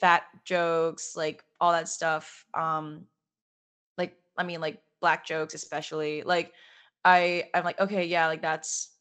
fat 0.00 0.22
jokes, 0.44 1.14
like 1.16 1.42
all 1.60 1.72
that 1.72 1.88
stuff. 1.88 2.44
Um, 2.54 3.06
I 4.38 4.44
mean, 4.44 4.60
like 4.60 4.82
black 5.00 5.26
jokes 5.26 5.54
especially. 5.54 6.22
Like 6.22 6.52
I, 7.04 7.44
I'm 7.54 7.64
like, 7.64 7.80
okay, 7.80 8.04
yeah, 8.06 8.26
like 8.26 8.42
that's 8.42 8.92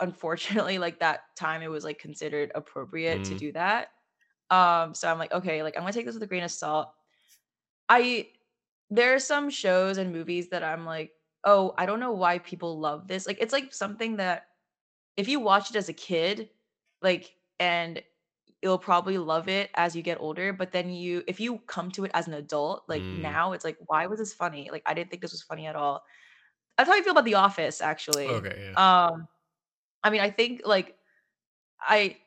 unfortunately 0.00 0.78
like 0.78 1.00
that 1.00 1.20
time 1.36 1.62
it 1.62 1.70
was 1.70 1.84
like 1.84 1.98
considered 1.98 2.52
appropriate 2.54 3.24
to 3.24 3.34
Mm. 3.34 3.36
do 3.36 3.52
that 3.52 3.88
um 4.50 4.94
so 4.94 5.10
i'm 5.10 5.18
like 5.18 5.32
okay 5.32 5.62
like 5.62 5.76
i'm 5.76 5.82
gonna 5.82 5.92
take 5.92 6.04
this 6.06 6.14
with 6.14 6.22
a 6.22 6.26
grain 6.26 6.42
of 6.44 6.50
salt 6.50 6.88
i 7.88 8.28
there 8.90 9.14
are 9.14 9.18
some 9.18 9.50
shows 9.50 9.98
and 9.98 10.12
movies 10.12 10.48
that 10.50 10.62
i'm 10.62 10.84
like 10.84 11.12
oh 11.44 11.74
i 11.78 11.86
don't 11.86 12.00
know 12.00 12.12
why 12.12 12.38
people 12.38 12.78
love 12.78 13.06
this 13.08 13.26
like 13.26 13.38
it's 13.40 13.52
like 13.52 13.72
something 13.72 14.16
that 14.16 14.44
if 15.16 15.28
you 15.28 15.40
watch 15.40 15.70
it 15.70 15.76
as 15.76 15.88
a 15.88 15.92
kid 15.94 16.50
like 17.02 17.34
and 17.60 18.02
you'll 18.66 18.78
probably 18.78 19.18
love 19.18 19.48
it 19.48 19.70
as 19.76 19.94
you 19.96 20.02
get 20.02 20.20
older 20.20 20.52
but 20.52 20.72
then 20.72 20.90
you 20.90 21.22
if 21.28 21.40
you 21.40 21.58
come 21.68 21.90
to 21.92 22.04
it 22.04 22.10
as 22.14 22.26
an 22.28 22.34
adult 22.34 22.84
like 22.88 23.06
Mm. 23.12 23.12
now 23.12 23.52
it's 23.52 23.64
like 23.64 23.78
why 23.86 24.06
was 24.06 24.18
this 24.18 24.34
funny 24.34 24.68
like 24.72 24.82
i 24.86 24.94
didn't 24.94 25.10
think 25.10 25.22
this 25.22 25.32
was 25.32 25.42
funny 25.42 25.66
at 25.66 25.76
all 25.76 26.04
that's 26.78 26.88
how 26.90 26.96
i 26.96 27.02
feel 27.02 27.12
about 27.12 27.24
the 27.26 27.34
office 27.34 27.80
actually 27.80 28.44
okay, 28.44 28.54
yeah. 28.60 28.76
um 28.76 29.28
i 30.04 30.10
mean 30.10 30.20
i 30.20 30.30
think 30.30 30.62
like 30.66 30.98
i 31.80 32.18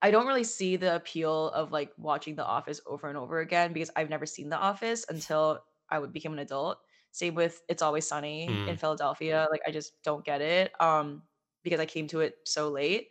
i 0.00 0.10
don't 0.10 0.26
really 0.26 0.44
see 0.44 0.76
the 0.76 0.94
appeal 0.96 1.48
of 1.50 1.72
like 1.72 1.92
watching 1.96 2.34
the 2.34 2.44
office 2.44 2.80
over 2.86 3.08
and 3.08 3.16
over 3.18 3.40
again 3.40 3.72
because 3.72 3.90
i've 3.96 4.10
never 4.10 4.26
seen 4.26 4.48
the 4.48 4.56
office 4.58 5.04
until 5.08 5.64
i 5.90 5.98
would 5.98 6.12
become 6.12 6.32
an 6.32 6.38
adult 6.38 6.78
same 7.10 7.34
with 7.34 7.62
it's 7.68 7.82
always 7.82 8.06
sunny 8.06 8.62
in 8.66 8.76
Mm. 8.76 8.76
philadelphia 8.76 9.46
like 9.50 9.60
i 9.66 9.70
just 9.70 10.02
don't 10.02 10.24
get 10.24 10.40
it 10.40 10.72
um 10.80 11.22
because 11.62 11.80
i 11.80 11.86
came 11.86 12.06
to 12.06 12.20
it 12.20 12.36
so 12.44 12.70
late 12.70 13.10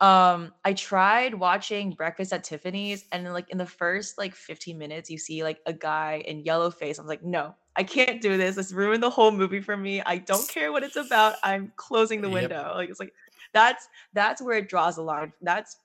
um 0.00 0.52
i 0.64 0.72
tried 0.72 1.34
watching 1.34 1.90
breakfast 1.90 2.32
at 2.32 2.44
tiffany's 2.44 3.04
and 3.10 3.26
then 3.26 3.32
like 3.32 3.50
in 3.50 3.58
the 3.58 3.66
first 3.66 4.16
like 4.16 4.34
15 4.34 4.78
minutes 4.78 5.10
you 5.10 5.18
see 5.18 5.42
like 5.42 5.58
a 5.66 5.72
guy 5.72 6.22
in 6.26 6.40
yellow 6.44 6.70
face 6.70 6.98
i 6.98 7.02
was 7.02 7.08
like 7.08 7.24
no 7.24 7.54
i 7.74 7.82
can't 7.82 8.20
do 8.20 8.36
this 8.36 8.54
this 8.54 8.72
ruined 8.72 9.02
the 9.02 9.10
whole 9.10 9.32
movie 9.32 9.60
for 9.60 9.76
me 9.76 10.00
i 10.02 10.16
don't 10.16 10.48
care 10.48 10.70
what 10.70 10.84
it's 10.84 10.96
about 10.96 11.34
i'm 11.42 11.72
closing 11.76 12.20
the 12.20 12.30
Yep. 12.30 12.30
window 12.30 12.72
like 12.76 12.88
it's 12.90 13.00
like 13.00 13.12
that's 13.52 13.88
that's 14.12 14.40
where 14.40 14.58
it 14.58 14.68
draws 14.68 14.94
the 14.96 15.02
line 15.02 15.32
that's 15.42 15.78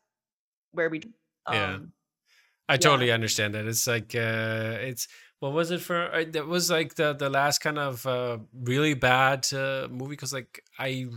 where 0.73 0.89
we 0.89 1.01
um 1.47 1.53
Yeah. 1.53 1.79
I 2.69 2.77
yeah. 2.77 2.77
totally 2.77 3.11
understand 3.11 3.55
that. 3.55 3.65
It's 3.65 3.87
like 3.87 4.15
uh 4.15 4.77
it's 4.81 5.07
what 5.39 5.53
was 5.53 5.71
it 5.71 5.81
for? 5.81 6.25
That 6.31 6.47
was 6.47 6.71
like 6.71 6.95
the 6.95 7.13
the 7.13 7.29
last 7.29 7.59
kind 7.59 7.77
of 7.77 8.05
uh, 8.07 8.39
really 8.53 8.93
bad 8.93 9.51
uh, 9.53 9.87
movie 9.91 10.11
because 10.11 10.33
like 10.33 10.63
I 10.79 11.07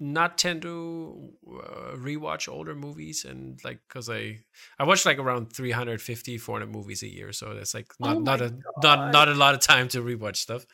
not 0.00 0.36
tend 0.36 0.62
to 0.62 1.30
uh, 1.48 1.96
rewatch 1.96 2.48
older 2.52 2.74
movies 2.74 3.24
and 3.24 3.58
like 3.64 3.80
because 3.88 4.10
I 4.10 4.40
I 4.78 4.84
watch 4.84 5.06
like 5.06 5.18
around 5.18 5.52
350 5.52 6.38
400 6.38 6.70
movies 6.70 7.02
a 7.02 7.08
year 7.08 7.32
so 7.32 7.54
that's 7.54 7.74
like 7.74 7.92
not 7.98 8.16
Oh 8.16 8.20
not 8.20 8.40
a 8.42 8.50
not 8.50 8.82
God. 8.82 9.12
not 9.12 9.28
a 9.28 9.34
lot 9.34 9.54
of 9.54 9.60
time 9.60 9.88
to 9.88 10.02
rewatch 10.02 10.36
stuff. 10.36 10.66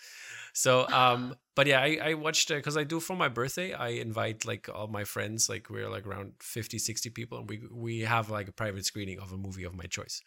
So 0.54 0.88
um 0.88 1.36
but 1.54 1.66
yeah 1.66 1.80
I 1.80 1.98
I 2.02 2.14
watched 2.14 2.48
because 2.48 2.76
I 2.76 2.84
do 2.84 2.98
for 2.98 3.16
my 3.16 3.28
birthday 3.28 3.72
I 3.72 3.88
invite 3.88 4.44
like 4.44 4.68
all 4.68 4.88
my 4.88 5.04
friends 5.04 5.48
like 5.48 5.70
we're 5.70 5.88
like 5.88 6.06
around 6.06 6.32
50 6.40 6.78
60 6.78 7.10
people 7.10 7.38
and 7.38 7.48
we 7.48 7.62
we 7.70 8.00
have 8.00 8.28
like 8.28 8.48
a 8.48 8.52
private 8.52 8.84
screening 8.84 9.20
of 9.20 9.32
a 9.32 9.36
movie 9.36 9.64
of 9.64 9.74
my 9.74 9.84
choice. 9.84 10.20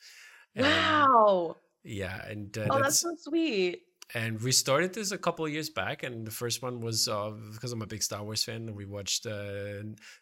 And, 0.55 0.65
wow. 0.65 1.58
yeah 1.84 2.25
and 2.29 2.58
uh, 2.58 2.67
oh 2.69 2.79
that's 2.79 3.01
that's 3.01 3.01
so 3.01 3.29
sweet 3.29 3.81
and 4.13 4.39
we 4.41 4.52
started 4.52 4.94
this 4.94 5.12
a 5.12 5.18
couple 5.18 5.46
of 5.46 5.52
years 5.52 5.70
back 5.70 6.04
and 6.04 6.28
the 6.28 6.32
first 6.32 6.62
one 6.62 6.80
was 6.80 7.08
uh, 7.08 7.32
because 7.54 7.72
i'm 7.72 7.82
a 7.82 7.88
big 7.88 8.04
star 8.04 8.24
wars 8.24 8.44
fan 8.44 8.68
and 8.68 8.76
we 8.76 8.86
watched 8.86 9.26
uh, 9.26 9.82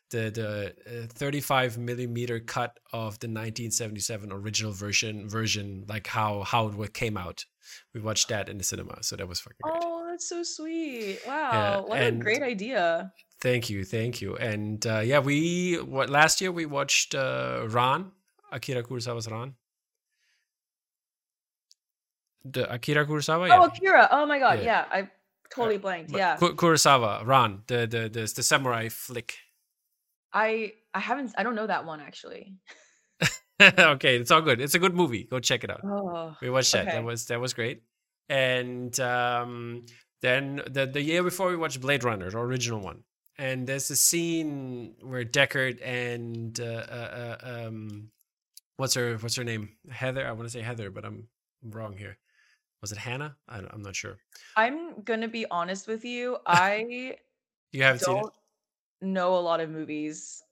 the 0.10 0.30
the 0.32 0.74
uh, 1.04 1.08
35 1.14 1.78
millimeter 1.78 2.40
cut 2.40 2.80
of 2.94 3.20
the 3.20 3.28
1977 3.28 4.32
original 4.32 4.72
version 4.72 5.28
version 5.28 5.84
like 5.90 6.08
how 6.08 6.44
how 6.44 6.68
it 6.82 6.94
came 6.94 7.18
out. 7.18 7.46
We 7.94 8.02
watched 8.02 8.28
that 8.30 8.50
in 8.50 8.58
the 8.58 8.64
cinema 8.64 9.02
so 9.02 9.16
that 9.16 9.28
was 9.28 9.40
fucking 9.40 9.58
great. 9.64 9.76
Oh 9.84 10.06
that's 10.10 10.30
so 10.30 10.44
sweet. 10.44 11.20
Wow 11.28 11.86
what 11.88 12.00
and- 12.00 12.22
a 12.22 12.24
great 12.24 12.44
idea. 12.44 13.12
Thank 13.42 13.70
you 13.70 13.84
thank 13.84 14.22
you. 14.22 14.36
And 14.38 14.86
uh, 14.86 15.00
yeah 15.00 15.20
we 15.20 15.76
what 15.76 16.10
last 16.10 16.40
year 16.42 16.52
we 16.52 16.66
watched 16.66 17.16
uh, 17.16 17.66
ran 17.68 18.12
akira 18.52 18.84
kurosawa's 18.84 19.28
ran 19.30 19.56
the 22.46 22.72
akira 22.72 23.06
kurosawa 23.06 23.50
oh 23.52 23.66
akira 23.66 24.08
oh 24.12 24.26
my 24.26 24.40
god 24.40 24.60
Yeah. 24.60 24.66
yeah, 24.66 24.86
i 24.92 25.10
totally 25.50 25.78
blanked 25.78 26.12
yeah 26.12 26.38
Kurosawa, 26.38 27.26
Ran, 27.26 27.62
the 27.68 27.86
the 27.88 28.10
the, 28.10 28.34
the 28.36 28.44
samurai 28.44 28.90
flick. 28.90 29.36
i 30.34 30.74
i 30.94 31.00
haven't 31.00 31.34
i 31.38 31.44
don't 31.44 31.56
know 31.56 31.68
that 31.68 31.86
one 31.86 32.02
actually 32.02 32.56
okay, 33.62 34.18
it's 34.18 34.32
all 34.32 34.42
good. 34.42 34.60
It's 34.60 34.74
a 34.76 34.80
good 34.80 34.96
movie. 34.96 35.24
Go 35.24 35.40
check 35.40 35.64
it 35.64 35.70
out. 35.70 35.82
oh 35.86 36.36
We 36.42 36.50
watched 36.50 36.72
that. 36.74 36.88
okay. 36.88 36.98
That 36.98 37.04
was 37.04 37.26
that 37.28 37.40
was 37.40 37.54
great. 37.54 37.84
And 38.28 38.98
um, 39.00 39.86
then 40.22 40.62
the 40.70 40.86
the 40.88 41.02
year 41.02 41.24
before 41.24 41.50
we 41.50 41.56
watched 41.56 41.80
Blade 41.80 42.04
Runner, 42.04 42.30
the 42.30 42.40
original 42.40 42.80
one. 42.82 43.04
And 43.38 43.66
there's 43.68 43.90
a 43.90 43.96
scene 43.96 44.96
where 45.02 45.24
Deckard 45.24 45.80
and 45.86 46.60
uh, 46.60 46.64
uh, 46.64 47.38
uh, 47.44 47.68
um, 47.68 48.10
what's 48.78 48.96
her 48.96 49.16
what's 49.18 49.36
her 49.36 49.44
name? 49.44 49.70
Heather. 49.90 50.28
I 50.28 50.32
want 50.32 50.44
to 50.46 50.50
say 50.50 50.62
Heather, 50.62 50.90
but 50.90 51.06
I'm 51.06 51.28
wrong 51.64 51.96
here. 51.96 52.18
Was 52.84 52.92
it 52.92 53.00
Hannah? 53.00 53.36
I, 53.48 53.60
I'm 53.74 53.82
not 53.82 53.96
sure. 53.96 54.18
i'm 54.64 55.02
gonna 55.10 55.28
be 55.40 55.46
honest 55.60 55.88
with 55.88 56.04
you 56.06 56.38
i 56.46 57.16
You 57.72 57.84
haven't 57.84 58.02
seen 58.06 58.18
it. 58.18 58.22
don't 58.22 58.34
know 59.02 59.30
a 59.36 59.44
lot 59.50 59.60
of 59.66 59.70
movies 59.70 60.44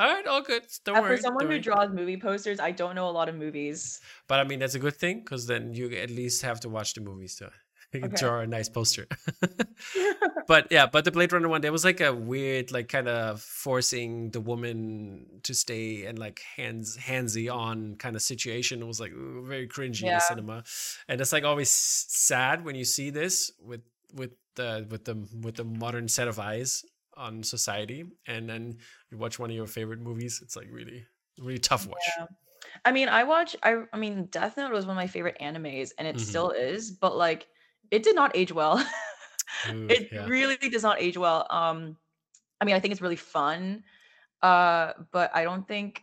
All 0.00 0.08
right, 0.12 0.26
all 0.26 0.40
good. 0.50 0.64
Don't 0.86 0.96
Uh, 0.96 1.02
worry. 1.02 1.16
for 1.16 1.22
someone 1.22 1.44
who 1.44 1.56
worry. 1.56 1.60
draws 1.68 1.90
movie 2.00 2.16
posters 2.16 2.60
i 2.68 2.70
don't 2.82 2.94
know 3.00 3.08
a 3.08 3.14
lot 3.20 3.28
of 3.32 3.36
movies 3.44 4.00
But 4.28 4.40
I 4.40 4.44
mean, 4.44 4.58
that's 4.62 4.74
a 4.80 4.84
good 4.86 4.96
thing 5.04 5.20
because 5.24 5.46
then 5.52 5.74
you 5.74 5.90
at 6.06 6.10
least 6.20 6.42
have 6.50 6.60
to 6.64 6.68
watch 6.78 6.94
the 6.94 7.02
movies 7.10 7.34
to 7.40 7.50
Okay. 8.04 8.16
draw 8.16 8.40
a 8.40 8.46
nice 8.46 8.68
poster. 8.68 9.06
but 10.46 10.68
yeah, 10.70 10.86
but 10.86 11.04
the 11.04 11.10
Blade 11.10 11.32
Runner 11.32 11.48
one, 11.48 11.60
there 11.60 11.72
was 11.72 11.84
like 11.84 12.00
a 12.00 12.12
weird, 12.12 12.72
like 12.72 12.88
kind 12.88 13.08
of 13.08 13.40
forcing 13.42 14.30
the 14.30 14.40
woman 14.40 15.40
to 15.42 15.54
stay 15.54 16.04
and 16.06 16.18
like 16.18 16.40
hands 16.56 16.96
handsy 16.96 17.52
on 17.52 17.96
kind 17.96 18.16
of 18.16 18.22
situation. 18.22 18.82
It 18.82 18.86
was 18.86 19.00
like 19.00 19.12
ooh, 19.12 19.44
very 19.46 19.68
cringy 19.68 20.02
in 20.04 20.14
the 20.14 20.20
cinema, 20.20 20.64
and 21.08 21.20
it's 21.20 21.32
like 21.32 21.44
always 21.44 21.70
sad 21.70 22.64
when 22.64 22.74
you 22.74 22.84
see 22.84 23.10
this 23.10 23.50
with 23.60 23.82
with 24.14 24.32
the 24.54 24.86
with 24.90 25.04
the 25.04 25.26
with 25.42 25.56
the 25.56 25.64
modern 25.64 26.08
set 26.08 26.28
of 26.28 26.38
eyes 26.38 26.84
on 27.16 27.42
society, 27.42 28.04
and 28.26 28.48
then 28.48 28.78
you 29.10 29.18
watch 29.18 29.38
one 29.38 29.50
of 29.50 29.56
your 29.56 29.66
favorite 29.66 30.00
movies. 30.00 30.40
It's 30.42 30.56
like 30.56 30.68
really 30.70 31.04
really 31.38 31.58
tough 31.58 31.86
watch. 31.86 32.02
Yeah. 32.18 32.26
I 32.84 32.92
mean, 32.92 33.08
I 33.08 33.24
watch. 33.24 33.56
I 33.62 33.82
I 33.92 33.96
mean, 33.98 34.26
Death 34.26 34.56
Note 34.56 34.72
was 34.72 34.86
one 34.86 34.96
of 34.96 35.00
my 35.00 35.06
favorite 35.06 35.36
animes, 35.40 35.90
and 35.98 36.06
it 36.08 36.16
Mhm. 36.16 36.20
still 36.20 36.50
is. 36.50 36.90
But 36.90 37.16
like, 37.16 37.48
it 37.92 38.02
did 38.02 38.16
not 38.16 38.34
age 38.34 38.50
well. 38.50 38.78
Ooh, 39.70 39.86
it 39.88 40.08
yeah. 40.10 40.26
really 40.26 40.56
does 40.56 40.82
not 40.82 41.00
age 41.00 41.16
well. 41.16 41.46
Um, 41.50 41.96
I 42.60 42.64
mean, 42.64 42.74
I 42.74 42.80
think 42.80 42.90
it's 42.92 43.02
really 43.02 43.16
fun. 43.16 43.84
Uh, 44.42 44.94
but 45.12 45.30
I 45.36 45.44
don't 45.44 45.68
think. 45.68 46.02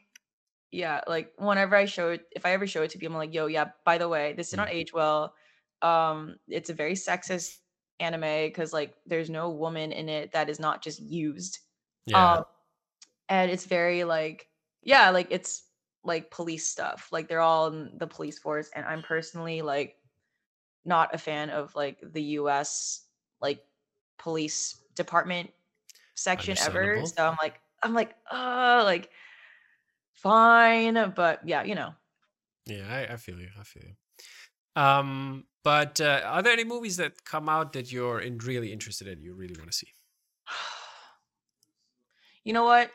Yeah, 0.72 1.02
like 1.08 1.34
whenever 1.40 1.76
I 1.76 1.86
show 1.86 2.12
it, 2.12 2.28
if 2.32 2.46
I 2.46 2.52
ever 2.52 2.68
show 2.68 2.84
it 2.84 2.92
to 2.92 3.00
people, 3.00 3.16
I'm 3.16 3.20
like, 3.20 3.34
yo, 3.34 3.48
yeah. 3.48 3.72
By 3.86 3.98
the 3.98 4.08
way, 4.08 4.34
this 4.34 4.52
did 4.52 4.58
Mm. 4.58 4.60
not 4.60 4.70
age 4.70 4.94
well. 4.94 5.34
Um, 5.82 6.36
it's 6.48 6.70
a 6.70 6.76
very 6.76 6.94
sexist 6.94 7.58
anime 8.00 8.48
because 8.48 8.72
like 8.72 8.94
there's 9.06 9.32
no 9.32 9.50
woman 9.50 9.92
in 9.92 10.08
it 10.08 10.32
that 10.34 10.48
is 10.48 10.60
not 10.60 10.84
just 10.84 11.02
used. 11.02 11.60
Yeah. 12.06 12.34
Um, 12.34 12.44
and 13.30 13.50
it's 13.50 13.66
very 13.66 14.04
like, 14.04 14.48
yeah, 14.84 15.10
like 15.10 15.28
it's 15.32 15.64
like 16.04 16.30
police 16.30 16.68
stuff. 16.68 17.10
Like 17.12 17.28
they're 17.28 17.42
all 17.42 17.68
in 17.68 17.98
the 17.98 18.08
police 18.08 18.38
force, 18.38 18.70
and 18.76 18.86
I'm 18.86 19.02
personally 19.02 19.64
like 19.64 19.96
not 20.90 21.16
a 21.16 21.20
fan 21.20 21.52
of 21.52 21.76
like 21.76 22.00
the 22.04 22.24
U.S. 22.42 23.08
like 23.42 23.66
police 24.20 24.84
department 24.96 25.52
section 26.16 26.58
ever. 26.58 27.04
So 27.06 27.28
I'm 27.28 27.38
like, 27.42 27.62
I'm 27.84 27.94
like, 27.96 28.16
uh, 28.32 28.84
like 28.86 29.12
fine, 30.14 31.12
but 31.16 31.48
yeah, 31.48 31.64
you 31.64 31.76
know. 31.76 31.96
Yeah, 32.66 32.88
I, 32.88 33.14
I 33.14 33.18
feel 33.18 33.40
you. 33.40 33.50
I 33.60 33.64
feel 33.64 33.84
you. 33.84 33.96
Um, 34.82 35.48
but 35.64 36.02
uh, 36.02 36.22
are 36.26 36.44
there 36.44 36.54
any 36.54 36.66
movies 36.66 36.98
that 36.98 37.26
come 37.26 37.50
out 37.50 37.74
that 37.74 37.92
you're 37.92 38.20
in 38.20 38.38
really 38.40 38.74
interested 38.74 39.08
in? 39.08 39.22
You 39.22 39.34
really 39.34 39.56
want 39.58 39.72
to 39.72 39.78
see? 39.78 39.90
you 42.44 42.54
know 42.54 42.64
what? 42.64 42.92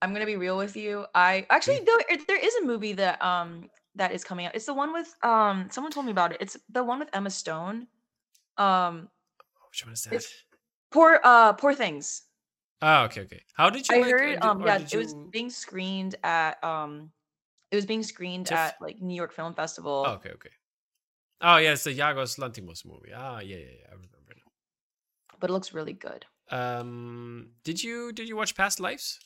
I'm 0.00 0.12
gonna 0.12 0.26
be 0.26 0.36
real 0.36 0.56
with 0.56 0.76
you. 0.76 1.06
I 1.14 1.46
actually 1.50 1.80
Mm. 1.80 1.86
there 1.86 2.18
there 2.26 2.38
is 2.38 2.54
a 2.56 2.64
movie 2.64 2.92
that 2.94 3.20
um 3.22 3.70
that 3.98 4.12
is 4.12 4.24
coming 4.24 4.46
out. 4.46 4.54
It's 4.54 4.66
the 4.66 4.74
one 4.74 4.92
with 4.92 5.14
um 5.22 5.68
someone 5.70 5.92
told 5.92 6.06
me 6.06 6.12
about 6.12 6.32
it. 6.32 6.38
It's 6.40 6.56
the 6.70 6.82
one 6.82 6.98
with 6.98 7.10
Emma 7.12 7.30
Stone. 7.30 7.86
Um 8.56 9.08
Which 9.70 9.84
one 9.84 9.92
is 9.92 10.04
that? 10.04 10.24
Poor 10.90 11.20
uh 11.22 11.52
poor 11.52 11.74
things. 11.74 12.22
Oh, 12.80 13.04
okay, 13.04 13.22
okay. 13.22 13.42
How 13.54 13.70
did 13.70 13.88
you? 13.88 13.96
I 13.96 14.00
like, 14.00 14.10
heard 14.10 14.40
did- 14.40 14.42
um 14.42 14.62
yeah, 14.66 14.78
it 14.78 14.96
was 14.96 15.14
being 15.30 15.50
screened 15.50 16.14
at 16.24 16.62
um 16.64 17.10
it 17.70 17.76
was 17.76 17.86
being 17.86 18.02
screened 18.02 18.46
TIFF? 18.46 18.58
at 18.58 18.74
like 18.80 19.00
New 19.00 19.14
York 19.14 19.32
Film 19.32 19.54
Festival. 19.54 20.04
Oh, 20.06 20.12
okay, 20.14 20.30
okay. 20.30 20.50
Oh, 21.40 21.58
yeah, 21.58 21.72
it's 21.72 21.84
the 21.84 21.94
Yorgos 21.94 22.38
Lanthimos 22.38 22.84
movie. 22.84 23.12
Ah, 23.14 23.38
yeah, 23.40 23.56
yeah, 23.56 23.64
yeah. 23.78 23.86
I 23.90 23.94
remember 23.94 24.34
now. 24.34 24.50
But 25.38 25.50
it 25.50 25.52
looks 25.52 25.72
really 25.72 25.92
good. 25.92 26.24
Um, 26.50 27.50
did 27.62 27.82
you 27.82 28.12
did 28.12 28.28
you 28.28 28.36
watch 28.36 28.54
Past 28.56 28.80
Lives? 28.80 29.18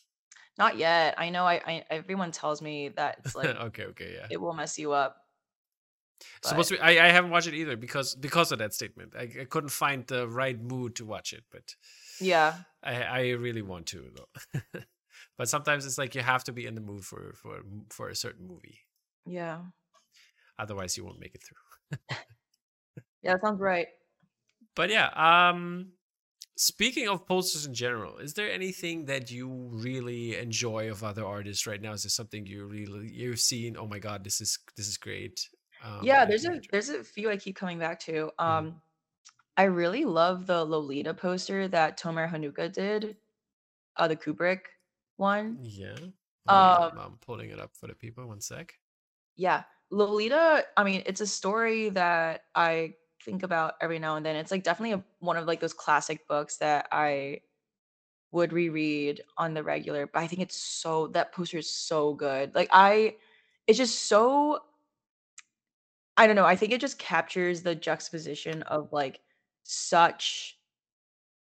Not 0.59 0.77
yet. 0.77 1.15
I 1.19 1.31
know 1.31 1.45
I, 1.45 1.55
I 1.67 1.85
everyone 1.91 2.31
tells 2.31 2.61
me 2.61 2.89
that 2.91 3.19
it's 3.25 3.35
like 3.35 3.47
okay, 3.69 3.85
okay, 3.87 4.15
yeah. 4.15 4.27
it 4.31 4.41
will 4.41 4.53
mess 4.53 4.79
you 4.79 4.93
up. 4.93 5.17
Supposed 6.43 6.69
to 6.69 6.75
be. 6.77 6.81
I, 6.81 7.07
I 7.07 7.11
haven't 7.11 7.31
watched 7.31 7.49
it 7.49 7.55
either 7.55 7.77
because 7.77 8.15
because 8.15 8.53
of 8.53 8.59
that 8.59 8.73
statement. 8.75 9.15
I, 9.19 9.23
I 9.41 9.45
couldn't 9.45 9.71
find 9.71 10.07
the 10.07 10.29
right 10.29 10.61
mood 10.61 10.95
to 10.97 11.05
watch 11.05 11.33
it, 11.33 11.45
but 11.51 11.75
Yeah. 12.21 12.55
I 12.83 13.03
I 13.03 13.21
really 13.31 13.63
want 13.63 13.87
to 13.87 14.11
though. 14.15 14.61
but 15.39 15.49
sometimes 15.49 15.85
it's 15.87 15.99
like 15.99 16.15
you 16.15 16.21
have 16.21 16.45
to 16.45 16.53
be 16.53 16.67
in 16.67 16.75
the 16.75 16.81
mood 16.81 17.05
for 17.05 17.33
for 17.35 17.63
for 17.91 18.09
a 18.09 18.15
certain 18.15 18.47
movie. 18.47 18.81
Yeah. 19.27 19.63
Otherwise, 20.59 20.97
you 20.97 21.05
won't 21.05 21.19
make 21.19 21.35
it 21.35 21.43
through. 21.43 21.99
Yeah, 23.23 23.37
sounds 23.41 23.61
right. 23.61 23.87
But 24.75 24.91
yeah, 24.91 25.09
um 25.15 25.93
speaking 26.57 27.09
of 27.09 27.27
posters 27.27 27.67
in 27.67 27.75
general, 27.75 28.19
is 28.19 28.35
there 28.35 28.51
anything 28.51 29.07
that 29.07 29.31
you 29.31 29.49
really 29.73 30.37
enjoy 30.37 30.91
of 30.91 31.03
other 31.03 31.25
artists 31.25 31.67
right 31.67 31.81
now? 31.81 31.93
Is 31.93 32.03
there 32.03 32.11
something 32.11 32.47
you 32.47 32.67
really 32.67 33.11
you've 33.13 33.41
seen? 33.41 33.77
Oh 33.77 33.87
my 33.87 33.99
god, 33.99 34.25
this 34.25 34.41
is 34.41 34.59
this 34.77 34.89
is 34.89 34.97
great. 34.97 35.49
Um, 35.85 36.01
yeah, 36.03 36.25
there's 36.25 36.45
a 36.45 36.61
there's 36.71 36.89
a 36.89 37.03
few 37.03 37.31
I 37.31 37.37
keep 37.37 37.57
coming 37.57 37.79
back 37.79 38.01
to. 38.01 38.31
Mm. 38.39 38.45
Um 38.45 38.83
I 39.57 39.65
really 39.65 40.05
love 40.05 40.47
the 40.47 40.65
Lolita 40.65 41.13
poster 41.13 41.69
that 41.69 41.99
Tomer 41.99 42.31
Hanuka 42.31 42.73
did. 42.73 43.17
Uh 43.97 44.09
the 44.09 44.17
Kubrick 44.17 44.61
one. 45.17 45.59
yeah. 45.63 45.95
Um, 46.49 46.59
I'm, 46.59 46.99
I'm 46.99 47.19
pulling 47.25 47.51
it 47.51 47.61
up 47.61 47.71
for 47.79 47.87
the 47.87 47.95
people. 47.95 48.27
One 48.27 48.41
sec. 48.41 48.75
Yeah. 49.37 49.63
Lolita, 49.91 50.65
I 50.77 50.85
mean, 50.85 51.03
it's 51.07 51.21
a 51.21 51.27
story 51.27 51.91
that 51.91 52.45
I 52.55 52.95
think 53.25 53.43
about 53.43 53.75
every 53.81 53.99
now 53.99 54.17
and 54.17 54.25
then. 54.27 54.37
It's 54.37 54.51
like 54.51 54.65
definitely 54.65 54.93
a, 54.95 55.05
one 55.21 55.37
of 55.37 55.47
like 55.47 55.61
those 55.61 55.73
classic 55.75 56.27
books 56.29 56.59
that 56.59 56.89
I 56.93 57.41
would 58.33 58.53
reread 58.53 59.23
on 59.39 59.55
the 59.55 59.63
regular. 59.65 60.07
But 60.07 60.21
I 60.21 60.27
think 60.27 60.43
it's 60.43 60.57
so 60.57 61.09
that 61.09 61.33
poster 61.33 61.59
is 61.59 61.71
so 61.71 62.15
good. 62.15 62.55
Like 62.55 62.69
I 62.73 63.17
it's 63.67 63.79
just 63.79 64.07
so 64.09 64.61
I 66.17 66.27
don't 66.27 66.37
know. 66.37 66.45
I 66.45 66.57
think 66.57 66.73
it 66.73 66.81
just 66.81 66.99
captures 66.99 67.63
the 67.63 67.75
juxtaposition 67.75 68.63
of 68.65 68.93
like 68.93 69.21
such 69.65 70.59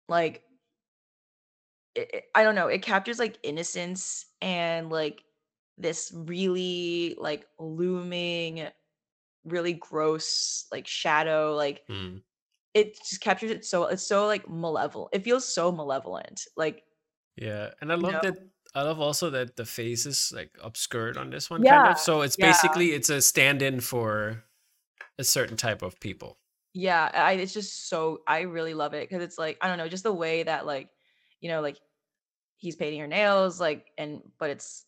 like 0.09 0.45
it, 1.95 2.11
it- 2.14 2.25
I 2.35 2.43
don't 2.43 2.55
know. 2.55 2.68
It 2.68 2.83
captures 2.83 3.18
like 3.18 3.39
innocence 3.43 4.27
and 4.41 4.91
like 4.91 5.25
this 5.79 6.12
really 6.14 7.14
like 7.18 7.47
looming, 7.59 8.68
really 9.45 9.74
gross 9.74 10.66
like 10.72 10.86
shadow. 10.86 11.55
Like 11.55 11.84
Mm. 11.88 12.24
it 12.74 12.97
just 12.97 13.20
captures 13.20 13.51
it 13.51 13.64
so 13.64 13.86
it's 13.86 14.07
so 14.07 14.26
like 14.26 14.49
malevolent. 14.49 15.14
It 15.14 15.24
feels 15.24 15.47
so 15.53 15.72
malevolent. 15.72 16.42
Like 16.57 16.84
Yeah, 17.36 17.72
and 17.80 17.92
I 17.92 17.97
love 17.97 18.20
know? 18.20 18.20
that. 18.20 18.36
I 18.74 18.82
love 18.82 19.01
also 19.01 19.30
that 19.30 19.57
the 19.57 19.64
face 19.64 20.05
is 20.07 20.32
like 20.34 20.57
obscured 20.61 21.16
on 21.16 21.30
this 21.30 21.49
one, 21.51 21.64
kind 21.64 21.86
Yeah, 21.86 21.86
of. 21.86 21.99
So 21.99 22.22
it's 22.22 22.36
yeah. 22.36 22.36
basically 22.36 22.92
it's 22.92 23.09
a 23.11 23.22
stand-in 23.22 23.80
for 23.80 24.45
a 25.18 25.24
certain 25.24 25.57
type 25.57 25.82
of 25.82 26.01
people. 26.01 26.40
yeah, 26.72 27.11
I 27.14 27.32
it's 27.34 27.53
just 27.55 27.88
so 27.88 28.22
I 28.26 28.40
really 28.42 28.74
love 28.74 28.95
it 28.95 29.09
because 29.09 29.22
it's 29.22 29.38
like 29.38 29.59
I 29.61 29.68
don't 29.68 29.78
know, 29.78 29.88
just 29.88 30.03
the 30.05 30.12
way 30.12 30.42
that 30.42 30.66
like 30.66 30.90
you 31.40 31.49
know 31.49 31.61
like 31.61 31.78
he's 32.59 32.76
painting 32.76 33.01
her 33.01 33.09
nails 33.09 33.61
like 33.61 33.92
and 33.99 34.22
but 34.38 34.51
it's 34.51 34.86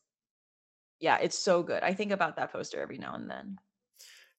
yeah, 1.01 1.19
it's 1.19 1.39
so 1.39 1.63
good. 1.63 1.83
I 1.83 1.95
think 1.95 2.13
about 2.13 2.37
that 2.37 2.53
poster 2.53 2.81
every 2.81 2.99
now 2.99 3.15
and 3.15 3.31
then. 3.31 3.59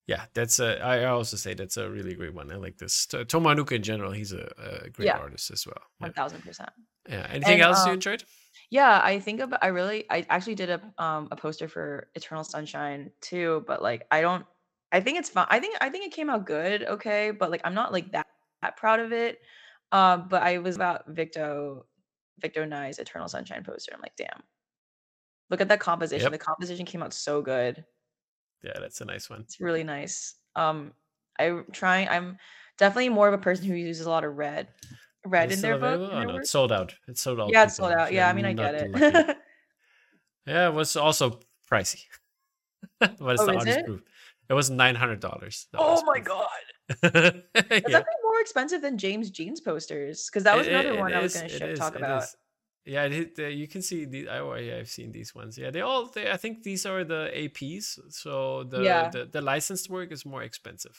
Yeah, 0.08 0.24
that's 0.34 0.58
a. 0.58 0.80
I 0.82 1.04
also 1.04 1.36
say 1.36 1.52
that's 1.54 1.76
a 1.76 1.88
really 1.88 2.14
great 2.14 2.34
one. 2.34 2.50
I 2.50 2.56
like 2.56 2.78
this. 2.78 3.06
T- 3.06 3.18
Tomer 3.18 3.54
Hanuka 3.54 3.72
in 3.72 3.82
general, 3.82 4.10
he's 4.10 4.32
a, 4.32 4.50
a 4.84 4.88
great 4.90 5.06
Yeah. 5.06 5.18
artist 5.18 5.50
as 5.52 5.66
well. 5.66 5.80
One 5.98 6.12
thousand 6.14 6.42
percent. 6.42 6.70
yeah. 7.08 7.26
Anything 7.30 7.60
And, 7.60 7.62
else 7.62 7.84
you 7.84 7.90
um, 7.90 7.94
enjoyed? 7.94 8.24
Yeah, 8.70 9.00
I 9.04 9.20
think 9.20 9.40
about 9.40 9.60
I 9.62 9.68
really 9.68 10.06
I 10.10 10.24
actually 10.30 10.54
did 10.56 10.70
a 10.70 10.80
um 10.98 11.28
a 11.30 11.36
poster 11.36 11.68
for 11.68 12.08
Eternal 12.14 12.42
Sunshine 12.42 13.10
too, 13.20 13.64
but 13.66 13.82
like 13.82 14.06
I 14.10 14.22
don't 14.22 14.46
I 14.90 15.00
think 15.00 15.18
it's 15.18 15.28
fine. 15.28 15.46
I 15.50 15.60
think 15.60 15.76
I 15.82 15.90
think 15.90 16.06
it 16.06 16.12
came 16.12 16.30
out 16.30 16.46
good, 16.46 16.84
okay, 16.84 17.30
but 17.30 17.50
like 17.50 17.60
I'm 17.64 17.74
not 17.74 17.92
like 17.92 18.10
that, 18.12 18.26
that 18.62 18.76
proud 18.78 19.00
of 19.00 19.12
it. 19.12 19.40
Um, 19.92 20.26
but 20.28 20.42
I 20.42 20.56
was 20.58 20.74
about 20.76 21.06
Victo 21.08 21.84
Victor 22.40 22.64
Nye's 22.64 22.98
Eternal 22.98 23.28
Sunshine 23.28 23.62
poster. 23.62 23.92
I'm 23.94 24.00
like, 24.00 24.16
damn. 24.16 24.42
Look 25.50 25.60
at 25.60 25.68
that 25.68 25.80
composition. 25.80 26.24
Yep. 26.24 26.32
The 26.32 26.38
composition 26.38 26.86
came 26.86 27.02
out 27.02 27.12
so 27.12 27.42
good. 27.42 27.84
Yeah, 28.62 28.72
that's 28.80 29.00
a 29.00 29.04
nice 29.04 29.30
one. 29.30 29.40
It's 29.42 29.60
really 29.60 29.84
nice. 29.84 30.34
Um, 30.56 30.92
I'm 31.38 31.64
trying. 31.72 32.08
I'm 32.08 32.38
definitely 32.78 33.08
more 33.10 33.28
of 33.28 33.34
a 33.34 33.38
person 33.38 33.66
who 33.66 33.74
uses 33.74 34.06
a 34.06 34.10
lot 34.10 34.24
of 34.24 34.36
red, 34.36 34.68
red 35.24 35.52
in 35.52 35.60
their 35.60 35.78
book. 35.78 36.00
in 36.00 36.16
Oh, 36.16 36.18
their 36.18 36.26
no, 36.26 36.36
it's 36.38 36.50
sold 36.50 36.72
out. 36.72 36.94
It's 37.06 37.20
sold 37.20 37.40
out. 37.40 37.50
Yeah, 37.52 37.64
it's 37.64 37.76
sold 37.76 37.92
out. 37.92 38.12
Yeah, 38.12 38.28
I 38.28 38.32
mean, 38.32 38.44
I 38.44 38.52
get 38.52 38.74
it. 38.74 38.90
yeah, 40.46 40.68
it 40.68 40.74
was 40.74 40.96
also 40.96 41.38
pricey. 41.70 42.04
but 43.00 43.10
it's 43.20 43.20
Oh, 43.42 43.46
the 43.46 43.54
artist 43.56 43.78
it? 43.78 43.84
proof. 43.84 44.02
It 44.48 44.54
was 44.54 44.70
nine 44.70 44.94
hundred 44.94 45.20
dollars. 45.20 45.66
oh 45.74 46.02
my 46.06 46.20
god, 46.20 46.48
that's 47.02 47.42
yeah. 47.88 48.02
more 48.24 48.40
expensive 48.40 48.80
than 48.80 48.96
James 48.96 49.30
Jean's 49.30 49.60
posters 49.60 50.26
because 50.26 50.44
that 50.44 50.56
was 50.56 50.66
It- 50.66 50.72
another 50.72 50.94
it 50.94 50.98
one 50.98 51.12
I 51.12 51.20
was 51.20 51.34
going 51.34 51.48
to 51.48 51.58
ship, 51.58 51.68
is, 51.70 51.78
talk 51.78 51.94
about. 51.96 52.24
Yeah, 52.88 53.04
it, 53.04 53.32
uh, 53.38 53.42
you 53.60 53.68
can 53.68 53.82
see 53.82 54.06
the. 54.06 54.28
Oh, 54.30 54.54
yeah, 54.54 54.78
I've 54.80 54.88
seen 54.88 55.12
these 55.12 55.34
ones. 55.34 55.58
Yeah, 55.58 55.70
they 55.70 55.82
all. 55.82 56.06
They, 56.14 56.30
I 56.30 56.38
think 56.38 56.62
these 56.62 56.86
are 56.86 57.04
the 57.04 57.22
APs. 57.42 57.86
So 58.10 58.64
the, 58.64 58.80
Yeah. 58.82 59.10
the 59.14 59.22
the 59.26 59.42
licensed 59.52 59.90
work 59.90 60.10
is 60.12 60.24
more 60.24 60.42
expensive. 60.42 60.96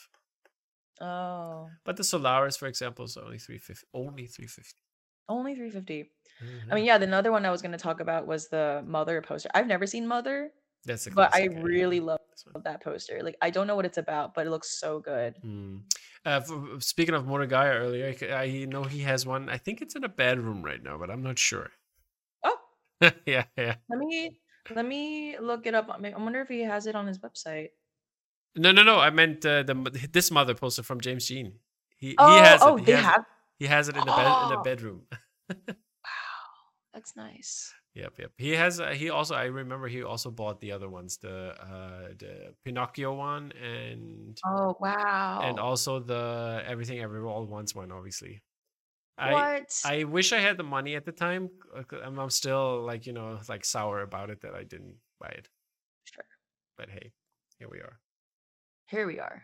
Oh, 1.01 1.69
But 1.85 1.95
the 1.97 2.03
Solaris, 2.03 2.57
for 2.57 2.67
example, 2.67 3.05
is 3.05 3.17
only 3.17 3.37
three 3.39 3.57
fifty. 3.57 3.87
Only 3.93 4.27
three 4.27 4.47
fifty. 4.47 4.81
only 5.29 5.53
350. 5.55 6.11
Mm-hmm. 6.43 6.71
I 6.71 6.75
mean, 6.75 6.85
yeah, 6.85 6.97
the 6.97 7.05
another 7.05 7.31
one 7.31 7.45
I 7.45 7.51
was 7.51 7.61
going 7.61 7.71
to 7.71 7.77
talk 7.87 7.99
about 8.01 8.25
was 8.27 8.49
the 8.49 8.83
Mother 8.85 9.21
poster. 9.21 9.49
I've 9.53 9.67
never 9.67 9.85
seen 9.85 10.07
Mother, 10.07 10.51
that's 10.85 11.07
a 11.07 11.11
but 11.11 11.33
I 11.35 11.43
really 11.61 11.99
love 11.99 12.19
that 12.63 12.81
poster. 12.83 13.21
Like, 13.23 13.37
I 13.41 13.49
don't 13.49 13.67
know 13.67 13.75
what 13.75 13.85
it's 13.85 13.97
about, 13.97 14.33
but 14.33 14.47
it 14.47 14.49
looks 14.49 14.79
so 14.79 14.99
good. 14.99 15.35
Mm. 15.45 15.81
Uh, 16.25 16.41
f- 16.43 16.81
speaking 16.83 17.15
of 17.15 17.25
Murugiah 17.25 17.75
earlier, 17.79 18.15
I 18.33 18.65
know 18.67 18.83
he 18.83 18.99
has 19.01 19.25
one. 19.25 19.49
I 19.49 19.57
think 19.57 19.81
it's 19.81 19.95
in 19.95 20.03
a 20.03 20.09
bedroom 20.09 20.63
right 20.63 20.81
now, 20.81 20.97
but 20.97 21.09
I'm 21.11 21.21
not 21.23 21.37
sure. 21.37 21.69
Oh, 23.01 23.11
yeah, 23.25 23.45
yeah. 23.57 23.75
let 23.89 23.99
me 23.99 24.39
let 24.75 24.85
me 24.85 25.37
look 25.39 25.65
it 25.65 25.73
up. 25.75 25.89
I 25.89 26.09
wonder 26.17 26.41
if 26.41 26.47
he 26.49 26.61
has 26.61 26.85
it 26.87 26.95
on 26.95 27.07
his 27.07 27.19
website. 27.19 27.69
No, 28.55 28.71
no, 28.71 28.83
no. 28.83 28.99
I 28.99 29.09
meant 29.09 29.45
uh, 29.45 29.63
the 29.63 29.73
this 30.11 30.31
mother 30.31 30.53
poster 30.53 30.83
from 30.83 31.01
James 31.01 31.27
Jean. 31.27 31.53
He 31.97 32.15
Oh, 32.17 32.27
he 32.27 32.37
has 32.39 32.61
oh, 32.63 32.75
it. 32.77 32.79
He 32.79 32.85
they 32.85 32.91
has 32.93 33.01
it. 33.01 33.05
have. 33.05 33.25
He 33.59 33.65
has 33.67 33.89
it 33.89 33.95
in 33.97 34.05
the 34.05 34.11
bed 34.11 34.43
in 34.43 34.49
the 34.49 34.57
Oh. 34.57 34.63
bedroom. 34.63 35.01
Wow, 36.05 36.91
that's 36.93 37.15
nice. 37.15 37.73
Yep, 37.95 38.13
yep. 38.19 38.31
He 38.37 38.51
has. 38.51 38.79
Uh, 38.79 38.89
he 38.91 39.09
also. 39.09 39.35
I 39.35 39.45
remember 39.45 39.87
he 39.87 40.03
also 40.03 40.29
bought 40.31 40.59
the 40.61 40.71
other 40.71 40.87
ones, 40.89 41.17
the 41.17 41.55
uh, 41.59 42.09
the 42.17 42.53
Pinocchio 42.63 43.13
one, 43.15 43.51
and 43.61 44.37
Oh 44.45 44.77
wow. 44.79 45.41
and 45.43 45.59
also 45.59 45.99
the 45.99 46.63
Everything 46.65 46.99
Everywhere 46.99 47.29
All 47.29 47.43
at 47.43 47.49
Once 47.49 47.73
one. 47.75 47.91
Obviously, 47.91 48.41
I? 49.19 49.65
I 49.85 50.03
wish 50.05 50.31
I 50.33 50.39
had 50.39 50.57
the 50.57 50.63
money 50.63 50.95
at 50.95 51.05
the 51.05 51.11
time. 51.11 51.49
uh, 51.75 51.83
I'm, 52.03 52.19
I'm 52.19 52.29
still 52.29 52.81
like 52.85 53.05
you 53.05 53.13
know 53.13 53.39
like 53.49 53.65
sour 53.65 54.01
about 54.01 54.29
it 54.29 54.41
that 54.41 54.55
I 54.55 54.63
didn't 54.63 54.95
buy 55.19 55.29
it. 55.29 55.47
Sure. 56.05 56.25
But 56.77 56.89
hey, 56.89 57.11
here 57.57 57.69
we 57.69 57.79
are. 57.79 57.99
Here 58.87 59.05
we 59.07 59.19
are. 59.19 59.43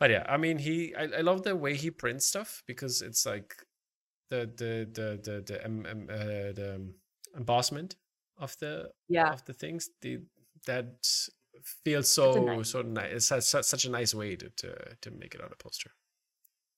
But 0.00 0.10
yeah, 0.10 0.24
I 0.28 0.36
mean, 0.36 0.58
he. 0.58 0.94
I, 0.94 1.04
I 1.18 1.20
love 1.22 1.42
the 1.42 1.56
way 1.56 1.74
he 1.76 1.90
prints 1.90 2.26
stuff 2.26 2.62
because 2.66 3.02
it's 3.02 3.24
like 3.24 3.54
the 4.30 4.50
the 4.56 4.88
the 4.92 5.20
the 5.22 5.42
the 5.46 5.64
um, 5.64 5.86
um, 5.90 6.06
uh, 6.10 6.52
the 6.52 6.72
um, 6.76 6.94
embossment 7.36 7.96
of 8.38 8.56
the 8.58 8.90
Yeah. 9.08 9.32
of 9.32 9.44
the 9.44 9.54
things. 9.54 9.88
The 10.02 10.20
that 10.66 11.06
feels 11.84 12.10
so 12.12 12.32
nice- 12.44 12.70
so 12.70 12.82
nice. 12.82 13.12
It's 13.12 13.26
such, 13.26 13.44
such 13.44 13.64
such 13.64 13.84
a 13.86 13.90
nice 13.90 14.14
way 14.14 14.36
to 14.36 14.50
to 14.50 14.96
to 15.00 15.10
make 15.10 15.34
it 15.34 15.40
on 15.40 15.50
a 15.52 15.56
poster. 15.56 15.92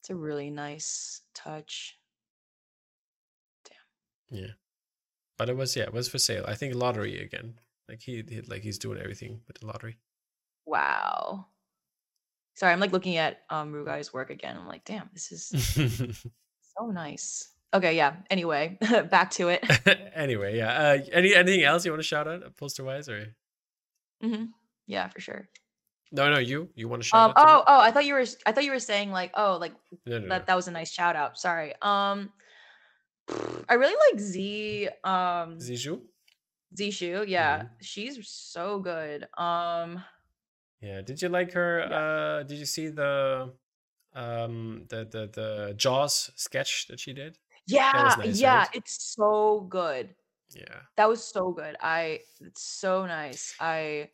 It's 0.01 0.11
a 0.11 0.17
really 0.17 0.51
nice 0.51 1.23
touch. 1.35 1.99
Damn. 3.65 4.39
Yeah, 4.41 4.53
but 5.37 5.49
it 5.49 5.57
was 5.57 5.75
yeah, 5.77 5.85
it 5.85 5.93
was 5.93 6.09
for 6.09 6.19
sale. 6.19 6.45
I 6.47 6.55
think 6.55 6.75
lottery 6.75 7.21
again. 7.21 7.55
Like 7.89 8.01
he, 8.03 8.23
he 8.29 8.43
like 8.43 8.63
he's 8.63 8.79
doing 8.79 8.99
everything 8.99 9.41
with 9.47 9.59
the 9.59 9.67
lottery. 9.67 9.99
Wow. 10.67 11.47
Sorry, 12.55 12.73
I'm 12.73 12.81
like 12.81 12.93
looking 12.93 13.17
at 13.17 13.43
um 13.51 13.73
Rugai's 13.73 14.13
work 14.13 14.31
again. 14.31 14.57
I'm 14.57 14.67
like, 14.67 14.85
damn, 14.85 15.09
this 15.13 15.33
is 15.33 15.49
so 16.79 16.87
nice. 16.87 17.49
Okay, 17.75 17.97
yeah. 17.97 18.17
Anyway, 18.31 18.79
back 19.11 19.31
to 19.33 19.49
it. 19.49 19.65
anyway, 20.15 20.57
yeah. 20.57 20.73
Uh, 20.73 20.99
any 21.13 21.35
anything 21.35 21.65
else 21.65 21.85
you 21.85 21.91
want 21.91 22.03
to 22.03 22.07
shout 22.07 22.27
out 22.27 22.57
poster 22.57 22.85
wise 22.85 23.09
or 23.09 23.35
hmm 24.23 24.47
Yeah, 24.87 25.09
for 25.09 25.21
sure. 25.21 25.49
No 26.13 26.31
no 26.31 26.39
you 26.39 26.69
you 26.75 26.89
want 26.89 27.03
to 27.03 27.09
shout 27.09 27.31
Um. 27.31 27.35
out? 27.37 27.41
to 27.41 27.47
me? 27.47 27.53
Oh. 27.53 27.65
Oh. 27.67 27.81
I 27.81 27.91
thought 27.91 28.05
you 28.07 28.15
were. 28.15 28.25
I 28.47 28.53
thought 28.53 28.65
you 28.65 28.73
were 28.73 28.79
saying 28.81 29.11
like, 29.11 29.33
oh, 29.35 29.59
like 29.61 29.73
no, 30.07 30.19
no, 30.19 30.25
no. 30.25 30.29
that. 30.31 30.47
That 30.47 30.57
was 30.57 30.69
a 30.69 30.71
nice 30.71 30.91
shout 30.91 31.17
out. 31.17 31.39
Sorry. 31.39 31.75
Um. 31.83 32.33
I 33.69 33.75
really 33.75 33.97
like 34.11 34.21
Z. 34.21 34.89
Um. 35.05 35.59
Ziju? 35.59 36.01
Zishu. 36.75 37.27
Yeah, 37.29 37.63
Mhm. 37.63 37.69
she's 37.81 38.29
so 38.29 38.79
good. 38.79 39.27
Um. 39.37 40.03
Yeah. 40.81 41.03
Did 41.03 41.21
you 41.21 41.29
like 41.29 41.53
her? 41.53 41.81
Yeah. 41.81 41.97
Uh, 41.99 42.43
did 42.45 42.59
you 42.59 42.67
see 42.67 42.89
the 42.89 43.53
um 44.15 44.85
the 44.89 45.05
the 45.05 45.29
the 45.33 45.75
Jaws 45.77 46.31
sketch 46.37 46.87
that 46.89 47.01
she 47.01 47.13
did? 47.13 47.37
Yeah. 47.67 48.15
nice, 48.17 48.41
yeah. 48.41 48.59
right? 48.61 48.69
It's 48.73 49.15
so 49.15 49.67
good. 49.69 50.15
Yeah. 50.55 50.81
That 50.97 51.09
was 51.09 51.23
so 51.23 51.53
good. 51.53 51.77
I. 51.83 52.21
It's 52.41 52.63
so 52.63 53.05
nice. 53.05 53.55
I. 53.61 54.09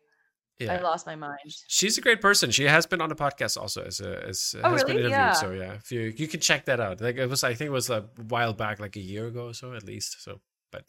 I 0.60 0.78
lost 0.80 1.06
my 1.06 1.16
mind. 1.16 1.38
She's 1.68 1.98
a 1.98 2.00
great 2.00 2.20
person. 2.20 2.50
She 2.50 2.64
has 2.64 2.86
been 2.86 3.00
on 3.00 3.08
the 3.08 3.14
podcast 3.16 3.56
also 3.60 3.82
as 3.82 4.00
a, 4.00 4.24
as 4.28 4.54
Oh, 4.62 4.70
has 4.72 4.84
been 4.84 4.96
really? 4.96 5.08
interviewed. 5.08 5.10
Yeah. 5.10 5.32
So 5.32 5.50
yeah, 5.50 5.72
if 5.74 5.90
you 5.92 6.12
you 6.16 6.28
can 6.28 6.40
check 6.40 6.64
that 6.66 6.78
out. 6.80 7.00
Like 7.00 7.16
it 7.16 7.26
was, 7.28 7.42
I 7.44 7.54
think 7.54 7.68
it 7.68 7.72
was 7.72 7.90
a 7.90 8.02
while 8.28 8.52
back, 8.52 8.78
like 8.80 8.96
a 8.96 9.00
year 9.00 9.26
ago 9.26 9.46
or 9.48 9.54
so 9.54 9.74
at 9.74 9.82
least. 9.84 10.22
So, 10.22 10.40
but 10.70 10.84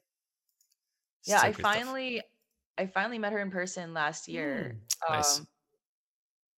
Yeah, 1.25 1.39
I 1.39 1.51
great 1.51 1.55
stuff. 1.55 1.73
finally. 1.73 2.21
I 2.77 2.85
finally 2.87 3.17
met 3.19 3.31
her 3.33 3.39
in 3.39 3.51
person 3.51 3.93
last 3.93 4.27
year. 4.27 4.77
Mm, 5.09 5.09
nice. 5.15 5.39
um, 5.39 5.47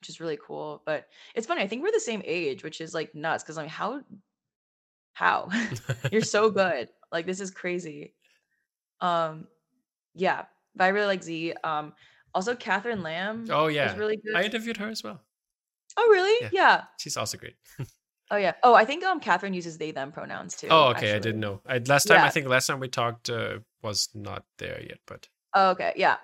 which 0.01 0.09
is 0.09 0.19
really 0.19 0.37
cool. 0.45 0.81
But 0.85 1.07
it's 1.33 1.47
funny. 1.47 1.61
I 1.61 1.67
think 1.67 1.83
we're 1.83 1.91
the 1.91 1.99
same 1.99 2.21
age, 2.25 2.63
which 2.63 2.81
is 2.81 2.93
like 2.93 3.15
nuts. 3.15 3.43
Because 3.43 3.57
I'm 3.57 3.65
like, 3.65 3.71
how, 3.71 4.01
how 5.13 5.49
you're 6.11 6.21
so 6.21 6.49
good. 6.61 6.89
Like 7.11 7.25
this 7.25 7.39
is 7.39 7.51
crazy. 7.51 8.13
Um, 8.99 9.47
yeah, 10.13 10.45
but 10.75 10.85
I 10.85 10.87
really 10.89 11.07
like 11.07 11.23
Z. 11.23 11.53
Um, 11.63 11.93
also 12.33 12.55
Catherine 12.55 13.03
Lamb. 13.03 13.47
Oh 13.49 13.67
yeah, 13.67 13.95
really 13.97 14.17
good. 14.17 14.35
I 14.35 14.43
interviewed 14.43 14.77
her 14.77 14.87
as 14.89 15.03
well. 15.03 15.21
oh 15.97 16.07
really? 16.09 16.35
Yeah. 16.41 16.49
Yeah. 16.51 16.83
She's 16.99 17.17
also 17.17 17.37
great. 17.37 17.55
Oh 18.29 18.35
yeah. 18.35 18.55
Oh, 18.61 18.73
I 18.73 18.83
think 18.83 19.05
um 19.05 19.21
Catherine 19.21 19.53
uses 19.53 19.77
they 19.77 19.91
them 19.91 20.11
pronouns 20.11 20.57
too. 20.57 20.67
Oh 20.69 20.89
okay, 20.89 21.13
I 21.13 21.19
didn't 21.19 21.39
know. 21.39 21.61
I, 21.65 21.77
last 21.77 22.07
time 22.09 22.19
I 22.19 22.29
think 22.29 22.47
last 22.47 22.67
time 22.67 22.81
we 22.81 22.89
talked 22.89 23.29
uh, 23.29 23.59
was 23.81 24.09
not 24.13 24.43
there 24.57 24.81
yet, 24.81 24.99
but 25.05 25.29
Oh, 25.53 25.69
okay. 25.71 25.93
Yeah. 25.95 26.17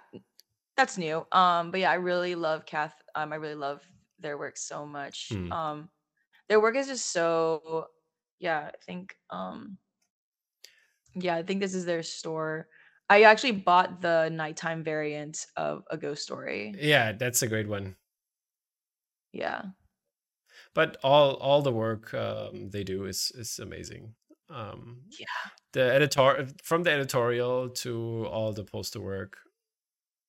That's 0.76 0.98
new. 0.98 1.26
Um, 1.32 1.72
but 1.72 1.80
yeah, 1.80 1.92
I 1.92 1.96
really 1.96 2.36
love 2.36 2.66
Kath. 2.66 2.94
Um, 3.16 3.32
I 3.32 3.38
really 3.38 3.56
love 3.56 3.82
their 4.20 4.38
work 4.38 4.58
so 4.58 4.86
much. 4.86 5.30
Hmm. 5.30 5.52
Um, 5.52 5.90
their 6.50 6.60
work 6.60 6.76
is 6.76 6.88
just 6.88 7.12
so 7.12 7.88
yeah, 8.40 8.72
I 8.74 8.78
think 8.86 9.16
um 9.30 9.78
yeah, 11.16 11.36
I 11.36 11.44
think 11.44 11.62
this 11.62 11.76
is 11.76 11.86
their 11.86 12.04
store. 12.04 12.68
I 13.14 13.24
actually 13.24 13.52
bought 13.54 14.02
the 14.02 14.30
nighttime 14.30 14.84
variant 14.84 15.46
of 15.56 15.84
a 15.90 15.98
ghost 15.98 16.24
story. 16.24 16.74
yeah, 16.80 17.12
that's 17.14 17.42
a 17.44 17.48
great 17.48 17.68
one. 17.68 17.96
Yeah. 19.32 19.62
But 20.74 20.98
all 21.04 21.36
all 21.36 21.62
the 21.62 21.72
work 21.72 22.14
um, 22.14 22.70
they 22.72 22.84
do 22.84 23.06
is 23.06 23.32
is 23.36 23.60
amazing. 23.60 24.16
Um, 24.50 25.04
Yeah. 25.20 25.42
the 25.72 25.94
editor 25.94 26.48
from 26.64 26.84
the 26.84 26.92
editorial 26.92 27.70
to 27.84 28.26
all 28.34 28.54
the 28.54 28.64
poster 28.64 29.02
work. 29.02 29.38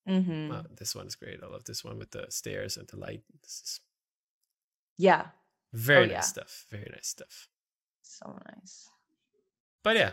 Mm-hmm. 0.08 0.52
Uh, 0.52 0.62
this 0.78 0.94
one 0.94 1.06
is 1.06 1.16
great. 1.16 1.40
I 1.42 1.46
love 1.46 1.64
this 1.64 1.84
one 1.84 1.98
with 1.98 2.10
the 2.10 2.26
stairs 2.30 2.76
and 2.76 2.86
the 2.88 2.96
light. 2.96 3.22
This 3.42 3.60
is 3.64 3.80
yeah. 4.98 5.26
very 5.72 6.04
Oh, 6.04 6.06
nice 6.06 6.12
yeah. 6.12 6.20
stuff. 6.34 6.66
Very 6.70 6.90
nice 6.92 7.08
stuff. 7.08 7.48
So 8.02 8.26
nice. 8.54 8.88
But 9.82 9.96
yeah, 9.96 10.12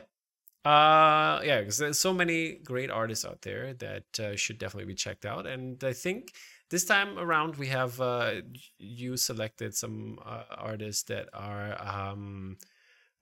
uh, 0.64 1.42
yeah, 1.44 1.60
because 1.60 1.78
there's 1.80 2.00
so 2.00 2.14
many 2.14 2.60
great 2.64 2.92
artists 2.92 3.26
out 3.26 3.42
there 3.42 3.74
that 3.76 4.20
uh, 4.20 4.36
should 4.36 4.60
definitely 4.60 4.86
be 4.86 4.96
checked 4.96 5.26
out. 5.26 5.48
And 5.48 5.84
I 5.84 5.94
think 5.94 6.34
this 6.70 6.86
time 6.86 7.18
around 7.18 7.56
we 7.56 7.68
have 7.68 8.00
uh, 8.00 8.42
you 8.78 9.18
selected 9.18 9.76
some 9.76 10.20
uh, 10.26 10.44
artists 10.56 11.04
that 11.04 11.30
are 11.34 11.76
um, 11.82 12.58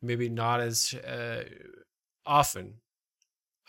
maybe 0.01 0.27
not 0.27 0.59
as 0.59 0.93
uh, 0.93 1.43
often 2.25 2.75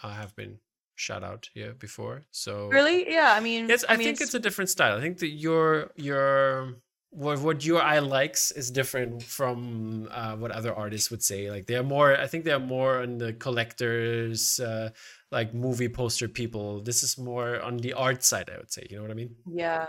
uh, 0.02 0.10
have 0.10 0.34
been 0.34 0.58
shout 0.96 1.22
out 1.22 1.48
here 1.54 1.72
before. 1.72 2.22
So 2.30 2.68
Really? 2.68 3.10
Yeah. 3.10 3.32
I 3.32 3.40
mean, 3.40 3.68
Yes, 3.68 3.84
I, 3.88 3.96
mean, 3.96 4.06
think 4.06 4.20
it's 4.20 4.34
a 4.34 4.40
different 4.40 4.70
style. 4.70 4.98
I 4.98 5.00
think 5.00 5.18
that 5.18 5.28
your 5.28 5.92
your 5.96 6.74
what 7.10 7.40
what 7.40 7.64
your 7.64 7.82
eye 7.82 7.98
likes 7.98 8.50
is 8.52 8.70
different 8.70 9.22
from 9.22 10.08
uh, 10.10 10.36
what 10.36 10.50
other 10.52 10.74
artists 10.74 11.10
would 11.10 11.22
say. 11.22 11.50
Like 11.50 11.66
they're 11.66 11.82
more. 11.82 12.16
I 12.16 12.26
think 12.26 12.44
they're 12.44 12.58
more 12.60 13.02
on 13.02 13.18
the 13.18 13.32
collectors, 13.32 14.60
uh, 14.60 14.90
like 15.32 15.54
movie 15.54 15.88
poster 15.88 16.28
people. 16.28 16.80
This 16.82 17.02
is 17.02 17.18
more 17.18 17.60
on 17.60 17.78
the 17.78 17.94
art 17.94 18.22
side. 18.22 18.50
I 18.52 18.58
would 18.58 18.72
say. 18.72 18.86
You 18.90 18.96
know 18.96 19.02
what 19.02 19.10
I 19.10 19.14
mean? 19.14 19.34
Yeah. 19.46 19.86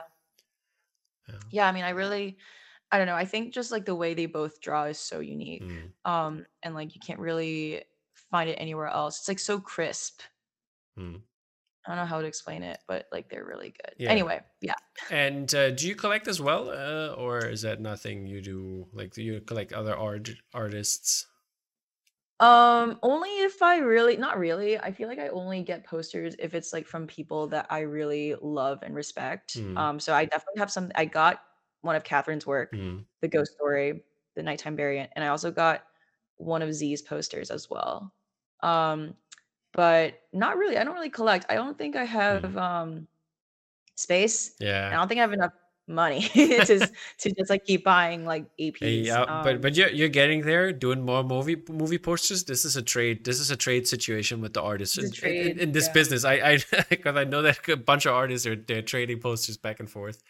Yeah. 1.27 1.35
Yeah, 1.51 1.67
I 1.67 1.71
mean, 1.71 1.83
I 1.83 1.91
really 1.91 2.37
I 2.91 2.97
don't 2.97 3.07
know. 3.07 3.15
I 3.15 3.25
think 3.25 3.53
just 3.53 3.71
like 3.71 3.85
the 3.85 3.95
way 3.95 4.13
they 4.13 4.25
both 4.25 4.59
draw 4.61 4.85
is 4.85 4.99
so 4.99 5.19
unique. 5.19 5.63
Mm, 5.63 5.91
Um 6.05 6.45
and 6.63 6.75
like 6.75 6.95
you 6.95 7.01
can't 7.05 7.19
really 7.19 7.83
find 8.31 8.49
it 8.49 8.55
anywhere 8.55 8.87
else. 8.87 9.19
It's 9.19 9.27
like 9.27 9.39
so 9.39 9.59
crisp. 9.59 10.21
mm. 10.97 11.21
I 11.85 11.89
don't 11.91 11.97
know 11.97 12.05
how 12.05 12.21
to 12.21 12.27
explain 12.27 12.63
it, 12.63 12.79
but 12.87 13.07
like 13.11 13.29
they're 13.29 13.45
really 13.45 13.71
good. 13.71 13.95
Yeah. 13.97 14.09
Anyway, 14.09 14.41
yeah. 14.61 14.75
And 15.09 15.53
uh, 15.55 15.71
do 15.71 15.87
you 15.87 15.95
collect 15.95 16.27
as 16.27 16.41
well, 16.41 16.69
uh, 16.69 17.13
or 17.15 17.39
is 17.45 17.61
that 17.63 17.81
nothing 17.81 18.27
you 18.27 18.41
do? 18.41 18.89
Like, 18.93 19.13
do 19.13 19.23
you 19.23 19.41
collect 19.41 19.73
other 19.73 19.95
art 19.97 20.29
artists? 20.53 21.27
Um 22.39 22.97
only 23.03 23.29
if 23.41 23.61
I 23.61 23.77
really 23.77 24.17
not 24.17 24.37
really. 24.39 24.77
I 24.79 24.91
feel 24.91 25.07
like 25.07 25.19
I 25.19 25.27
only 25.29 25.61
get 25.63 25.83
posters 25.85 26.35
if 26.39 26.55
it's 26.55 26.73
like 26.73 26.87
from 26.87 27.05
people 27.07 27.47
that 27.49 27.67
I 27.69 27.81
really 27.81 28.35
love 28.35 28.79
and 28.83 28.95
respect. 28.95 29.55
Mhm. 29.55 29.75
Um 29.75 29.99
so 29.99 30.13
I 30.15 30.25
definitely 30.25 30.59
have 30.59 30.71
some 30.71 30.91
I 30.95 31.05
got 31.05 31.43
one 31.81 31.95
of 31.95 32.03
Catherine's 32.03 32.47
work, 32.47 32.73
Mm. 32.73 33.05
the 33.21 33.27
ghost 33.27 33.53
story, 33.53 34.03
the 34.35 34.43
nighttime 34.43 34.75
variant, 34.75 35.11
and 35.15 35.23
I 35.23 35.27
also 35.29 35.51
got 35.51 35.85
one 36.37 36.61
of 36.63 36.73
Z's 36.73 37.01
posters 37.03 37.51
as 37.51 37.69
well. 37.69 38.13
Um, 38.61 39.15
but 39.73 40.19
not 40.33 40.57
really. 40.57 40.77
I 40.77 40.83
don't 40.83 40.93
really 40.93 41.09
collect. 41.09 41.45
I 41.49 41.55
don't 41.55 41.77
think 41.77 41.95
I 41.95 42.05
have 42.05 42.57
um 42.57 43.07
space. 43.95 44.55
I 44.61 44.89
don't 44.91 45.07
think 45.07 45.19
I 45.19 45.21
have 45.21 45.33
enough 45.33 45.53
money 45.87 46.21
to 46.33 46.57
s- 46.61 46.91
to 47.19 47.31
just 47.31 47.49
like 47.49 47.65
keep 47.65 47.83
buying 47.83 48.25
like 48.25 48.45
APs. 48.57 49.05
Yeah, 49.05 49.25
but 49.43 49.55
um, 49.55 49.61
but 49.61 49.75
you're 49.75 49.89
you're 49.89 50.09
getting 50.09 50.41
there, 50.41 50.71
doing 50.71 51.01
more 51.01 51.23
movie 51.23 51.61
movie 51.69 51.97
posters. 51.97 52.43
This 52.45 52.65
is 52.65 52.75
a 52.75 52.81
trade. 52.81 53.25
This 53.25 53.39
is 53.39 53.51
a 53.51 53.57
trade 53.57 53.87
situation 53.87 54.41
with 54.41 54.53
the 54.53 54.61
artists 54.61 54.97
in, 54.97 55.11
in- 55.29 55.59
in, 55.59 55.71
this 55.71 55.87
yeah. 55.87 55.93
business. 55.93 56.25
I 56.25 56.33
I 56.33 56.57
because 56.89 57.15
I 57.15 57.23
know 57.23 57.41
that 57.41 57.67
a 57.67 57.77
bunch 57.77 58.05
of 58.05 58.13
artists 58.13 58.47
are 58.47 58.55
they're 58.55 58.81
trading 58.81 59.19
posters 59.19 59.57
back 59.57 59.79
and 59.79 59.89
forth, 59.89 60.23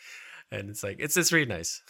and 0.51 0.69
it's 0.69 0.83
like 0.83 0.97
it's 0.99 1.17
it's 1.17 1.31
really 1.31 1.45
nice. 1.45 1.81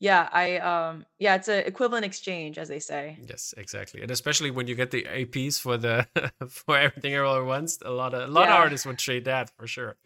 Yeah, 0.00 0.28
I 0.32 0.58
um 0.58 1.04
yeah, 1.18 1.34
it's 1.34 1.48
an 1.48 1.64
equivalent 1.66 2.04
exchange, 2.04 2.58
as 2.58 2.68
they 2.68 2.78
say. 2.78 3.18
Yes, 3.28 3.52
exactly, 3.56 4.00
and 4.02 4.10
especially 4.10 4.50
when 4.50 4.66
you 4.68 4.74
get 4.74 4.90
the 4.90 5.02
APs 5.04 5.58
for 5.60 5.76
the 5.76 6.06
for 6.48 6.76
everything 6.78 7.16
all 7.18 7.36
at 7.36 7.44
once. 7.44 7.78
A 7.84 7.90
lot 7.90 8.14
of 8.14 8.28
a 8.28 8.32
lot 8.32 8.48
of 8.48 8.54
artists 8.54 8.86
would 8.86 8.98
trade 8.98 9.24
that 9.26 9.50
for 9.56 9.66
sure. 9.66 9.96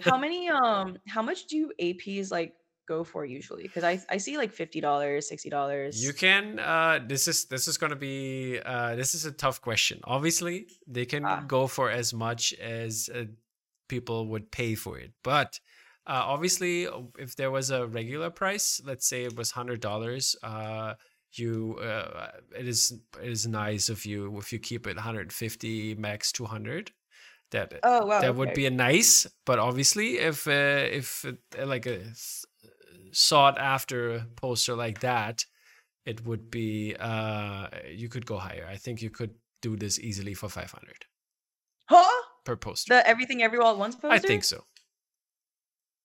How 0.00 0.16
many 0.26 0.48
um 0.48 0.96
how 1.06 1.22
much 1.22 1.46
do 1.46 1.70
APs 1.80 2.30
like 2.30 2.54
go 2.88 3.04
for 3.04 3.24
usually? 3.26 3.64
Because 3.64 3.84
I 3.84 4.00
I 4.08 4.16
see 4.18 4.38
like 4.38 4.52
fifty 4.52 4.80
dollars, 4.80 5.28
sixty 5.28 5.50
dollars. 5.50 6.02
You 6.02 6.12
can. 6.14 6.58
Uh, 6.58 7.00
this 7.06 7.28
is 7.28 7.44
this 7.46 7.68
is 7.68 7.76
gonna 7.76 7.96
be. 7.96 8.58
Uh, 8.64 8.94
this 8.96 9.14
is 9.14 9.26
a 9.26 9.32
tough 9.32 9.60
question. 9.60 10.00
Obviously, 10.04 10.66
they 10.86 11.04
can 11.04 11.24
Ah. 11.26 11.42
go 11.46 11.66
for 11.66 11.90
as 11.90 12.14
much 12.14 12.54
as 12.54 13.10
uh, 13.14 13.24
people 13.88 14.28
would 14.28 14.50
pay 14.50 14.74
for 14.74 14.98
it, 14.98 15.12
but. 15.22 15.60
Uh, 16.06 16.22
obviously, 16.24 16.86
uh, 16.86 17.02
if 17.18 17.34
there 17.36 17.50
was 17.50 17.70
a 17.70 17.86
regular 17.86 18.30
price, 18.30 18.80
let's 18.84 19.06
say 19.08 19.24
it 19.24 19.36
was 19.36 19.50
hundred 19.50 19.80
dollars, 19.80 20.36
uh, 20.42 20.94
you 21.32 21.78
uh, 21.78 22.30
it 22.56 22.66
is 22.68 22.92
it 23.22 23.28
is 23.28 23.46
nice 23.46 23.88
if 23.90 24.06
you 24.06 24.36
if 24.38 24.52
you 24.52 24.58
keep 24.58 24.86
it 24.86 24.96
150 24.96 25.94
max 25.96 26.32
200 26.32 26.92
that 27.50 27.72
Oh 27.82 28.06
wow. 28.06 28.20
that 28.20 28.34
would 28.36 28.54
be 28.54 28.66
a 28.66 28.70
nice 28.70 29.26
but 29.44 29.58
obviously 29.58 30.18
if 30.18 30.46
uh, 30.48 30.50
if 30.90 31.24
uh, 31.24 31.66
like 31.66 31.86
a 31.86 32.00
sought 33.12 33.58
after 33.58 34.26
poster 34.36 34.74
like 34.74 35.00
that 35.00 35.44
it 36.06 36.24
would 36.26 36.50
be 36.50 36.94
uh 36.98 37.68
you 37.90 38.08
could 38.08 38.26
go 38.26 38.38
higher 38.38 38.66
i 38.70 38.76
think 38.76 39.02
you 39.02 39.10
could 39.10 39.34
do 39.62 39.76
this 39.76 39.98
easily 39.98 40.34
for 40.34 40.48
500 40.48 41.06
huh? 41.88 42.22
per 42.44 42.56
poster 42.56 42.94
The 42.94 43.06
everything 43.06 43.42
everywhere 43.42 43.68
at 43.68 43.78
once 43.78 43.96
poster. 43.96 44.12
i 44.12 44.18
think 44.18 44.44
so 44.44 44.64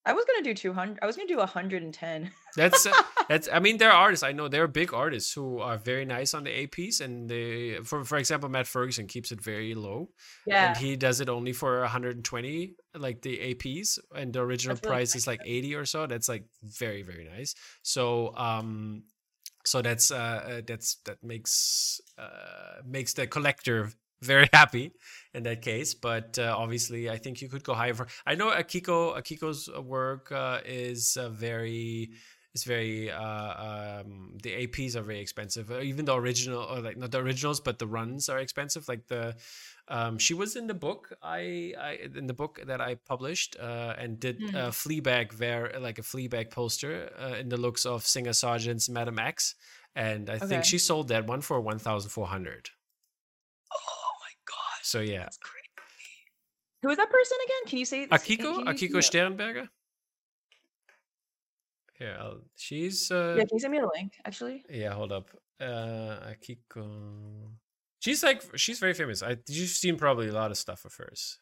I 0.06 0.14
was 0.14 0.26
gonna 0.26 0.44
do 0.44 0.54
two 0.56 0.74
hundred. 0.74 1.00
I 1.02 1.06
was 1.06 1.16
gonna 1.16 1.28
do 1.28 1.40
hundred 1.42 1.84
and 1.84 1.94
ten. 1.94 2.32
that's 2.56 2.86
uh, 2.86 2.92
that's 3.30 3.48
i 3.54 3.60
mean 3.60 3.78
there 3.78 3.90
are 3.92 4.02
artists 4.04 4.24
i 4.24 4.32
know 4.34 4.48
there 4.50 4.64
are 4.64 4.68
big 4.68 4.94
artists 4.94 5.32
who 5.32 5.60
are 5.60 5.78
very 5.78 6.04
nice 6.06 6.34
on 6.34 6.44
the 6.44 6.50
aps 6.68 7.00
and 7.00 7.30
they 7.30 7.78
for 7.84 8.04
for 8.04 8.18
example 8.18 8.50
matt 8.50 8.68
ferguson 8.68 9.08
keeps 9.08 9.32
it 9.32 9.40
very 9.42 9.74
low 9.74 10.10
Yeah. 10.46 10.68
and 10.68 10.78
he 10.78 10.98
does 10.98 11.22
it 11.22 11.30
only 11.30 11.54
for 11.54 11.80
120 11.80 12.76
like 12.96 13.22
the 13.22 13.38
aps 13.40 14.00
and 14.14 14.34
the 14.34 14.42
original 14.42 14.76
really 14.76 14.90
price 14.90 15.16
is 15.16 15.28
like 15.28 15.40
80 15.46 15.76
or 15.76 15.86
so 15.86 16.08
that's 16.08 16.28
like 16.28 16.44
very 16.62 17.04
very 17.04 17.24
nice 17.24 17.56
so 17.84 18.36
um 18.36 19.04
so 19.64 19.82
that's 19.82 20.12
uh 20.12 20.16
uh, 20.60 20.62
that's 20.68 20.98
that 21.06 21.24
makes 21.24 22.02
uh 22.18 22.82
makes 22.86 23.14
the 23.14 23.28
collector 23.28 23.92
very 24.32 24.48
happy 24.54 24.92
in 25.34 25.44
that 25.44 25.62
case 25.62 25.94
but 25.94 26.38
uh, 26.40 26.54
obviously 26.58 27.10
i 27.10 27.18
think 27.18 27.42
you 27.42 27.50
could 27.50 27.64
go 27.64 27.74
higher 27.74 27.94
for 27.94 28.08
i 28.26 28.36
know 28.36 28.50
akiko 28.52 29.18
akiko's 29.18 29.70
work 29.84 30.32
uh, 30.32 30.60
is 30.66 31.18
uh, 31.18 31.30
very 31.30 32.12
It's 32.54 32.66
very 32.68 33.08
uh 33.10 33.52
um 34.04 34.36
the 34.44 34.52
aps 34.68 34.96
are 35.00 35.06
very 35.08 35.22
expensive. 35.22 35.72
Uh, 35.72 35.80
even 35.80 36.04
the 36.04 36.12
original 36.14 36.60
or 36.72 36.82
like 36.82 36.98
not 36.98 37.12
the 37.12 37.20
originals 37.20 37.62
but 37.68 37.80
the 37.80 37.88
runs 37.88 38.28
are 38.28 38.40
expensive. 38.44 38.84
Like 38.92 39.08
the 39.08 39.36
um 39.88 40.18
she 40.18 40.34
was 40.34 40.56
in 40.56 40.68
the 40.68 40.74
book 40.74 41.14
i 41.24 41.74
i 41.80 41.92
in 42.16 42.28
the 42.28 42.34
book 42.34 42.60
that 42.66 42.82
i 42.82 42.96
published 42.96 43.56
uh 43.60 43.94
and 43.98 44.20
did 44.20 44.40
Mhm. 44.40 44.56
a 44.56 44.72
fleabag 44.72 45.32
ver 45.32 45.72
like 45.80 46.00
a 46.00 46.02
fleabag 46.12 46.50
poster 46.52 47.10
uh, 47.20 47.36
in 47.40 47.48
the 47.50 47.58
looks 47.58 47.86
of 47.86 48.06
singer 48.06 48.34
Sargent's 48.34 48.90
madam 48.90 49.18
x 49.20 49.56
and 49.96 50.30
i 50.30 50.38
think 50.40 50.64
she 50.66 50.78
sold 50.78 51.08
that 51.08 51.26
one 51.28 51.42
for 51.42 51.60
1400 51.62 52.12
Oh 52.20 52.20
my 52.42 52.60
gosh, 52.60 52.81
so 54.92 55.00
yeah. 55.00 55.28
Who 56.84 56.90
is 56.90 56.98
that 56.98 57.10
person 57.10 57.38
again? 57.46 57.64
Can 57.70 57.78
you 57.80 57.86
say 57.86 58.08
akiko 58.08 58.40
you- 58.60 58.66
akiko 58.72 58.98
yeah. 59.00 59.08
Stehrenberger 59.10 59.68
here 62.02 62.18
I'll, 62.20 62.42
she's 62.58 63.12
uh 63.12 63.36
Yeah, 63.38 63.46
can 63.46 63.54
you 63.58 63.60
send 63.60 63.74
me 63.74 63.80
the 63.80 63.92
link? 63.96 64.14
Actually, 64.26 64.64
Yeah, 64.70 64.94
hold 64.94 65.12
up. 65.12 65.28
Uh 65.60 66.18
Akiko. 66.32 67.54
She's 68.00 68.24
like 68.24 68.42
she's 68.56 68.80
very 68.80 68.96
famous. 68.96 69.22
I 69.22 69.38
you've 69.48 69.70
seen 69.70 69.96
probably 69.98 70.28
a 70.28 70.34
lot 70.34 70.50
of 70.52 70.58
stuff 70.58 70.86
of 70.86 70.94
hers. 70.96 71.38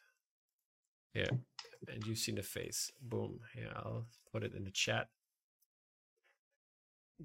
Yeah. 1.14 1.32
And 1.88 2.04
you've 2.06 2.18
seen 2.18 2.34
the 2.36 2.42
face. 2.42 2.92
Boom. 3.00 3.40
Yeah, 3.56 3.72
I'll 3.74 4.04
put 4.32 4.44
it 4.44 4.54
in 4.54 4.64
the 4.64 4.70
chat. 4.70 5.08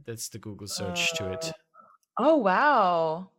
That's 0.06 0.30
the 0.30 0.40
Google 0.40 0.68
search 0.68 1.14
to 1.18 1.32
it. 1.34 1.46
Uh, 1.46 1.52
oh 2.20 2.38
wow. 2.38 3.30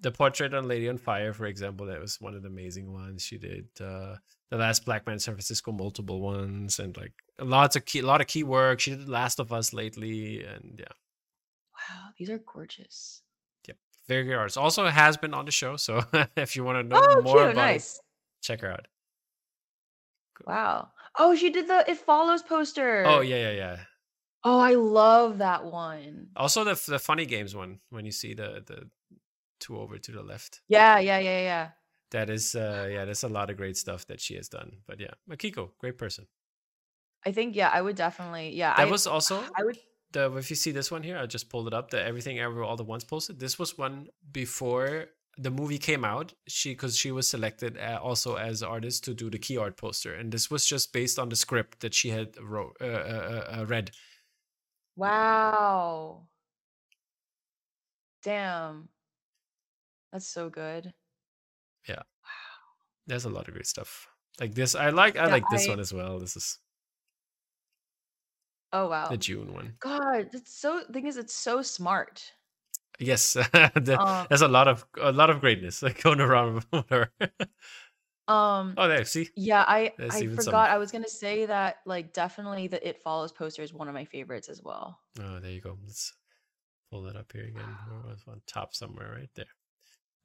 The 0.00 0.12
portrait 0.12 0.54
on 0.54 0.68
Lady 0.68 0.88
on 0.88 0.98
Fire, 0.98 1.32
for 1.32 1.46
example, 1.46 1.86
that 1.86 2.00
was 2.00 2.20
one 2.20 2.34
of 2.34 2.42
the 2.42 2.48
amazing 2.48 2.92
ones. 2.92 3.22
She 3.22 3.36
did 3.38 3.66
uh 3.80 4.16
the 4.50 4.56
last 4.56 4.84
Black 4.84 5.06
Man 5.06 5.14
in 5.14 5.18
San 5.20 5.34
Francisco, 5.34 5.72
multiple 5.72 6.20
ones, 6.20 6.78
and 6.78 6.96
like 6.96 7.12
lots 7.40 7.76
of 7.76 7.84
key, 7.84 7.98
a 8.00 8.06
lot 8.06 8.20
of 8.20 8.26
key 8.28 8.44
work. 8.44 8.80
She 8.80 8.90
did 8.92 9.08
Last 9.08 9.40
of 9.40 9.52
Us 9.52 9.72
lately, 9.72 10.44
and 10.44 10.76
yeah, 10.78 10.94
Wow, 11.74 12.10
these 12.18 12.30
are 12.30 12.38
gorgeous. 12.38 13.22
Yep, 13.66 13.76
very 14.06 14.24
good 14.24 14.34
artist. 14.36 14.56
Also 14.56 14.86
has 14.86 15.16
been 15.16 15.34
on 15.34 15.44
the 15.44 15.50
show, 15.52 15.76
so 15.76 16.02
if 16.36 16.54
you 16.56 16.64
want 16.64 16.78
to 16.78 16.82
know 16.82 17.00
Oh, 17.02 17.20
more 17.22 17.38
cute, 17.42 17.52
about 17.52 17.70
it, 17.76 17.92
check 18.40 18.60
her 18.60 18.70
out. 18.70 18.86
Wow. 20.46 20.90
Oh, 21.18 21.34
she 21.34 21.50
did 21.50 21.66
the 21.68 21.84
It 21.90 21.96
Follows 21.98 22.42
poster. 22.42 23.04
Oh 23.06 23.20
yeah, 23.20 23.36
yeah, 23.36 23.52
yeah. 23.52 23.76
Oh, 24.44 24.58
I 24.60 24.74
love 24.74 25.38
that 25.38 25.64
one. 25.64 26.28
Also 26.36 26.62
the 26.64 26.80
the 26.86 26.98
funny 26.98 27.26
games 27.26 27.54
one 27.54 27.80
when 27.90 28.04
you 28.06 28.12
see 28.12 28.34
the 28.34 28.62
the 28.64 28.88
two 29.60 29.78
over 29.78 29.98
to 29.98 30.12
the 30.12 30.22
left. 30.22 30.60
Yeah, 30.68 30.98
yeah, 30.98 31.18
yeah, 31.18 31.40
yeah. 31.40 31.68
That 32.10 32.30
is 32.30 32.54
uh 32.54 32.88
yeah, 32.90 33.04
that's 33.04 33.22
a 33.22 33.28
lot 33.28 33.50
of 33.50 33.56
great 33.56 33.76
stuff 33.76 34.06
that 34.06 34.20
she 34.20 34.34
has 34.34 34.48
done. 34.48 34.78
But 34.86 35.00
yeah, 35.00 35.14
Makiko, 35.30 35.70
great 35.78 35.98
person. 35.98 36.26
I 37.26 37.32
think 37.32 37.54
yeah, 37.54 37.70
I 37.72 37.82
would 37.82 37.96
definitely 37.96 38.54
yeah. 38.54 38.74
That 38.76 38.88
I, 38.88 38.90
was 38.90 39.06
also 39.06 39.42
I 39.56 39.64
would 39.64 39.78
the 40.12 40.34
if 40.36 40.50
you 40.50 40.56
see 40.56 40.70
this 40.70 40.90
one 40.90 41.02
here, 41.02 41.18
I 41.18 41.26
just 41.26 41.50
pulled 41.50 41.66
it 41.66 41.74
up. 41.74 41.90
The 41.90 42.02
everything 42.02 42.38
ever 42.38 42.62
all 42.62 42.76
the 42.76 42.84
once 42.84 43.04
posted. 43.04 43.38
This 43.38 43.58
was 43.58 43.76
one 43.76 44.08
before 44.32 45.06
the 45.36 45.50
movie 45.50 45.78
came 45.78 46.04
out. 46.04 46.32
She 46.48 46.70
because 46.70 46.96
she 46.96 47.12
was 47.12 47.28
selected 47.28 47.78
uh, 47.78 48.00
also 48.02 48.36
as 48.36 48.62
artist 48.62 49.04
to 49.04 49.14
do 49.14 49.30
the 49.30 49.38
key 49.38 49.56
art 49.56 49.76
poster, 49.76 50.14
and 50.14 50.32
this 50.32 50.50
was 50.50 50.64
just 50.66 50.92
based 50.92 51.18
on 51.18 51.28
the 51.28 51.36
script 51.36 51.80
that 51.80 51.94
she 51.94 52.10
had 52.10 52.36
wrote 52.40 52.76
uh, 52.80 52.84
uh, 52.84 53.44
uh, 53.52 53.60
uh, 53.60 53.66
read. 53.66 53.90
wow. 54.96 56.26
Damn. 58.22 58.88
That's 60.12 60.26
so 60.28 60.48
good. 60.50 60.92
Yeah. 61.88 61.96
Wow. 61.96 62.66
There's 63.06 63.24
a 63.24 63.30
lot 63.30 63.48
of 63.48 63.54
great 63.54 63.66
stuff 63.66 64.08
like 64.40 64.54
this. 64.54 64.74
I 64.74 64.90
like 64.90 65.16
I 65.16 65.26
Yeah, 65.26 65.32
like 65.32 65.44
this 65.50 65.66
I- 65.66 65.70
one 65.70 65.80
as 65.80 65.92
well. 65.92 66.18
This 66.18 66.36
is 66.36 66.58
Oh 68.72 68.88
wow. 68.88 69.08
the 69.08 69.16
June 69.16 69.52
one. 69.54 69.74
God, 69.80 70.28
it's 70.32 70.54
so 70.54 70.82
thing 70.92 71.06
is 71.06 71.16
it's 71.16 71.34
so 71.34 71.62
smart. 71.62 72.32
Yes, 72.98 73.32
the- 73.52 73.96
Um, 73.98 74.26
there's 74.28 74.42
a 74.42 74.48
lot 74.48 74.68
of 74.68 74.84
a 75.00 75.12
lot 75.12 75.30
of 75.30 75.40
greatness 75.40 75.82
like 75.82 76.02
going 76.02 76.20
around 76.20 76.64
with 76.72 76.88
her. 76.90 77.10
Um 78.28 78.74
oh, 78.76 78.88
there, 78.88 79.04
see, 79.06 79.30
yeah, 79.36 79.64
I 79.66 79.92
There's 79.96 80.16
I 80.16 80.20
even 80.20 80.36
some- 80.36 80.44
forgot 80.46 80.68
I 80.70 80.76
was 80.76 80.92
going 80.92 81.04
to 81.04 81.08
say 81.10 81.46
that 81.46 81.76
like 81.86 82.12
definitely 82.12 82.66
the 82.68 82.86
It 82.86 83.00
Follows 83.02 83.32
poster 83.32 83.62
is 83.62 83.72
one 83.72 83.88
of 83.88 83.94
my 83.94 84.04
favorites 84.04 84.50
as 84.50 84.62
well. 84.62 84.98
oh, 85.20 85.40
there 85.40 85.50
you 85.50 85.62
go. 85.62 85.78
Let's 85.82 86.12
pull 86.90 87.02
that 87.04 87.16
up 87.16 87.32
here 87.32 87.44
again. 87.44 87.74
Where 87.88 88.12
was 88.12 88.22
on 88.28 88.42
top 88.46 88.74
somewhere 88.74 89.14
right 89.18 89.30
there? 89.34 89.46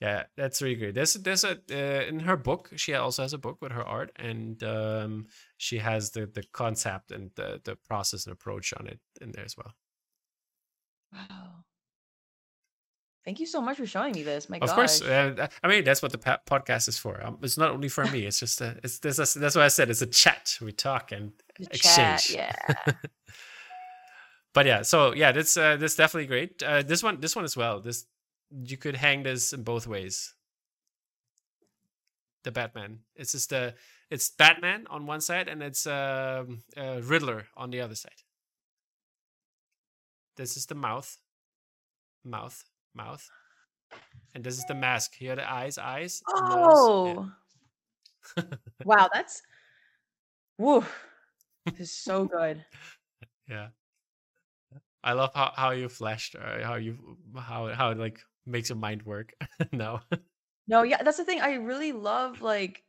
Yeah, 0.03 0.23
that's 0.35 0.61
really 0.61 0.75
great. 0.75 0.95
There's 0.95 1.13
there's 1.13 1.45
a 1.45 1.57
uh, 1.71 2.03
in 2.09 2.19
her 2.27 2.35
book. 2.35 2.71
She 2.75 2.93
also 2.93 3.21
has 3.21 3.31
a 3.33 3.37
book 3.37 3.59
with 3.61 3.71
her 3.71 3.85
art, 3.97 4.11
and 4.17 4.61
um, 4.63 5.27
she 5.57 5.77
has 5.77 6.11
the 6.11 6.25
the 6.25 6.43
concept 6.51 7.11
and 7.11 7.31
the 7.35 7.61
the 7.63 7.77
process 7.87 8.25
and 8.25 8.33
approach 8.33 8.73
on 8.73 8.87
it 8.87 8.99
in 9.21 9.31
there 9.31 9.45
as 9.45 9.55
well. 9.55 9.71
Wow. 11.13 11.63
Thank 13.23 13.39
you 13.39 13.45
so 13.45 13.61
much 13.61 13.77
for 13.77 13.85
showing 13.85 14.13
me 14.13 14.23
this. 14.23 14.49
My 14.49 14.57
Of 14.57 14.67
gosh. 14.67 14.75
course, 14.75 15.01
uh, 15.01 15.47
I 15.63 15.67
mean 15.69 15.85
that's 15.85 16.01
what 16.01 16.11
the 16.11 16.17
podcast 16.17 16.89
is 16.89 16.97
for. 16.97 17.23
Um, 17.25 17.37
it's 17.41 17.57
not 17.57 17.71
only 17.71 17.87
for 17.87 18.03
me. 18.05 18.25
It's 18.25 18.39
just 18.39 18.59
a, 18.59 18.77
it's 18.83 18.99
this 18.99 19.17
is- 19.19 19.33
that's 19.35 19.55
why 19.55 19.63
I 19.63 19.69
said 19.69 19.89
it's 19.89 20.01
a 20.01 20.07
chat. 20.07 20.57
We 20.61 20.73
talk 20.73 21.13
and 21.13 21.31
The 21.59 21.67
exchange. 21.71 22.25
chat, 22.25 22.57
yeah. 22.85 22.93
but 24.53 24.65
yeah, 24.65 24.81
so 24.81 25.13
yeah, 25.13 25.31
that's 25.31 25.55
uh, 25.55 25.77
that's 25.77 25.95
definitely 25.95 26.27
great. 26.27 26.61
Uh, 26.61 26.83
this 26.83 27.01
one, 27.01 27.21
this 27.21 27.35
one 27.35 27.45
as 27.45 27.55
well. 27.55 27.79
This 27.79 28.05
you 28.61 28.77
could 28.77 28.95
hang 28.95 29.23
this 29.23 29.53
in 29.53 29.63
both 29.63 29.87
ways. 29.87 30.33
The 32.43 32.51
Batman. 32.51 32.99
It's 33.15 33.31
just 33.31 33.49
the 33.49 33.73
it's 34.09 34.29
Batman 34.29 34.85
on 34.89 35.05
one 35.05 35.21
side 35.21 35.47
and 35.47 35.63
it's 35.63 35.87
um, 35.87 36.63
uh, 36.77 37.01
Riddler 37.01 37.47
on 37.55 37.71
the 37.71 37.81
other 37.81 37.95
side. 37.95 38.21
This 40.35 40.57
is 40.57 40.65
the 40.65 40.75
mouth, 40.75 41.17
mouth, 42.25 42.63
mouth, 42.93 43.29
and 44.33 44.43
this 44.43 44.57
is 44.57 44.65
the 44.65 44.75
mask. 44.75 45.13
Here 45.15 45.33
are 45.33 45.35
the 45.35 45.51
eyes, 45.51 45.77
eyes. 45.77 46.21
Oh. 46.27 47.31
wow, 48.85 49.09
that's 49.13 49.41
woo. 50.57 50.83
This 51.65 51.79
is 51.79 51.91
so 51.91 52.25
good. 52.25 52.65
Yeah. 53.47 53.47
yeah. 53.49 53.67
I 55.03 55.13
love 55.13 55.31
how, 55.35 55.51
how 55.55 55.71
you 55.71 55.89
flashed, 55.89 56.35
uh, 56.35 56.63
how 56.63 56.75
you 56.75 57.17
how 57.35 57.67
how 57.73 57.93
like 57.93 58.19
makes 58.45 58.69
your 58.69 58.77
mind 58.77 59.03
work 59.03 59.33
no. 59.71 59.99
No, 60.67 60.83
yeah, 60.83 61.03
that's 61.03 61.17
the 61.17 61.25
thing. 61.25 61.41
I 61.41 61.55
really 61.55 61.91
love 61.91 62.41
like 62.41 62.83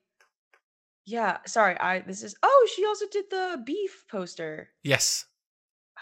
yeah, 1.07 1.39
sorry, 1.47 1.79
I 1.79 2.01
this 2.01 2.23
is 2.23 2.35
oh, 2.43 2.69
she 2.75 2.87
also 2.87 3.05
did 3.11 3.27
the 3.31 3.63
beef 3.65 4.05
poster. 4.11 4.71
Yes, 4.83 5.27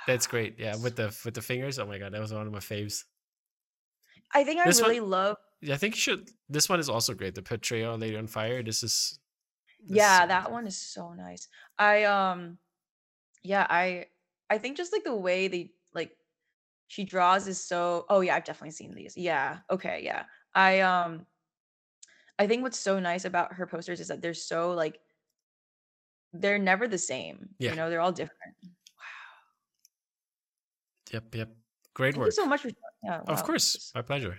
that's 0.06 0.26
great. 0.26 0.58
Yeah, 0.58 0.76
with 0.76 0.96
the 0.96 1.16
with 1.24 1.34
the 1.34 1.42
fingers. 1.42 1.78
Oh 1.78 1.86
my 1.86 1.98
god, 1.98 2.12
that 2.12 2.20
was 2.20 2.32
one 2.32 2.46
of 2.46 2.52
my 2.52 2.60
faves. 2.60 3.04
I 4.34 4.44
think 4.44 4.60
I 4.60 4.64
This 4.64 4.80
one- 4.80 4.90
really 4.90 5.00
love 5.00 5.36
Yeah, 5.60 5.74
I 5.74 5.78
think 5.78 5.94
you 5.94 6.00
should. 6.00 6.30
This 6.48 6.68
one 6.68 6.80
is 6.80 6.88
also 6.88 7.14
great. 7.14 7.34
The 7.34 7.42
portrayal 7.42 7.98
Lady 7.98 8.16
on 8.16 8.26
Fire. 8.26 8.62
This 8.62 8.82
is. 8.82 9.18
this- 9.86 9.96
yeah, 9.96 10.26
that 10.26 10.50
one 10.52 10.66
is 10.66 10.78
so 10.78 11.12
nice. 11.14 11.48
I 11.78 12.04
um 12.04 12.58
yeah, 13.42 13.66
I 13.68 14.06
I 14.50 14.58
think 14.58 14.76
just 14.76 14.92
like 14.92 15.04
the 15.04 15.16
way 15.16 15.48
they 15.48 15.70
like 15.94 16.12
she 16.92 17.04
draws 17.04 17.48
is 17.48 17.64
so 17.64 18.04
oh 18.10 18.20
yeah, 18.20 18.36
I've 18.36 18.44
definitely 18.44 18.72
seen 18.72 18.94
these. 18.94 19.16
Yeah. 19.16 19.60
Okay, 19.70 20.02
yeah. 20.04 20.24
I 20.54 20.80
um 20.80 21.24
I 22.38 22.46
think 22.46 22.62
what's 22.62 22.78
so 22.78 23.00
nice 23.00 23.24
about 23.24 23.54
her 23.54 23.66
posters 23.66 23.98
is 23.98 24.08
that 24.08 24.20
they're 24.20 24.34
so 24.34 24.72
like 24.72 25.00
they're 26.34 26.58
never 26.58 26.86
the 26.86 26.98
same. 26.98 27.48
Yeah. 27.58 27.70
You 27.70 27.76
know, 27.76 27.88
they're 27.88 28.02
all 28.02 28.12
different. 28.12 28.56
Wow 28.62 28.72
yep, 31.14 31.34
yep. 31.34 31.48
Great 31.94 32.12
Thank 32.12 32.18
work. 32.18 32.26
you 32.26 32.32
so 32.32 32.46
much 32.46 32.60
for 32.60 32.70
yeah. 33.02 33.20
Of 33.26 33.42
course, 33.42 33.90
my 33.94 34.02
pleasure. 34.02 34.36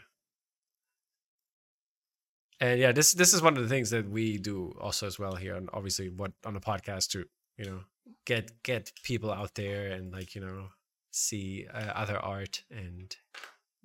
And 2.59 2.79
yeah, 2.79 2.91
this 2.91 3.13
this 3.13 3.33
is 3.33 3.41
one 3.41 3.57
of 3.57 3.63
the 3.63 3.69
things 3.69 3.89
that 3.89 4.07
we 4.07 4.37
do 4.37 4.73
also 4.79 5.07
as 5.07 5.17
well 5.17 5.35
here, 5.35 5.55
and 5.55 5.69
obviously 5.73 6.09
what 6.09 6.33
on 6.45 6.53
the 6.53 6.59
podcast 6.59 7.09
to 7.13 7.25
you 7.57 7.65
know 7.65 7.79
get 8.25 8.61
get 8.61 8.91
people 9.01 9.31
out 9.31 9.55
there 9.55 9.91
and 9.91 10.13
like 10.13 10.35
you 10.35 10.41
know 10.41 10.69
see 11.13 11.67
uh, 11.73 11.91
other 11.93 12.17
art, 12.17 12.63
and 12.69 13.15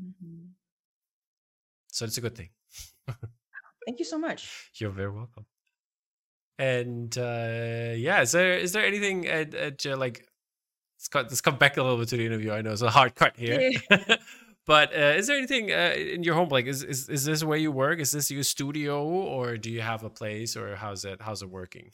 Mhm. 0.02 0.50
so 1.92 2.04
it's 2.04 2.16
a 2.18 2.20
good 2.20 2.34
thing. 2.36 2.50
Thank 3.86 3.98
you 3.98 4.04
so 4.04 4.18
much. 4.18 4.70
You're 4.74 4.90
very 4.90 5.10
welcome. 5.10 5.46
And 6.58 7.16
uh 7.16 7.94
yeah, 7.96 8.22
is 8.22 8.32
there 8.32 8.58
is 8.58 8.72
there 8.72 8.84
anything 8.84 9.26
at, 9.28 9.54
at 9.54 9.86
uh, 9.86 9.96
like 9.96 10.26
let's, 10.96 11.08
cut, 11.08 11.26
let's 11.26 11.40
come 11.40 11.56
back 11.56 11.76
a 11.76 11.82
little 11.82 11.98
bit 11.98 12.08
to 12.08 12.16
the 12.16 12.26
interview. 12.26 12.52
I 12.52 12.62
know 12.62 12.72
it's 12.72 12.82
a 12.82 12.90
hard 12.90 13.14
cut 13.14 13.36
here. 13.36 13.70
but 14.66 14.92
uh, 14.92 15.14
is 15.16 15.26
there 15.28 15.36
anything 15.36 15.70
uh, 15.70 15.94
in 15.96 16.24
your 16.24 16.34
home 16.34 16.48
like 16.48 16.66
is, 16.66 16.82
is 16.82 17.08
is 17.08 17.24
this 17.24 17.44
where 17.44 17.58
you 17.58 17.70
work? 17.72 18.00
Is 18.00 18.10
this 18.10 18.30
your 18.30 18.42
studio 18.42 19.04
or 19.06 19.56
do 19.56 19.70
you 19.70 19.80
have 19.80 20.02
a 20.04 20.10
place 20.10 20.56
or 20.56 20.74
how's 20.76 21.04
it 21.04 21.22
how's 21.22 21.42
it 21.42 21.50
working? 21.50 21.92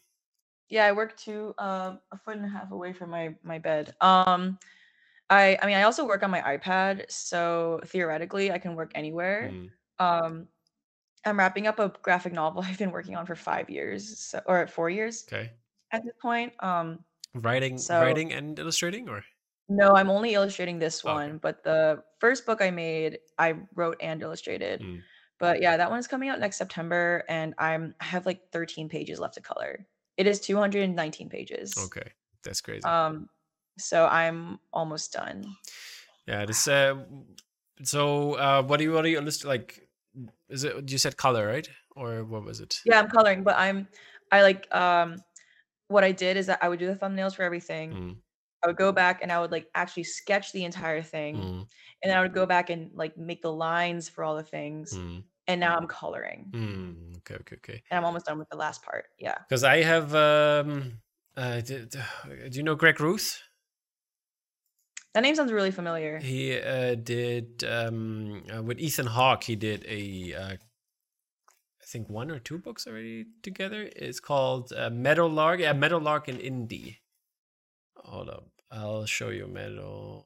Yeah, 0.70 0.87
I 0.87 0.93
work 0.93 1.16
two 1.16 1.55
um 1.59 2.01
a 2.11 2.18
foot 2.18 2.37
and 2.37 2.45
a 2.47 2.49
half 2.49 2.70
away 2.72 2.93
from 2.93 3.11
my 3.11 3.35
my 3.43 3.59
bed. 3.59 3.95
Um 4.01 4.59
I 5.31 5.59
I 5.62 5.66
mean 5.66 5.77
I 5.77 5.83
also 5.83 6.07
work 6.07 6.22
on 6.22 6.31
my 6.31 6.41
iPad, 6.43 7.11
so 7.11 7.81
theoretically 7.87 8.53
I 8.53 8.59
can 8.59 8.75
work 8.77 8.93
anywhere. 8.95 9.51
Mm, 9.53 9.70
Um 9.99 10.49
I'm 11.27 11.39
wrapping 11.39 11.66
up 11.66 11.79
a 11.79 11.91
graphic 12.03 12.33
novel 12.35 12.62
I've 12.66 12.79
been 12.79 12.93
working 12.93 13.16
on 13.16 13.27
for 13.27 13.37
5 13.37 13.70
years, 13.70 14.18
so 14.18 14.41
or 14.47 14.66
4 14.66 14.91
years 14.91 15.25
okay. 15.29 15.53
at 15.93 16.05
this 16.05 16.14
point. 16.22 16.53
Um 16.62 17.05
Writing 17.35 17.79
So- 17.79 18.01
writing 18.01 18.33
and 18.33 18.59
illustrating 18.59 19.09
or 19.09 19.25
no, 19.68 19.93
I'm 19.97 20.11
only 20.11 20.35
illustrating 20.35 20.79
this 20.79 21.03
Okay. 21.05 21.12
one, 21.14 21.39
but 21.39 21.64
the 21.64 22.05
first 22.20 22.45
book 22.47 22.61
I 22.61 22.70
made, 22.70 23.20
I 23.39 23.55
wrote 23.75 23.97
and 24.01 24.20
illustrated. 24.22 24.81
Mm. 24.83 25.05
But 25.39 25.62
yeah, 25.62 25.77
that 25.79 25.91
one's 25.91 26.07
coming 26.07 26.29
out 26.29 26.39
next 26.39 26.59
September 26.59 27.25
and 27.29 27.55
I'm 27.59 27.95
I 28.01 28.05
have 28.05 28.27
like 28.27 28.51
13 28.53 28.89
pages 28.91 29.18
left 29.20 29.35
to 29.35 29.41
color. 29.41 29.87
It 30.18 30.27
is 30.27 30.41
219 30.41 31.29
pages. 31.31 31.75
okay. 31.87 32.12
That's 32.45 32.61
crazy. 32.61 32.85
Um 32.85 33.29
so 33.79 34.07
I'm 34.07 34.59
almost 34.72 35.12
done. 35.12 35.45
yeah, 36.27 36.45
this 36.47 36.66
uh 36.68 37.05
so 37.83 38.35
uh 38.35 38.62
what 38.62 38.79
do 38.79 38.85
you 38.85 38.93
what 38.93 39.03
do 39.03 39.09
you 39.09 39.18
understand 39.18 39.49
like 39.49 39.89
is 40.49 40.64
it 40.64 40.91
you 40.91 40.99
said 40.99 41.16
color, 41.16 41.47
right? 41.47 41.68
Or 41.97 42.25
what 42.25 42.45
was 42.45 42.61
it? 42.61 42.81
Yeah, 42.85 42.99
I'm 43.01 43.09
coloring, 43.09 43.43
but 43.45 43.57
I'm 43.59 43.89
I 44.31 44.43
like 44.43 44.72
um 44.75 45.16
what 45.89 46.05
I 46.05 46.12
did 46.12 46.37
is 46.37 46.47
that 46.47 46.59
I 46.62 46.68
would 46.68 46.79
do 46.79 46.87
the 46.87 46.97
thumbnails 46.97 47.35
for 47.35 47.43
everything. 47.43 47.93
Mm, 47.93 48.16
I 48.62 48.68
would 48.68 48.77
go 48.77 48.93
back 48.93 49.20
and 49.22 49.31
I 49.31 49.41
would 49.41 49.53
like 49.53 49.68
actually 49.75 50.05
sketch 50.05 50.53
the 50.53 50.64
entire 50.64 51.03
thing. 51.03 51.37
mm, 51.37 51.59
And 52.03 52.11
then 52.11 52.16
I 52.16 52.22
would 52.22 52.33
go 52.35 52.47
back 52.47 52.70
and 52.70 52.91
like 52.95 53.16
make 53.18 53.43
the 53.43 53.53
lines 53.53 54.09
for 54.09 54.25
all 54.25 54.37
the 54.37 54.43
things. 54.43 54.95
mm. 54.95 55.22
And 55.47 55.61
now 55.61 55.77
I'm 55.77 55.87
coloring. 55.87 56.51
Mm, 56.53 57.18
okay, 57.18 57.35
okay, 57.35 57.57
okay. 57.57 57.83
And 57.91 57.99
I'm 57.99 58.05
almost 58.05 58.25
done 58.27 58.39
with 58.39 58.49
the 58.49 58.57
last 58.57 58.83
part. 58.83 59.07
Yeah. 59.18 59.37
Because 59.47 59.62
I 59.62 59.83
have, 59.83 60.14
um, 60.14 61.03
uh, 61.37 61.61
do, 61.61 61.85
do 62.49 62.57
you 62.57 62.62
know 62.62 62.75
Greg 62.77 62.99
Ruth? 62.99 63.43
That 65.15 65.23
name 65.23 65.37
sounds 65.37 65.53
really 65.53 65.71
familiar. 65.71 66.19
He 66.19 66.59
uh, 66.59 66.97
did 66.97 67.62
um, 67.62 68.43
uh, 68.53 68.62
with 68.62 68.81
Ethan 68.81 69.07
Hawke. 69.07 69.45
He 69.45 69.55
did 69.55 69.85
a, 69.89 70.35
uh, 70.35 70.55
I 70.55 71.87
think 71.87 72.11
one 72.11 72.33
or 72.33 72.41
two 72.41 72.59
books 72.59 72.89
already 72.89 73.27
together. 73.41 73.89
It's 73.95 74.19
called 74.19 74.73
uh, 74.77 74.91
Meadowlark. 74.91 75.61
Yeah, 75.61 75.73
Meadowlark 75.73 76.27
and 76.27 76.41
Indeh. 76.41 76.97
Hold 77.97 78.29
up, 78.29 78.49
I'll 78.73 79.07
show 79.07 79.29
you 79.29 79.47
Meadowlark. 79.47 80.25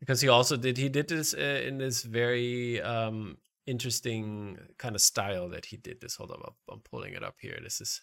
Because 0.00 0.20
he 0.20 0.28
also 0.28 0.56
did 0.56 0.76
he 0.76 0.88
did 0.88 1.06
this 1.06 1.34
uh, 1.34 1.62
in 1.64 1.78
this 1.78 2.02
very 2.02 2.82
um, 2.82 3.36
interesting 3.64 4.58
kind 4.76 4.96
of 4.96 5.02
style 5.02 5.48
that 5.50 5.66
he 5.66 5.76
did 5.76 6.00
this. 6.00 6.16
Hold 6.16 6.32
up, 6.32 6.56
I'm 6.68 6.80
pulling 6.80 7.12
it 7.12 7.22
up 7.22 7.36
here. 7.38 7.60
This 7.62 7.80
is 7.80 8.02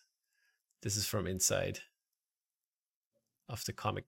this 0.83 0.95
is 0.95 1.05
from 1.05 1.27
inside 1.27 1.79
of 3.49 3.65
the 3.65 3.73
comic 3.73 4.05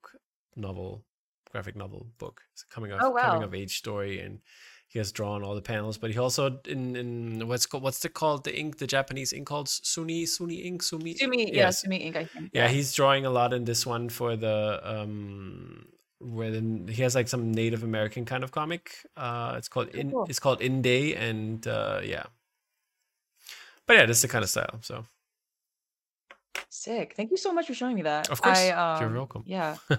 novel, 0.60 1.04
graphic 1.52 1.76
novel 1.76 2.08
book. 2.18 2.42
It's 2.54 2.64
a 2.64 2.74
coming 2.74 2.92
of 2.92 3.00
Oh, 3.02 3.14
coming 3.14 3.42
wow. 3.42 3.46
of 3.48 3.54
age 3.56 3.78
story, 3.78 4.20
and 4.20 4.40
he 4.88 4.98
has 5.00 5.12
drawn 5.12 5.44
all 5.44 5.56
the 5.56 5.62
panels. 5.62 5.98
But 5.98 6.12
he 6.12 6.18
also 6.20 6.60
in 6.68 6.96
in 6.96 7.48
what's 7.48 7.66
called 7.66 7.84
what's 7.84 8.00
the 8.00 8.10
called 8.10 8.44
the 8.44 8.58
ink 8.58 8.78
the 8.78 8.88
Japanese 8.88 9.34
ink 9.34 9.48
called 9.48 9.68
Suni 9.68 10.24
Suni 10.24 10.66
ink 10.66 10.84
Sumi. 10.84 11.16
Sumi, 11.16 11.48
yeah, 11.50 11.56
Yes. 11.56 11.82
Sumi 11.82 11.98
Ink, 11.98 12.16
I 12.16 12.26
think. 12.26 12.52
Yeah, 12.54 12.68
he's 12.68 12.94
drawing 12.94 13.26
a 13.26 13.30
lot 13.30 13.54
in 13.54 13.66
this 13.66 13.86
one 13.86 14.10
for 14.10 14.36
the 14.36 14.82
um 14.84 15.88
where 16.20 16.52
then 16.52 16.88
he 16.90 17.02
has 17.04 17.16
like 17.16 17.28
some 17.30 17.52
Native 17.52 17.84
American 17.84 18.26
kind 18.26 18.44
of 18.44 18.52
comic. 18.52 18.92
Uh 19.16 19.56
it's 19.58 19.68
called 19.70 19.90
in 19.90 20.12
cool. 20.12 20.26
it's 20.30 20.40
called 20.40 20.60
Indeh 20.60 21.18
and 21.18 21.66
uh 21.68 22.02
yeah. 22.04 22.24
But 23.86 23.98
yeah, 23.98 24.06
this 24.06 24.18
is 24.18 24.22
the 24.24 24.28
kind 24.28 24.44
of 24.44 24.50
style. 24.50 24.80
So 24.82 25.06
sick. 26.70 27.14
Thank 27.16 27.32
you 27.32 27.38
so 27.38 27.52
much 27.54 27.68
for 27.68 27.74
showing 27.74 27.96
me 27.96 28.02
that. 28.04 28.30
Of 28.30 28.42
course, 28.42 28.58
I, 28.60 29.00
you're 29.00 29.10
um, 29.10 29.16
welcome. 29.16 29.44
Yeah. 29.46 29.78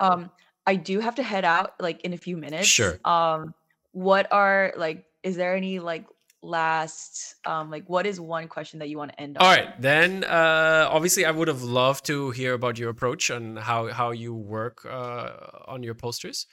um, 0.00 0.30
I 0.66 0.76
do 0.76 1.00
have 1.00 1.16
to 1.16 1.22
head 1.22 1.44
out 1.44 1.72
like 1.80 2.02
in 2.02 2.12
a 2.12 2.18
few 2.18 2.36
minutes. 2.36 2.66
Sure. 2.66 2.98
Um, 3.04 3.54
what 3.92 4.30
are 4.32 4.72
like? 4.76 5.04
Is 5.22 5.36
there 5.36 5.56
any 5.56 5.78
like 5.78 6.06
last 6.40 7.34
um 7.46 7.68
like 7.68 7.88
what 7.88 8.06
is 8.06 8.20
one 8.20 8.46
question 8.46 8.78
that 8.78 8.88
you 8.88 8.96
want 8.96 9.10
to 9.10 9.20
end 9.20 9.36
on? 9.38 9.44
All 9.44 9.50
right, 9.50 9.80
then 9.80 10.24
uh 10.24 10.88
obviously 10.90 11.24
I 11.24 11.30
would 11.30 11.48
have 11.48 11.62
loved 11.62 12.06
to 12.06 12.30
hear 12.30 12.54
about 12.54 12.78
your 12.78 12.90
approach 12.90 13.30
and 13.30 13.58
how 13.58 13.88
how 13.88 14.12
you 14.12 14.34
work 14.34 14.86
uh 14.88 15.30
on 15.66 15.82
your 15.82 15.94
posters. 15.94 16.46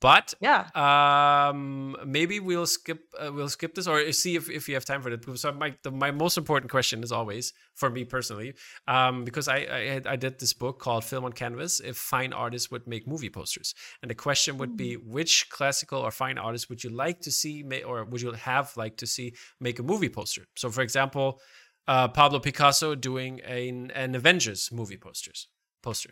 But 0.00 0.34
Yeah. 0.40 0.68
um 0.74 1.96
maybe 2.04 2.38
we'll 2.38 2.66
skip 2.66 3.00
uh, 3.18 3.32
we'll 3.32 3.48
skip 3.48 3.74
this 3.74 3.86
or 3.86 4.12
see 4.12 4.36
if, 4.36 4.50
if 4.50 4.68
you 4.68 4.74
have 4.74 4.84
time 4.84 5.00
for 5.02 5.10
it 5.10 5.24
so 5.38 5.52
my 5.52 5.74
the, 5.82 5.90
my 5.90 6.10
most 6.10 6.36
important 6.36 6.70
question 6.70 7.02
is 7.02 7.12
always 7.12 7.54
for 7.74 7.88
me 7.88 8.04
personally 8.04 8.54
um 8.88 9.24
because 9.24 9.48
i 9.48 9.56
I, 9.56 10.02
I 10.06 10.16
did 10.16 10.38
this 10.38 10.52
book 10.52 10.78
called 10.78 11.04
film 11.04 11.24
on 11.24 11.32
canvas 11.32 11.80
if 11.80 11.96
fine 11.96 12.32
artists 12.32 12.70
would 12.70 12.86
make 12.86 13.06
movie 13.06 13.30
posters. 13.30 13.74
And 14.02 14.10
the 14.10 14.14
question 14.14 14.58
would 14.58 14.76
be 14.76 14.94
which 14.96 15.48
classical 15.48 16.00
or 16.00 16.10
fine 16.10 16.38
artist 16.38 16.68
would 16.68 16.84
you 16.84 16.90
like 16.90 17.20
to 17.22 17.30
see 17.30 17.64
or 17.84 18.04
would 18.04 18.20
you 18.20 18.32
have 18.32 18.76
like 18.76 18.96
to 18.98 19.06
see 19.06 19.34
make 19.60 19.78
a 19.78 19.82
movie 19.82 20.08
poster? 20.08 20.46
So 20.56 20.70
for 20.70 20.82
example 20.82 21.40
uh 21.88 22.08
pablo 22.08 22.38
picasso 22.38 22.94
doing 22.94 23.40
an, 23.40 23.90
an 23.92 24.14
avengers 24.14 24.70
movie 24.72 24.98
posters 24.98 25.48
poster 25.82 26.10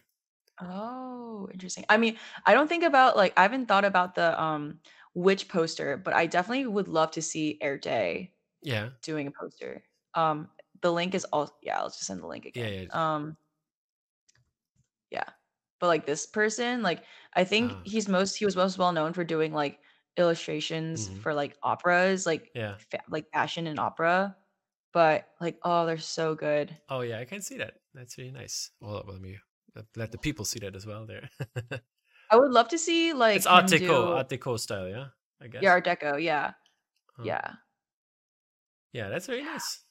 Oh, 0.60 1.48
interesting. 1.52 1.84
I 1.88 1.96
mean, 1.96 2.16
I 2.46 2.54
don't 2.54 2.68
think 2.68 2.84
about 2.84 3.16
like 3.16 3.32
I 3.36 3.42
haven't 3.42 3.66
thought 3.66 3.84
about 3.84 4.14
the 4.14 4.40
um 4.40 4.80
which 5.14 5.48
poster, 5.48 5.96
but 5.96 6.14
I 6.14 6.26
definitely 6.26 6.66
would 6.66 6.88
love 6.88 7.10
to 7.12 7.22
see 7.22 7.58
Erté 7.62 8.32
yeah 8.62 8.90
doing 9.02 9.28
a 9.28 9.32
poster. 9.32 9.84
Um, 10.14 10.50
the 10.82 10.92
link 10.92 11.14
is 11.14 11.24
all 11.26 11.58
yeah. 11.62 11.78
I'll 11.80 11.88
just 11.90 12.04
send 12.06 12.22
the 12.22 12.28
link 12.28 12.46
again. 12.46 12.74
yeah. 12.74 12.86
Um, 12.90 13.36
yeah, 15.10 15.24
but 15.80 15.86
like 15.88 16.06
this 16.06 16.26
person, 16.26 16.82
like 16.82 17.04
I 17.34 17.44
think 17.44 17.76
Ah. 17.76 17.84
he's 17.84 18.08
most 18.08 18.36
he 18.36 18.44
was 18.44 18.56
most 18.56 18.78
well 18.78 18.92
known 18.92 19.12
for 19.12 19.24
doing 19.24 19.52
like 19.52 19.80
illustrations 20.16 21.08
Mhm. 21.08 21.22
for 21.22 21.34
like 21.34 21.56
operas, 21.62 22.26
like 22.26 22.52
yeah 22.54 22.78
fa- 22.90 23.02
like 23.08 23.26
fashion 23.32 23.66
and 23.66 23.78
opera. 23.78 24.36
But 24.92 25.28
like, 25.40 25.58
oh, 25.64 25.86
they're 25.86 25.98
so 25.98 26.34
good. 26.34 26.78
Oh 26.88 27.00
yeah, 27.00 27.18
I 27.18 27.24
can 27.24 27.40
see 27.42 27.56
that. 27.58 27.80
That's 27.94 28.18
really 28.18 28.30
nice. 28.30 28.70
Well, 28.80 29.04
let 29.06 29.20
me 29.20 29.38
let- 29.96 30.12
the 30.12 30.18
people 30.18 30.44
see 30.44 30.60
that 30.60 30.74
as 30.76 30.86
well. 30.86 31.06
There, 31.06 31.28
I 32.30 32.36
would 32.36 32.50
love 32.52 32.68
to 32.68 32.78
see 32.78 33.12
like 33.12 33.36
it's 33.36 33.46
Art 33.46 33.66
Deco, 33.66 33.78
do- 33.78 34.12
Art 34.12 34.28
Deco 34.28 34.58
style, 34.58 34.88
yeah. 34.88 35.06
I 35.42 35.48
guess. 35.48 35.62
yeah, 35.62 35.70
Art 35.70 35.84
Deco. 35.84 36.22
Yeah, 36.22 36.52
Huh. 37.16 37.22
yeah. 37.26 37.50
yeah, 38.92 39.08
that's 39.08 39.26
very 39.26 39.42
nice. 39.42 39.84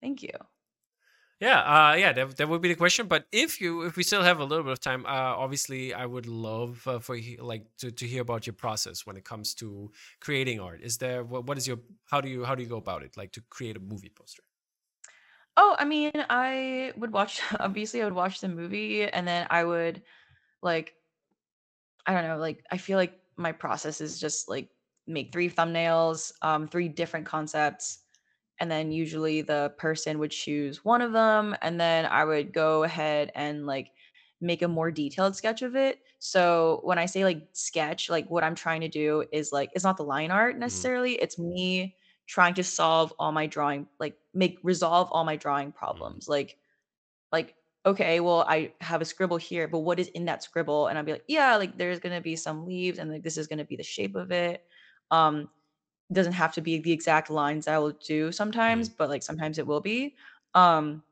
Thank 0.00 0.22
you. 0.22 0.30
Yeah, 1.40 1.60
uh, 1.60 1.94
yeah, 1.94 2.12
that, 2.14 2.36
that 2.38 2.48
would 2.48 2.60
be 2.62 2.68
the 2.68 2.74
question. 2.74 3.06
But 3.06 3.26
if 3.30 3.60
you 3.60 3.82
if 3.82 3.96
we 3.96 4.02
still 4.02 4.22
have 4.24 4.40
a 4.40 4.44
little 4.44 4.64
bit 4.64 4.72
of 4.72 4.80
time, 4.80 5.06
uh, 5.06 5.36
obviously, 5.38 5.94
I 5.94 6.04
would 6.04 6.26
love 6.26 6.82
uh, 6.88 6.98
for 6.98 7.16
like 7.38 7.64
to, 7.78 7.92
to 7.92 8.06
hear 8.08 8.22
about 8.22 8.46
your 8.48 8.54
process 8.54 9.06
when 9.06 9.16
it 9.16 9.24
comes 9.24 9.54
to 9.56 9.92
creating 10.20 10.58
art. 10.58 10.80
Is 10.82 10.98
there 10.98 11.22
what, 11.22 11.46
what 11.46 11.56
is 11.56 11.68
your 11.68 11.78
how 12.10 12.20
do 12.20 12.28
you 12.28 12.44
how 12.44 12.56
do 12.56 12.62
you 12.64 12.68
go 12.68 12.78
about 12.78 13.04
it? 13.04 13.16
Like 13.16 13.30
to 13.32 13.42
create 13.50 13.76
a 13.76 13.80
movie 13.80 14.10
poster? 14.12 14.42
Oh, 15.58 15.76
I 15.78 15.84
mean, 15.84 16.12
I 16.30 16.92
would 16.96 17.12
watch 17.12 17.42
obviously 17.60 18.00
I 18.02 18.06
would 18.06 18.14
watch 18.14 18.40
the 18.40 18.48
movie 18.48 19.04
and 19.04 19.28
then 19.28 19.46
I 19.50 19.64
would 19.64 20.02
like 20.62 20.94
I 22.06 22.14
don't 22.14 22.24
know, 22.24 22.38
like 22.38 22.64
I 22.70 22.78
feel 22.78 22.98
like 22.98 23.18
my 23.36 23.52
process 23.52 24.00
is 24.00 24.20
just 24.20 24.48
like 24.48 24.70
make 25.06 25.32
three 25.32 25.50
thumbnails, 25.50 26.32
um 26.42 26.68
three 26.68 26.88
different 26.88 27.26
concepts 27.26 28.04
and 28.60 28.70
then 28.70 28.92
usually 28.92 29.42
the 29.42 29.74
person 29.78 30.20
would 30.20 30.32
choose 30.32 30.84
one 30.84 31.02
of 31.02 31.12
them 31.12 31.56
and 31.62 31.80
then 31.80 32.06
I 32.06 32.24
would 32.24 32.52
go 32.54 32.84
ahead 32.84 33.32
and 33.36 33.66
like 33.66 33.92
make 34.40 34.62
a 34.62 34.68
more 34.68 34.92
detailed 34.92 35.36
sketch 35.36 35.62
of 35.62 35.76
it. 35.76 36.00
So 36.20 36.80
when 36.84 36.98
I 36.98 37.06
say 37.06 37.24
like 37.24 37.48
sketch, 37.54 38.10
like 38.10 38.28
what 38.30 38.44
I'm 38.44 38.56
trying 38.56 38.82
to 38.82 38.88
do 38.90 39.24
is 39.32 39.52
like 39.52 39.70
it's 39.74 39.84
not 39.84 39.98
the 39.98 40.04
line 40.04 40.32
art 40.32 40.58
Mhm. 40.58 40.58
necessarily. 40.58 41.14
It's 41.16 41.38
me 41.40 41.96
trying 42.28 42.54
to 42.54 42.64
solve 42.64 43.14
all 43.18 43.32
my 43.32 43.48
drawing, 43.48 43.88
like 44.00 44.18
make 44.34 44.60
resolve 44.64 45.10
all 45.12 45.24
my 45.24 45.36
drawing 45.36 45.72
Mm. 45.72 45.76
problems. 45.76 46.28
Like 46.28 46.58
like 47.32 47.56
okay, 47.86 48.20
well 48.20 48.42
I 48.48 48.72
have 48.82 49.00
a 49.02 49.06
scribble 49.06 49.38
here, 49.38 49.68
but 49.68 49.80
what 49.80 50.00
is 50.00 50.08
in 50.08 50.26
that 50.26 50.42
scribble? 50.44 50.88
And 50.88 50.98
I'll 50.98 51.04
be 51.04 51.12
like, 51.12 51.24
yeah, 51.28 51.56
like 51.56 51.78
there's 51.78 52.00
gonna 52.00 52.20
be 52.22 52.36
some 52.36 52.66
leaves, 52.66 52.98
and 52.98 53.10
like 53.12 53.22
this 53.24 53.38
is 53.38 53.46
gonna 53.48 53.64
be 53.66 53.76
the 53.76 53.82
shape 53.84 54.16
of 54.16 54.32
it. 54.32 54.64
Um, 55.10 55.50
doesn't 56.12 56.34
have 56.34 56.54
to 56.54 56.62
be 56.62 56.78
the 56.80 56.92
exact 56.92 57.30
lines 57.30 57.68
I 57.68 57.78
will 57.78 57.92
do 57.92 58.32
sometimes, 58.32 58.90
Mm. 58.90 58.96
but 58.98 59.10
like 59.10 59.22
sometimes 59.24 59.58
it 59.58 59.66
will 59.66 59.80
be. 59.82 60.16
Um, 60.54 61.02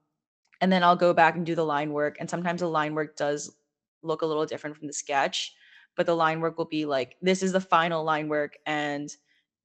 and 0.61 0.73
then 0.73 0.83
I'll 0.85 0.97
go 0.97 1.13
back 1.15 1.37
and 1.37 1.45
do 1.47 1.55
the 1.55 1.65
line 1.65 1.93
work. 1.93 2.17
And 2.21 2.31
sometimes 2.31 2.61
the 2.61 2.69
line 2.69 2.95
work 2.95 3.17
does 3.17 3.57
look 4.03 4.23
a 4.23 4.27
little 4.27 4.47
different 4.47 4.77
from 4.77 4.87
the 4.87 4.93
sketch, 4.93 5.55
but 5.97 6.07
the 6.07 6.17
line 6.17 6.41
work 6.41 6.59
will 6.59 6.67
be 6.67 6.87
like, 6.87 7.17
this 7.23 7.43
is 7.43 7.53
the 7.53 7.61
final 7.61 8.05
line 8.05 8.29
work, 8.29 8.57
and 8.67 9.11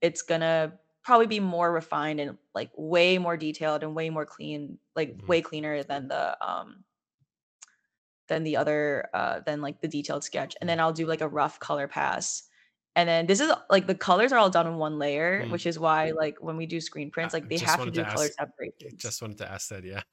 it's 0.02 0.22
gonna 0.22 0.74
probably 1.04 1.28
be 1.28 1.40
more 1.40 1.72
refined 1.74 2.20
and 2.20 2.38
like 2.56 2.72
way 2.78 3.18
more 3.18 3.38
detailed 3.38 3.84
and 3.84 3.96
way 3.96 4.10
more 4.10 4.26
clean, 4.26 4.80
like 4.96 5.14
Mhm. 5.14 5.28
way 5.28 5.42
cleaner 5.42 5.84
than 5.84 6.08
the 6.10 6.38
um 6.48 6.84
than 8.28 8.44
the 8.44 8.56
other 8.58 9.10
uh 9.14 9.40
than 9.42 9.62
like 9.62 9.82
the 9.82 9.88
detailed 9.88 10.24
sketch. 10.24 10.56
And 10.62 10.70
Mm. 10.70 10.70
then 10.70 10.80
I'll 10.80 10.94
do 10.94 11.06
like 11.06 11.22
a 11.22 11.28
rough 11.28 11.60
color 11.60 11.88
pass. 11.88 12.44
And 12.96 13.08
then 13.08 13.26
this 13.28 13.40
is 13.40 13.52
like 13.70 13.88
the 13.88 13.96
colors 13.96 14.32
are 14.32 14.38
all 14.38 14.50
done 14.50 14.68
in 14.68 14.76
one 14.78 15.00
layer, 15.00 15.44
Mm. 15.44 15.50
which 15.50 15.66
is 15.66 15.80
why 15.80 16.12
like 16.12 16.38
when 16.42 16.58
we 16.58 16.66
do 16.66 16.82
screen 16.82 17.12
prints, 17.12 17.34
like 17.34 17.50
they 17.50 17.60
have 17.60 17.84
to 17.84 17.92
do 17.92 18.04
to 18.04 18.06
color 18.06 18.30
ask. 18.30 18.38
separations. 18.38 18.96
Just 18.98 19.22
wanted 19.22 19.38
to 19.40 19.50
ask 19.52 19.70
that. 19.70 19.84
Yeah. 19.84 20.04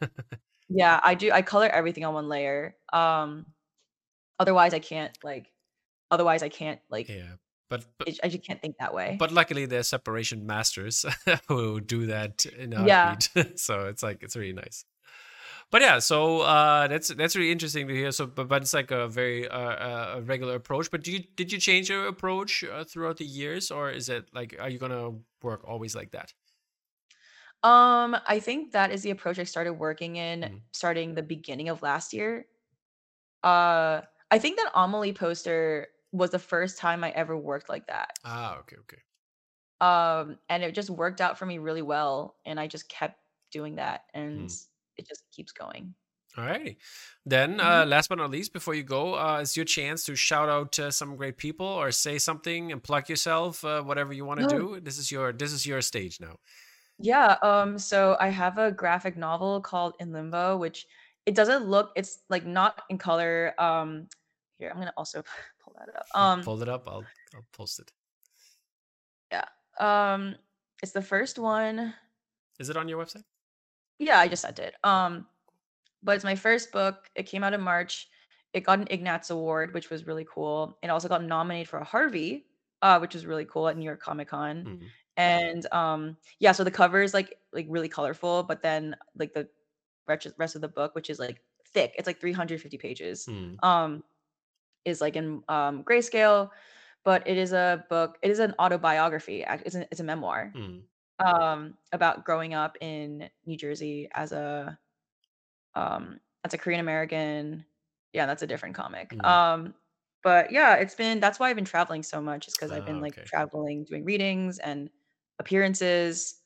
Yeah, 0.69 1.01
I 1.03 1.15
do 1.15 1.31
I 1.33 1.43
color 1.43 1.67
everything 1.69 2.05
on 2.05 2.15
one 2.15 2.29
layer. 2.29 2.77
Um 2.93 3.47
otherwise 4.39 4.75
I 4.75 4.81
can't 4.81 5.17
like 5.25 5.53
otherwise 6.11 6.43
I 6.45 6.49
can't 6.51 6.81
like 6.91 7.09
yeah. 7.09 7.37
But 7.69 7.85
but 7.99 8.09
I 8.23 8.29
just 8.29 8.45
can't 8.45 8.61
think 8.61 8.77
that 8.79 8.95
way. 8.95 9.19
but 9.19 9.33
luckily 9.33 9.67
there's 9.67 9.89
separation 9.89 10.47
masters 10.47 11.05
who 11.49 11.81
do 11.81 12.07
that 12.07 12.47
in 12.47 12.73
a 12.73 12.79
Yeah. 12.87 12.89
heartbeat. 13.05 13.59
so 13.59 13.87
it's 13.87 14.03
like 14.03 14.23
it's 14.23 14.37
really 14.37 14.53
nice. 14.53 14.85
But 15.71 15.83
yeah, 15.83 15.99
so 15.99 16.41
uh, 16.43 16.89
that's 16.89 17.09
that's 17.09 17.37
really 17.37 17.53
interesting 17.53 17.89
to 17.89 17.95
hear. 17.95 18.13
So, 18.13 18.27
but, 18.27 18.49
but 18.49 18.63
it's 18.63 18.75
like 18.75 18.91
a 18.91 19.09
very 19.09 19.49
uh, 19.49 19.59
uh, 19.59 20.15
a 20.19 20.23
regular 20.23 20.55
approach. 20.57 20.91
But 20.91 21.05
do 21.05 21.13
you 21.13 21.21
did 21.37 21.53
you 21.53 21.59
change 21.59 21.91
your 21.91 22.07
approach 22.07 22.65
uh, 22.65 22.85
throughout 22.85 23.19
the 23.19 23.27
years, 23.27 23.71
or 23.71 23.91
is 23.91 24.09
it 24.09 24.31
like 24.35 24.57
are 24.61 24.69
you 24.71 24.79
gonna 24.79 25.13
work 25.43 25.65
always 25.67 25.95
like 25.95 26.13
that? 26.13 26.33
Um, 27.65 28.17
I 28.27 28.39
think 28.41 28.73
that 28.73 28.93
is 28.93 29.03
the 29.03 29.11
approach 29.11 29.39
I 29.39 29.45
started 29.45 29.75
working 29.75 30.17
in 30.17 30.51
Mm. 30.51 30.63
starting 30.73 31.15
the 31.15 31.23
beginning 31.23 31.69
of 31.69 31.83
last 31.83 32.13
year. 32.13 32.47
Uh, 33.45 34.03
I 34.31 34.39
think 34.39 34.59
that 34.59 34.71
Amelie 34.75 35.13
poster 35.15 35.89
was 36.13 36.31
the 36.31 36.39
first 36.39 36.79
time 36.79 37.05
I 37.05 37.11
ever 37.11 37.37
worked 37.37 37.69
like 37.69 37.87
that. 37.89 38.15
Ah, 38.23 38.59
okay, 38.61 38.77
okay. 38.79 39.03
Um, 39.81 40.39
and 40.49 40.63
it 40.65 40.75
just 40.75 40.91
worked 40.91 41.21
out 41.21 41.39
for 41.39 41.47
me 41.47 41.59
really 41.59 41.83
well, 41.83 42.37
and 42.45 42.59
I 42.59 42.67
just 42.67 42.89
kept 42.89 43.21
doing 43.53 43.77
that, 43.77 44.07
and 44.13 44.51
Mm. 44.51 44.59
it 44.97 45.07
just 45.09 45.25
keeps 45.31 45.53
going. 45.53 45.95
Alrighty. 46.37 46.77
Then, 47.25 47.59
Mhm. 47.59 47.59
uh, 47.59 47.85
last 47.87 48.09
but 48.09 48.19
not 48.19 48.31
least, 48.31 48.53
before 48.53 48.75
you 48.75 48.83
go, 48.85 49.15
uh, 49.19 49.41
it's 49.41 49.57
your 49.57 49.65
chance 49.65 50.05
to 50.05 50.15
shout 50.15 50.49
out 50.49 50.79
uh, 50.79 50.91
some 50.91 51.17
great 51.17 51.37
people 51.37 51.67
or 51.67 51.91
say 51.91 52.19
something 52.19 52.71
and 52.71 52.83
plug 52.83 53.09
yourself, 53.09 53.65
uh, 53.65 53.83
whatever 53.83 54.13
you 54.13 54.25
want 54.25 54.39
to 54.39 54.45
No, 54.45 54.69
do. 54.75 54.79
This 54.81 54.99
is 54.99 55.11
your 55.11 55.33
this 55.33 55.53
is 55.53 55.67
your 55.67 55.81
stage 55.81 56.21
now. 56.21 56.37
yeah. 56.99 57.37
Um, 57.43 57.79
so 57.79 58.17
I 58.21 58.29
have 58.29 58.59
a 58.59 58.73
graphic 58.73 59.17
novel 59.17 59.61
called 59.61 59.95
In 60.01 60.13
Limbo, 60.13 60.57
which 60.57 60.87
it 61.27 61.35
doesn't 61.35 61.65
look. 61.67 61.93
It's 61.97 62.23
like 62.29 62.45
not 62.45 62.83
in 62.89 62.99
color. 62.99 63.55
Um, 63.59 64.09
here 64.59 64.71
I'm 64.71 64.79
gonna 64.79 64.93
also 64.97 65.23
that 65.79 65.97
up. 65.97 66.07
Um, 66.15 66.43
Pull 66.43 66.63
it 66.63 66.69
up. 66.69 66.85
I'll 66.87 67.05
I'll 67.35 67.45
post 67.53 67.79
it. 67.81 67.91
yeah. 69.33 69.45
Um, 69.81 70.35
it's 70.83 70.93
the 70.93 71.03
first 71.03 71.39
one. 71.39 71.95
Is 72.59 72.69
it 72.71 72.77
on 72.77 72.89
your 72.89 73.03
website? 73.05 73.25
Yeah, 73.99 74.19
I 74.19 74.29
just 74.29 74.43
sent 74.43 74.59
it. 74.59 74.75
Um, 74.85 75.27
but 76.03 76.15
it's 76.17 76.25
my 76.25 76.35
first 76.37 76.73
book. 76.73 77.11
It 77.15 77.25
came 77.25 77.43
out 77.45 77.55
in 77.55 77.61
March. 77.61 78.09
It 78.53 78.65
got 78.65 78.79
an 78.79 78.87
Ignatz 78.91 79.31
Award, 79.31 79.75
which 79.75 79.91
was 79.91 80.07
really 80.07 80.27
cool. 80.33 80.79
It 80.83 80.89
also 80.89 81.09
got 81.09 81.23
nominated 81.25 81.69
for 81.69 81.79
a 81.79 81.85
Harvey, 81.85 82.47
uh, 82.83 82.99
which 82.99 83.15
was 83.15 83.27
really 83.27 83.45
cool 83.45 83.69
at 83.69 83.77
New 83.77 83.85
York 83.85 84.01
Comic 84.01 84.29
Con. 84.29 84.65
Mhm. 84.65 84.87
And 85.17 85.73
um, 85.73 86.17
yeah, 86.39 86.53
so 86.53 86.63
the 86.65 86.71
cover 86.71 87.03
is 87.03 87.13
like 87.13 87.35
like 87.53 87.67
really 87.69 87.89
colorful, 87.89 88.45
but 88.45 88.63
then 88.63 88.95
like 89.17 89.35
the 89.35 89.49
rest 90.07 90.29
rest 90.39 90.55
of 90.55 90.61
the 90.61 90.69
book, 90.69 90.95
which 90.95 91.11
is 91.11 91.19
like 91.19 91.41
thick, 91.75 91.93
it's 91.99 92.07
like 92.07 92.21
350 92.21 92.79
pages, 92.79 93.27
Mm. 93.27 93.63
um, 93.65 94.05
is 94.85 95.01
like 95.01 95.17
in 95.17 95.43
um 95.49 95.85
grayscale. 95.85 96.51
But 97.05 97.27
it 97.29 97.39
is 97.39 97.53
a 97.53 97.85
book. 97.89 98.19
It 98.23 98.31
is 98.31 98.39
an 98.41 98.55
autobiography. 98.59 99.45
It's 99.49 99.75
a, 99.77 99.83
it's 99.91 100.01
a 100.01 100.05
memoir 100.05 100.55
Mm. 100.55 100.89
um 101.25 101.79
about 101.93 102.25
growing 102.25 102.55
up 102.55 102.77
in 102.81 103.31
New 103.47 103.57
Jersey 103.57 104.09
as 104.15 104.33
a 104.33 104.79
um 105.75 106.21
as 106.45 106.55
a 106.55 106.59
Korean 106.59 106.81
American. 106.81 107.65
Yeah, 108.13 108.27
that's 108.27 108.43
a 108.43 108.47
different 108.47 108.75
comic. 108.75 109.15
Mm. 109.15 109.21
Um 109.25 109.75
but 110.23 110.51
yeah, 110.53 110.75
it's 110.77 110.95
been 110.95 111.21
that's 111.21 111.39
why 111.39 111.51
I've 111.51 111.57
been 111.57 111.65
traveling 111.65 112.03
so 112.03 112.21
much 112.21 112.49
is 112.49 112.57
because 112.57 112.73
I've 112.73 112.85
Ah, 112.85 112.85
been 112.85 113.01
like 113.01 113.17
okay. 113.17 113.25
traveling, 113.25 113.85
doing 113.85 114.05
readings 114.05 114.59
and 114.59 114.91
appearances. 115.39 116.43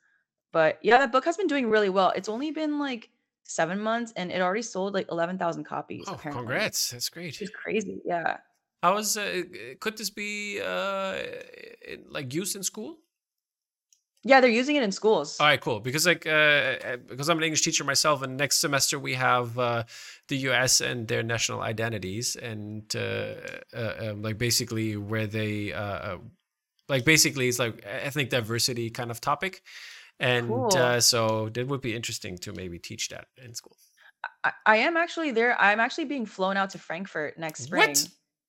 But 0.52 0.80
yeah, 0.82 1.00
the 1.02 1.08
book 1.08 1.26
has 1.26 1.38
been 1.38 1.48
doing 1.48 1.70
really 1.70 1.90
well. 1.90 2.12
It's 2.16 2.30
only 2.30 2.52
been 2.52 2.78
like 2.80 3.10
seven 3.45 3.78
months 3.80 4.12
and 4.16 4.30
it 4.32 4.40
already 4.40 4.62
sold 4.62 4.95
like 4.95 5.09
11,000 5.11 5.64
copies 5.64 6.05
Oh, 6.09 6.14
apparently. 6.14 6.40
congrats! 6.47 6.90
That's 6.90 7.09
great. 7.09 7.40
It's 7.40 7.51
crazy. 7.51 8.01
Yeah. 8.05 8.38
How 8.82 8.97
is 8.99 9.16
uh, 9.16 9.43
could 9.80 9.97
this 9.97 10.11
be 10.11 10.61
uh, 10.61 11.16
like 12.09 12.34
used 12.34 12.57
in 12.57 12.62
school? 12.62 12.99
Yeah, 14.24 14.40
they're 14.40 14.51
using 14.51 14.76
it 14.76 14.84
in 14.84 14.93
schools. 14.93 15.38
All 15.40 15.47
right, 15.49 15.61
cool. 15.61 15.80
Because 15.80 16.07
like, 16.07 16.26
uh, 16.26 16.30
uh, 16.30 16.97
because 17.09 17.28
I'm 17.28 17.38
an 17.38 17.43
English 17.45 17.62
teacher 17.62 17.82
myself, 17.82 18.22
and 18.22 18.36
next 18.36 18.59
semester 18.59 18.97
we 18.99 19.14
have 19.14 19.59
uh, 19.59 19.82
the 20.28 20.36
U.S. 20.49 20.80
and 20.80 21.09
their 21.09 21.24
national 21.24 21.61
identities, 21.61 22.36
and 22.36 22.84
uh, 22.95 23.34
uh, 23.76 23.95
um, 24.11 24.22
like 24.22 24.38
basically 24.38 24.97
where 24.97 25.26
they, 25.26 25.72
uh, 25.72 25.82
uh, 25.82 26.18
like 26.88 27.05
basically 27.05 27.49
it's 27.49 27.59
like 27.59 27.82
ethnic 27.84 28.30
diversity 28.30 28.90
kind 28.90 29.11
of 29.11 29.20
topic, 29.20 29.62
and 30.22 30.46
Cool. 30.48 30.76
uh, 30.76 31.00
so 31.00 31.50
it 31.54 31.66
would 31.68 31.80
be 31.82 31.94
interesting 31.94 32.38
to 32.38 32.52
maybe 32.52 32.78
teach 32.78 33.08
that 33.10 33.26
in 33.44 33.54
school. 33.54 33.76
I, 34.44 34.52
I 34.64 34.76
am 34.76 34.96
actually 34.96 35.32
there. 35.32 35.60
I'm 35.60 35.80
actually 35.80 36.04
being 36.06 36.26
flown 36.26 36.56
out 36.56 36.70
to 36.70 36.78
Frankfurt 36.78 37.38
next 37.38 37.64
spring. 37.64 37.88
What? 37.90 38.08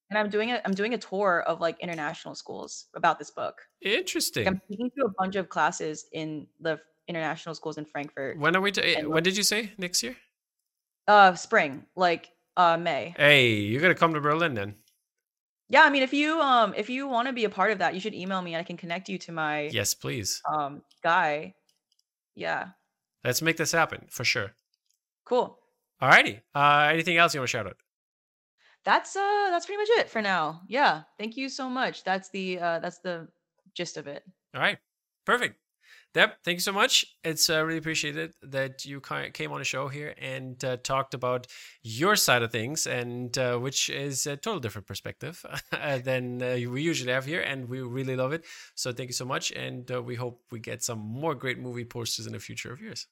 And 0.09 0.19
I'm 0.19 0.30
doing 0.30 0.51
a 0.51 0.61
I'm 0.65 0.74
doing 0.76 0.93
a 0.93 0.97
tour 0.97 1.41
of 1.47 1.59
like 1.59 1.80
international 1.80 2.36
schools 2.36 2.86
about 2.95 3.17
this 3.17 3.32
book. 3.32 3.55
Like 3.84 3.99
Interesting. 3.99 4.47
I'm 4.47 4.61
speaking 4.65 4.91
to 4.99 5.05
a 5.05 5.09
bunch 5.17 5.36
of 5.36 5.49
classes 5.49 6.05
in 6.13 6.47
the 6.59 6.80
international 7.07 7.55
schools 7.55 7.78
in 7.78 7.86
Frankfurt. 7.86 8.38
When 8.38 8.55
are 8.55 8.61
we? 8.61 8.71
To, 8.74 8.82
And 8.97 9.07
when 9.09 9.24
did 9.24 9.36
you 9.36 9.43
say 9.43 9.71
next 9.78 10.03
year? 10.03 10.15
uh 11.07 11.34
spring, 11.36 11.86
like 11.95 12.30
uh 12.55 12.78
May. 12.78 13.13
Hey, 13.17 13.55
you're 13.55 13.82
gonna 13.82 13.95
come 13.95 14.13
to 14.13 14.21
Berlin 14.21 14.53
then? 14.53 14.76
Yeah, 15.69 15.82
I 15.84 15.89
mean 15.89 16.03
if 16.03 16.13
you 16.13 16.39
um 16.39 16.74
if 16.78 16.89
you 16.89 17.07
want 17.07 17.28
to 17.28 17.34
be 17.34 17.45
a 17.45 17.49
part 17.49 17.71
of 17.71 17.80
that, 17.80 17.93
you 17.95 17.99
should 17.99 18.13
email 18.13 18.41
me 18.41 18.53
and 18.53 18.61
I 18.61 18.63
can 18.63 18.78
connect 18.78 19.09
you 19.09 19.17
to 19.19 19.32
my 19.32 19.69
Yes, 19.74 19.95
please. 19.95 20.41
um 20.53 20.84
guy. 21.01 21.55
Yeah. 22.36 22.69
Let's 23.23 23.41
make 23.41 23.57
this 23.57 23.71
happen 23.71 24.07
for 24.09 24.23
sure. 24.23 24.51
Cool. 25.25 25.57
All 26.01 26.09
righty. 26.09 26.41
Uh, 26.53 26.89
anything 26.91 27.17
else 27.17 27.34
you 27.34 27.39
want 27.39 27.49
to 27.49 27.51
shout 27.57 27.67
out? 27.67 27.77
That's 28.86 29.15
uh 29.15 29.47
that's 29.49 29.65
pretty 29.65 29.81
much 29.81 29.89
it 29.99 30.09
for 30.09 30.21
now. 30.21 30.61
Yeah. 30.67 31.03
Thank 31.17 31.38
you 31.38 31.47
so 31.47 31.69
much. 31.69 32.03
That's 32.03 32.29
the 32.29 32.59
uh 32.59 32.79
that's 32.79 32.99
the 32.99 33.29
gist 33.73 33.95
of 33.95 34.07
it. 34.07 34.23
All 34.53 34.59
right. 34.61 34.77
Perfect. 35.25 35.57
Deb, 36.14 36.30
thank 36.43 36.57
you 36.57 36.61
so 36.61 36.72
much. 36.72 37.05
It's 37.24 37.49
uh, 37.49 37.64
really 37.66 37.80
appreciated 37.80 38.34
that 38.43 38.86
you 38.86 39.01
came 39.01 39.51
on 39.51 39.57
the 39.57 39.66
show 39.66 39.88
here 39.88 40.14
and 40.22 40.64
uh, 40.64 40.78
talked 40.78 41.16
about 41.16 41.47
your 41.82 42.16
side 42.16 42.43
of 42.43 42.51
things, 42.51 42.86
and 42.86 43.36
uh, 43.36 43.57
which 43.57 43.89
is 43.89 44.28
a 44.28 44.38
total 44.38 44.59
different 44.59 44.86
perspective 44.86 45.43
uh, 45.72 45.97
than 45.97 46.41
uh, 46.43 46.59
we 46.70 46.84
usually 46.84 47.11
have 47.11 47.26
here, 47.26 47.41
and 47.41 47.68
we 47.68 47.82
really 47.82 48.16
love 48.16 48.32
it. 48.32 48.45
So 48.76 48.93
thank 48.93 49.09
you 49.09 49.14
so 49.14 49.26
much, 49.26 49.51
and 49.53 49.89
uh, 49.91 50.03
we 50.03 50.14
hope 50.14 50.41
we 50.51 50.59
get 50.59 50.84
some 50.84 50.99
more 50.99 51.34
great 51.34 51.57
movie 51.57 51.86
posters 51.86 52.28
in 52.28 52.34
the 52.34 52.39
future 52.39 52.72
of 52.72 52.80
yours. 52.80 53.07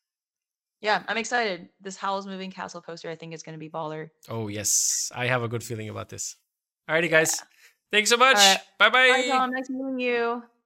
Yeah, 0.80 1.02
I'm 1.08 1.18
excited. 1.18 1.70
This 1.80 1.96
Howl's 1.96 2.28
Moving 2.28 2.52
Castle 2.52 2.82
poster 2.82 3.10
I 3.10 3.16
think 3.16 3.34
is 3.34 3.42
going 3.42 3.54
to 3.54 3.60
be 3.60 3.70
baller. 3.70 4.10
Oh 4.30 4.48
yes, 4.48 5.12
I 5.16 5.26
have 5.26 5.42
a 5.42 5.48
good 5.48 5.64
feeling 5.64 5.90
about 5.90 6.10
this. 6.10 6.36
Alrighty, 6.88 7.10
guys. 7.10 7.38
Yeah. 7.40 7.46
Thanks 7.92 8.10
so 8.12 8.18
much. 8.18 8.38
right. 8.38 8.58
Bye 8.78 8.90
Bye, 8.90 9.10
bye. 9.10 9.28
Tom. 9.28 9.52
Nice 9.52 9.70
meeting 9.70 10.00
you. 10.00 10.44